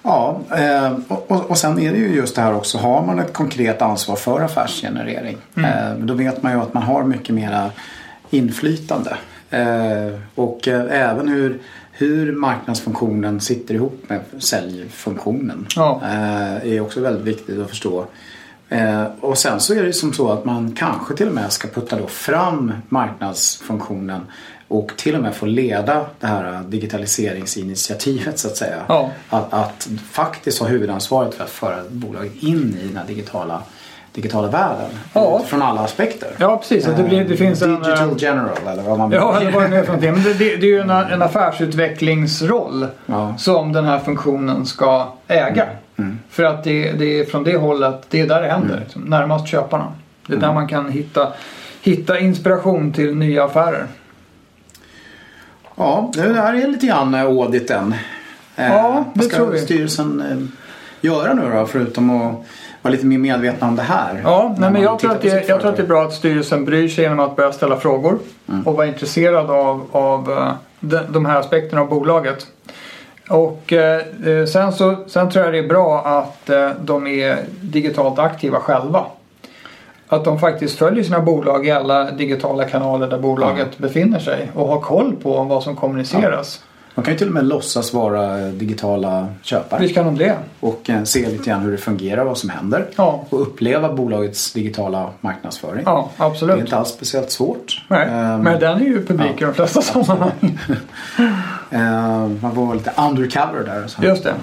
Ja, 0.04 0.42
eh, 0.58 0.94
och, 1.28 1.58
sen 1.58 1.80
är 1.80 1.92
det 1.92 1.98
ju 1.98 2.16
just 2.16 2.36
det 2.36 2.42
här 2.42 2.56
också. 2.56 2.78
Har 2.78 3.06
man 3.06 3.20
ett 3.20 3.34
konkret 3.34 3.82
ansvar 3.82 4.16
för 4.16 4.42
affärsgenerering. 4.42 5.38
Eh, 5.58 5.94
då 5.98 6.14
vet 6.14 6.44
man 6.44 6.52
ju 6.52 6.60
att 6.60 6.74
man 6.74 6.84
har 6.84 7.04
mycket 7.04 7.36
mera 7.36 7.70
inflytande. 8.30 9.18
Eh, 9.50 10.20
och 10.36 10.68
även 10.68 11.28
hur, 11.28 11.60
hur 11.92 12.34
marknadsfunktionen 12.34 13.40
sitter 13.40 13.76
ihop 13.76 14.04
med 14.08 14.22
säljfunktionen. 14.40 15.68
Ja. 15.76 16.02
Är 16.64 16.82
också 16.82 17.02
väldigt 17.02 17.26
viktigt 17.26 17.60
att 17.60 17.70
förstå. 17.70 18.06
Eh, 18.72 19.04
och 19.22 19.38
sen 19.38 19.60
så 19.60 19.74
är 19.74 19.84
det 19.84 19.94
som 19.94 20.14
så 20.14 20.32
att 20.32 20.46
man 20.46 20.76
kanske 20.78 21.16
till 21.16 21.28
och 21.28 21.34
med 21.34 21.52
ska 21.52 21.68
putta 21.68 21.96
då 21.96 22.08
fram 22.08 22.74
marknadsfunktionen 22.90 24.22
och 24.68 24.92
till 24.98 25.16
och 25.16 25.22
med 25.22 25.36
få 25.36 25.46
leda 25.46 26.06
det 26.20 26.28
här 26.28 26.64
digitaliseringsinitiativet 26.68 28.40
så 28.40 28.48
att 28.48 28.58
säga. 28.58 28.78
Ja. 28.88 29.10
Att, 29.30 29.54
att 29.54 29.88
faktiskt 30.12 30.60
ha 30.60 30.68
huvudansvaret 30.68 31.34
för 31.34 31.44
att 31.44 31.50
föra 31.50 31.76
bolaget 31.90 32.44
in 32.44 32.78
i 32.82 32.88
den 32.88 32.98
här 32.98 33.08
digitala, 33.08 33.62
digitala 34.14 34.48
världen. 34.48 34.90
Ja. 35.14 35.42
Från 35.48 35.62
alla 35.62 35.82
aspekter. 35.82 36.30
Ja, 36.38 36.58
precis. 36.58 36.88
Att 36.88 36.98
det, 36.98 37.04
blir, 37.04 37.26
det 37.26 37.38
finns 37.38 37.62
en... 37.62 37.76
Digital 37.76 38.10
eh, 38.10 38.16
general 38.18 38.58
eller 38.68 38.84
vad 38.84 38.98
man. 38.98 39.12
Ja, 39.12 39.40
eller 39.40 39.52
vad 39.52 39.72
det 39.72 39.78
är 39.78 39.84
för 39.84 39.88
någonting. 39.88 40.12
Men 40.12 40.24
det, 40.24 40.34
det, 40.34 40.56
det 40.56 40.66
är 40.66 40.72
ju 40.72 40.80
en, 40.80 40.90
en 40.90 41.22
affärsutvecklingsroll 41.22 42.88
Ja. 43.06 43.38
som 43.38 43.74
den 43.74 43.86
här 43.86 44.00
funktionen 44.00 44.66
ska 44.66 45.08
äga. 45.28 45.64
Mm. 45.64 45.76
För 46.30 46.44
att 46.44 46.64
det, 46.64 46.92
det 46.92 47.20
är 47.20 47.26
från 47.26 47.44
det 47.44 47.58
hållet, 47.58 48.06
det 48.10 48.22
är 48.22 48.28
där 48.28 48.42
det 48.42 48.48
händer. 48.48 48.80
Liksom, 48.80 49.02
närmast 49.02 49.48
köparna. 49.48 49.94
Det 50.28 50.34
är 50.34 50.38
Mm. 50.38 50.48
där 50.48 50.54
man 50.54 50.68
kan 50.68 50.90
hitta, 50.90 51.34
hitta 51.82 52.20
inspiration 52.20 52.94
till 52.94 53.16
nya 53.16 53.44
affärer. 53.44 53.86
Ja, 55.76 56.12
det 56.14 56.22
här 56.42 56.54
är 56.64 56.68
lite 56.68 56.88
grann 56.88 57.14
eh, 57.14 57.22
auditen. 57.22 57.96
Eh, 58.56 58.68
Ja, 58.68 59.06
det 59.14 59.20
vad 59.20 59.28
ska 59.28 59.36
tror 59.38 59.52
vi. 59.52 59.60
styrelsen 59.60 60.22
eh, 60.32 60.38
göra 61.02 61.34
nu 61.34 61.42
då 61.56 61.66
förutom 61.66 62.10
att 62.10 62.36
vara 62.82 62.92
lite 62.92 63.06
mer 63.06 63.18
medvetna 63.18 63.68
om 63.68 63.76
det 63.76 63.82
här? 63.82 64.22
Ja, 64.24 64.56
nej, 64.60 64.72
men 64.72 64.82
jag, 64.82 65.00
tror 65.00 65.12
att 65.12 65.22
det, 65.22 65.48
jag 65.48 65.60
tror 65.62 65.70
att 65.70 65.78
det 65.78 65.84
är 65.84 65.88
bra 65.88 66.04
att 66.04 66.14
styrelsen 66.14 66.66
bryr 66.66 66.88
sig 66.88 67.04
genom 67.04 67.20
att 67.20 67.36
börja 67.36 67.52
ställa 67.52 67.78
frågor 67.78 68.20
Mm. 68.50 68.68
och 68.68 68.74
vara 68.76 68.88
intresserad 68.88 69.50
av, 69.52 69.88
av 69.92 70.52
de, 70.80 71.00
de 71.10 71.26
här 71.26 71.36
aspekterna 71.40 71.82
av 71.82 71.90
bolaget. 71.90 72.48
Och 73.32 73.74
eh, 73.74 74.02
sen, 74.46 74.72
så, 74.74 74.96
sen 75.08 75.30
tror 75.30 75.46
jag 75.46 75.54
det 75.54 75.60
är 75.60 75.68
bra 75.68 76.02
att 76.06 76.50
eh, 76.50 76.70
de 76.82 77.08
är 77.08 77.38
digitalt 77.62 78.20
aktiva 78.20 78.60
själva. 78.60 79.06
Att 80.08 80.26
de 80.26 80.40
faktiskt 80.40 80.78
följer 80.78 81.04
sina 81.04 81.20
bolag 81.20 81.68
i 81.68 81.72
alla 81.72 82.12
digitala 82.12 82.64
kanaler 82.64 83.08
där 83.08 83.18
bolaget 83.20 83.78
befinner 83.78 84.20
sig 84.20 84.52
och 84.56 84.68
har 84.68 84.80
koll 84.80 85.16
på 85.24 85.44
vad 85.44 85.64
som 85.64 85.76
kommuniceras. 85.76 86.64
Man 86.96 87.04
kan 87.06 87.14
ju 87.14 87.18
till 87.18 87.28
och 87.28 87.34
med 87.34 87.46
låtsas 87.46 87.94
vara 87.94 88.38
digitala 88.38 89.28
köpare 89.42 89.82
Visst 89.82 89.94
kan 89.96 90.06
de 90.06 90.18
det? 90.18 90.36
och 90.60 90.90
eh, 90.90 91.04
se 91.04 91.30
lite 91.30 91.50
grann 91.50 91.62
hur 91.62 91.72
det 91.72 91.78
fungerar, 91.78 92.24
vad 92.26 92.38
som 92.38 92.50
händer 92.50 92.86
Ja, 92.96 93.24
och 93.30 93.42
uppleva 93.42 93.94
bolagets 93.94 94.54
digitala 94.54 95.10
marknadsföring. 95.22 95.84
ja 95.86 96.10
Det 96.18 96.24
är 96.24 96.28
absolut. 96.28 96.60
inte 96.60 96.78
alls 96.78 96.90
speciellt 96.90 97.32
svårt. 97.32 97.86
Nej, 97.88 98.08
Ehm, 98.10 98.42
men 98.42 98.60
den 98.60 98.82
är 98.82 98.86
ju 98.86 99.06
publik 99.06 99.42
i 99.42 99.46
de 99.46 99.54
flesta 99.54 99.82
sammanhang. 99.82 100.32
eh, 101.72 102.28
man 102.42 102.56
vara 102.56 102.74
lite 102.74 102.92
undercover 103.10 103.64
där. 103.66 103.88
Så. 103.88 104.04
Just 104.04 104.24
det. 104.24 104.34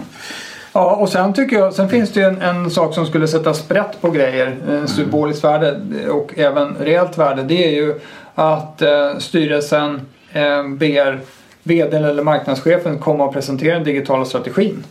Ja, 0.72 0.94
och 0.96 1.08
sen 1.08 1.32
tycker 1.32 1.56
jag, 1.56 1.74
sen 1.74 1.88
finns 1.88 2.12
det 2.12 2.20
ju 2.20 2.26
en, 2.26 2.42
en 2.42 2.70
sak 2.70 2.94
som 2.94 3.06
skulle 3.06 3.28
sätta 3.28 3.54
sprätt 3.54 4.00
på 4.00 4.10
grejer, 4.10 4.56
en 4.68 4.88
symboliskt 4.88 5.44
värde 5.44 5.80
och 6.10 6.38
även 6.38 6.74
reellt 6.76 7.18
värde. 7.18 7.42
Det 7.42 7.64
är 7.66 7.70
ju 7.70 8.00
att 8.34 8.82
eh, 8.82 9.18
styrelsen 9.18 10.00
eh, 10.32 10.68
ber 10.68 11.20
vdn 11.62 12.04
eller 12.04 12.22
marknadschefen 12.22 12.98
komma 12.98 13.24
och 13.24 13.32
presentera 13.32 13.74
den 13.74 13.84
digitala 13.84 14.24
strategin 14.24 14.84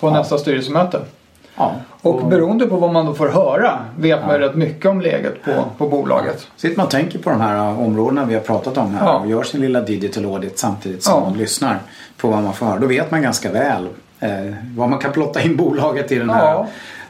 på 0.00 0.06
Ja. 0.08 0.12
nästa 0.12 0.38
styrelsemöte. 0.38 1.00
Ja. 1.56 1.72
Och 2.02 2.26
beroende 2.26 2.66
på 2.66 2.76
vad 2.76 2.92
man 2.92 3.06
då 3.06 3.14
får 3.14 3.28
höra 3.28 3.78
vet 3.98 4.20
man 4.26 4.34
ju 4.34 4.40
rätt 4.40 4.54
mycket 4.54 4.86
om 4.86 5.00
läget 5.00 5.42
på, 5.44 5.52
på 5.78 5.88
bolaget. 5.88 6.46
Sitter 6.56 6.76
man 6.76 6.84
och 6.86 6.90
tänker 6.92 7.18
på 7.18 7.30
de 7.30 7.40
här 7.40 7.56
uh, 7.72 7.82
områdena 7.82 8.24
vi 8.24 8.34
har 8.34 8.40
pratat 8.40 8.78
om 8.78 8.94
här 8.94 9.06
Ja. 9.06 9.18
och 9.18 9.26
gör 9.26 9.42
sin 9.42 9.60
lilla 9.60 9.80
digital 9.80 10.24
audit 10.24 10.58
samtidigt 10.58 11.02
som 11.02 11.14
Ja. 11.22 11.28
man 11.28 11.38
lyssnar 11.38 11.78
på 12.16 12.28
vad 12.28 12.42
man 12.42 12.52
får 12.52 12.66
höra. 12.66 12.78
Då 12.78 12.86
vet 12.86 13.10
man 13.10 13.22
ganska 13.22 13.52
väl 13.52 13.88
eh, 14.20 14.30
vad 14.76 14.88
man 14.88 14.98
kan 14.98 15.12
plotta 15.12 15.42
in 15.42 15.56
bolaget 15.56 16.12
i 16.12 16.18
den 16.18 16.30
här 16.30 16.44
Ja. 16.44 16.66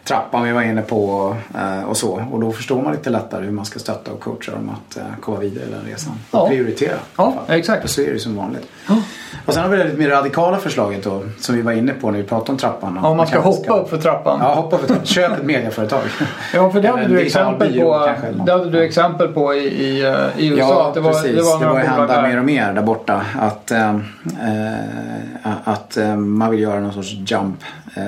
Trappan 0.09 0.45
vi 0.45 0.53
var 0.53 0.63
inne 0.63 0.83
på 0.83 1.37
eh, 1.55 1.85
och 1.85 1.97
så. 1.97 2.25
Och 2.33 2.41
då 2.41 2.53
förstår 2.53 2.83
man 2.83 2.93
lite 2.93 3.11
lättare 3.11 3.45
hur 3.45 3.53
man 3.53 3.65
ska 3.65 3.79
stötta 3.79 4.13
och 4.13 4.21
coacha 4.21 4.53
dem 4.53 4.71
att 4.71 4.97
eh, 4.97 5.03
komma 5.21 5.39
vidare 5.39 5.65
i 5.65 5.71
den 5.71 5.81
resan. 5.93 6.13
Och 6.31 6.39
Ja. 6.39 6.49
prioritera. 6.49 6.95
i 6.95 6.97
Ja, 7.17 7.35
exakt. 7.49 7.85
Och 7.85 7.91
så 7.91 8.01
är 8.01 8.13
det 8.13 8.19
som 8.19 8.37
vanligt. 8.37 8.69
Och 9.47 9.55
sen 9.55 9.63
har 9.63 9.71
vi 9.71 9.77
det 9.77 9.85
lite 9.85 9.97
mer 9.97 10.09
radikala 10.09 10.57
förslaget 10.57 11.05
då 11.05 11.23
som 11.41 11.55
vi 11.55 11.63
var 11.63 11.73
inne 11.73 11.93
på 11.93 12.11
när 12.11 12.19
vi 12.19 12.25
pratade 12.25 12.53
om 12.53 12.59
trappan. 12.59 12.99
Ja, 13.03 13.15
man 13.15 13.27
ska 13.27 13.41
hoppa 13.41 13.75
upp 13.79 13.91
för 13.91 13.99
trappan. 13.99 14.39
Ja, 14.43 14.55
hoppa 14.55 14.79
för 14.79 14.87
trappan. 14.87 15.07
Köp 15.07 15.33
ett 15.39 15.45
medieföretag. 15.45 16.01
Ja, 16.55 16.71
för 16.71 16.81
det 16.81 16.89
hade 16.89 17.07
du 17.07 17.21
exempel 17.21 17.81
på, 17.81 18.05
kanske, 18.07 18.45
det 18.47 18.53
hade 18.53 18.71
du 18.71 18.85
exempel 18.85 19.29
på 19.29 19.55
i, 19.55 19.59
i, 19.59 20.05
eh, 20.05 20.15
i 20.37 20.47
USA. 20.47 20.63
Ja, 20.63 20.91
det 20.95 21.01
var, 21.01 21.13
precis. 21.13 21.37
Det 21.37 21.43
var 21.43 21.59
börjar 21.59 21.73
bolag 21.73 21.85
hända 21.85 22.23
mer 22.23 22.39
och 22.39 22.45
mer 22.45 22.73
där 22.73 22.83
borta. 22.83 23.23
Att, 23.41 23.71
eh, 23.71 23.97
att 25.65 25.97
eh, 25.97 26.17
man 26.17 26.51
vill 26.51 26.61
göra 26.61 26.81
någon 26.81 26.93
sorts 26.93 27.13
jump 27.27 27.59
eh, 27.97 28.03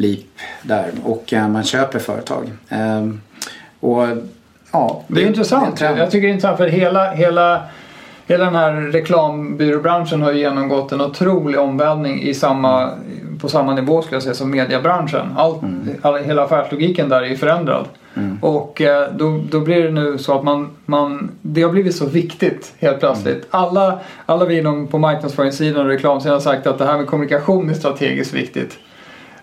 leap 0.00 0.26
där. 0.62 0.90
Och 1.04 1.32
eh, 1.32 1.48
man 1.48 1.64
köper 1.64 1.98
företag. 1.98 2.50
Eh, 2.68 3.08
och 3.80 4.06
ja, 4.72 5.02
Det 5.08 5.22
är 5.22 5.26
intressant. 5.26 5.68
en 5.68 5.74
trend. 5.74 5.98
Jag 5.98 6.10
tycker 6.10 6.26
det 6.26 6.30
är 6.30 6.34
intressant 6.34 6.56
för 6.56 6.68
hela, 6.68 7.10
hela, 7.10 7.62
hela 8.26 8.44
den 8.44 8.54
här 8.54 8.72
reklambyråbranschen 8.72 10.22
har 10.22 10.32
ju 10.32 10.38
genomgått 10.38 10.92
en 10.92 11.00
otrolig 11.00 11.60
omvälvning 11.60 12.22
i 12.22 12.34
samma, 12.34 12.90
på 13.40 13.48
samma 13.48 13.74
nivå 13.74 14.02
skulle 14.02 14.16
jag 14.16 14.22
säga 14.22 14.34
som 14.34 14.50
mediebranschen. 14.50 15.26
Allt, 15.36 15.62
all, 16.02 16.22
hela 16.22 16.44
affärslogiken 16.44 17.08
där 17.08 17.22
är 17.22 17.36
förändrad. 17.36 17.84
Och 18.40 18.80
eh, 18.80 19.08
då, 19.12 19.40
då 19.50 19.60
blir 19.60 19.82
det 19.82 19.90
nu 19.90 20.18
så 20.18 20.38
att 20.38 20.44
man, 20.44 20.70
man, 20.86 21.30
det 21.42 21.62
har 21.62 21.70
blivit 21.70 21.96
så 21.96 22.06
viktigt 22.06 22.74
helt 22.78 23.00
plötsligt. 23.00 23.46
Alla, 23.50 23.98
alla 24.26 24.44
vi 24.44 24.58
inom 24.58 24.86
på 24.86 24.98
marknadsföringssidan 24.98 25.86
och 25.86 25.92
reklamsidan 25.92 26.34
har 26.34 26.40
sagt 26.40 26.66
att 26.66 26.78
det 26.78 26.84
här 26.84 26.96
med 26.96 27.06
kommunikation 27.06 27.70
är 27.70 27.74
strategiskt 27.74 28.34
viktigt. 28.34 28.78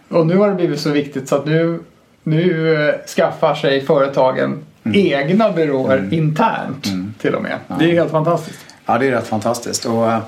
Och 0.09 0.27
nu 0.27 0.37
har 0.37 0.49
det 0.49 0.55
blivit 0.55 0.79
så 0.79 0.89
viktigt 0.89 1.29
så 1.29 1.35
att 1.35 1.45
nu, 1.45 1.79
nu 2.23 2.75
eh, 2.75 2.95
skaffar 3.15 3.55
sig 3.55 3.81
företagen 3.81 4.59
egna 4.93 5.51
byråer 5.51 6.13
internt 6.13 6.87
till 7.21 7.35
och 7.35 7.41
med. 7.41 7.57
Det 7.79 7.85
är 7.85 7.93
helt 7.93 8.11
fantastiskt. 8.11 8.59
Ja, 8.85 8.97
det 8.97 9.07
är 9.07 9.11
rätt 9.11 9.27
fantastiskt. 9.27 9.85
Och, 9.85 10.11
eh, 10.11 10.19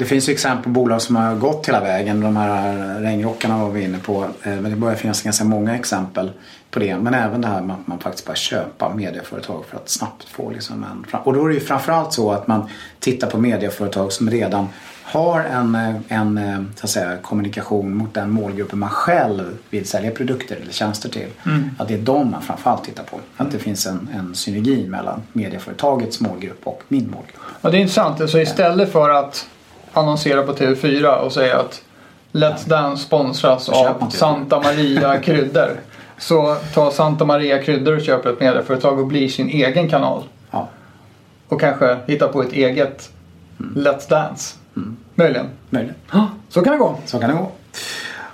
det 0.00 0.06
finns 0.06 0.28
ju 0.28 0.32
exempel 0.32 0.64
på 0.64 0.70
bolag 0.70 1.02
som 1.02 1.16
har 1.16 1.34
gått 1.34 1.68
hela 1.68 1.80
vägen. 1.80 2.20
De 2.20 2.36
här 2.36 3.00
regnrockarna 3.00 3.64
var 3.64 3.70
vi 3.70 3.84
inne 3.84 3.98
på. 3.98 4.24
Eh, 4.42 4.52
Men 4.52 4.70
det 4.70 4.76
börjar 4.76 4.96
finnas 4.96 5.22
ganska 5.22 5.44
många 5.44 5.74
exempel 5.74 6.30
på 6.70 6.78
det. 6.78 6.96
Men 6.96 7.14
även 7.14 7.40
det 7.40 7.48
här 7.48 7.62
med 7.62 7.76
att 7.76 7.86
man 7.86 7.98
faktiskt 7.98 8.26
bara 8.26 8.36
köpa 8.36 8.94
medieföretag 8.94 9.64
för 9.68 9.76
att 9.76 9.88
snabbt 9.88 10.28
få 10.28 10.50
liksom 10.50 10.84
en... 10.84 11.20
Och 11.24 11.32
då 11.34 11.44
är 11.44 11.48
det 11.48 11.54
ju 11.54 11.60
framförallt 11.60 12.12
så 12.12 12.32
att 12.32 12.46
man 12.46 12.68
tittar 12.98 13.30
på 13.30 13.38
medieföretag 13.38 14.12
som 14.12 14.30
redan 14.30 14.68
har 15.02 15.40
en, 15.40 15.74
eh, 15.74 15.94
en 16.08 16.38
eh, 16.38 16.60
så 16.74 16.84
att 16.84 16.90
säga, 16.90 17.16
kommunikation 17.22 17.94
mot 17.94 18.14
den 18.14 18.30
målgruppen 18.30 18.78
man 18.78 18.90
själv 18.90 19.58
vill 19.70 19.88
sälja 19.88 20.10
produkter 20.10 20.56
eller 20.56 20.72
tjänster 20.72 21.08
till. 21.08 21.28
Att 21.78 21.88
det 21.88 21.94
är 21.94 21.98
de 21.98 22.30
man 22.30 22.42
framförallt 22.42 22.84
tittar 22.84 23.04
på. 23.04 23.20
Att 23.36 23.52
det 23.52 23.58
finns 23.58 23.86
en, 23.86 24.08
en 24.14 24.34
synergi 24.34 24.86
mellan 24.88 25.22
medieföretagets 25.32 26.20
målgrupp 26.20 26.60
och 26.64 26.82
min 26.88 27.04
målgrupp. 27.04 27.40
Och 27.60 27.70
det 27.70 27.78
är 27.78 27.80
intressant. 27.80 28.30
Så 28.30 28.38
istället 28.38 28.92
för 28.92 29.10
att 29.10 29.46
annonsera 29.92 30.42
på 30.42 30.52
TV4 30.52 31.16
och 31.16 31.32
säga 31.32 31.60
att 31.60 31.82
Let's 32.32 32.68
Dance 32.68 33.04
sponsras 33.04 33.66
Köp 33.66 34.02
av. 34.02 34.10
Santa 34.10 34.60
Maria 34.60 35.18
kryddor. 35.22 35.80
Så 36.18 36.56
tar 36.74 36.90
Santa 36.90 37.24
Maria 37.24 37.62
kryddor 37.62 37.96
och 37.96 38.02
köper 38.02 38.32
ett 38.32 38.40
medieföretag 38.40 38.98
och 38.98 39.06
blir 39.06 39.28
sin 39.28 39.48
egen 39.48 39.88
kanal. 39.88 40.22
Ja. 40.50 40.68
Och 41.48 41.60
kanske 41.60 41.96
hittar 42.06 42.28
på 42.28 42.42
ett 42.42 42.52
eget 42.52 43.10
Let's 43.58 44.08
Dance. 44.10 44.56
Möjligen. 45.14 45.46
Möjligt. 45.70 45.96
Så 46.48 46.62
kan 46.62 46.72
det 46.72 46.78
gå. 46.78 46.94
Så 47.06 47.18
kan 47.18 47.30
det 47.30 47.36
gå. 47.36 47.50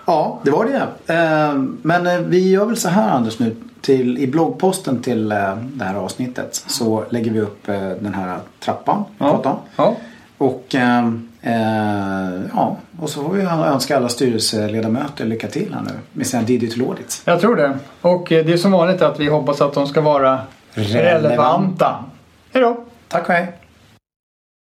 Ja, 0.06 0.40
det 0.42 0.50
var 0.50 0.64
det. 0.64 1.14
Eh, 1.14 1.54
Men 1.82 2.06
eh, 2.06 2.18
vi 2.18 2.50
gör 2.50 2.64
väl 2.66 2.76
så 2.76 2.88
här 2.88 3.10
Anders 3.10 3.38
nu. 3.38 3.56
Till, 3.80 4.18
I 4.18 4.26
bloggposten 4.26 5.02
till 5.02 5.32
eh, 5.32 5.56
det 5.56 5.84
här 5.84 5.94
avsnittet 5.94 6.64
så 6.66 7.04
lägger 7.10 7.30
vi 7.30 7.40
upp 7.40 7.68
eh, 7.68 7.80
den 7.80 8.14
här 8.14 8.38
trappan 8.60 9.04
vi 9.12 9.18
pratade 9.18 9.48
om. 9.48 9.60
Ja. 9.76 9.96
Och, 10.38 10.74
eh, 10.74 10.98
eh, 10.98 11.10
ja, 12.54 12.76
och 13.00 13.10
så 13.10 13.22
får 13.22 13.32
vi 13.32 13.42
önska 13.42 13.96
alla 13.96 14.08
styrelseledamöter 14.08 15.24
lycka 15.24 15.48
till 15.48 15.74
här 15.74 15.82
nu 15.82 15.90
med 16.12 16.26
sina 16.26 16.42
digital 16.42 16.88
audits. 16.88 17.22
Jag 17.24 17.40
tror 17.40 17.56
det. 17.56 17.78
Och 18.00 18.32
eh, 18.32 18.46
det 18.46 18.52
är 18.52 18.56
som 18.56 18.72
vanligt 18.72 19.02
att 19.02 19.20
vi 19.20 19.28
hoppas 19.28 19.60
att 19.60 19.74
de 19.74 19.86
ska 19.86 20.00
vara 20.00 20.38
relevanta. 20.74 22.04
Hej 22.52 22.62
då! 22.62 22.84
Tack 23.08 23.28
och 23.28 23.34
hej! 23.34 23.52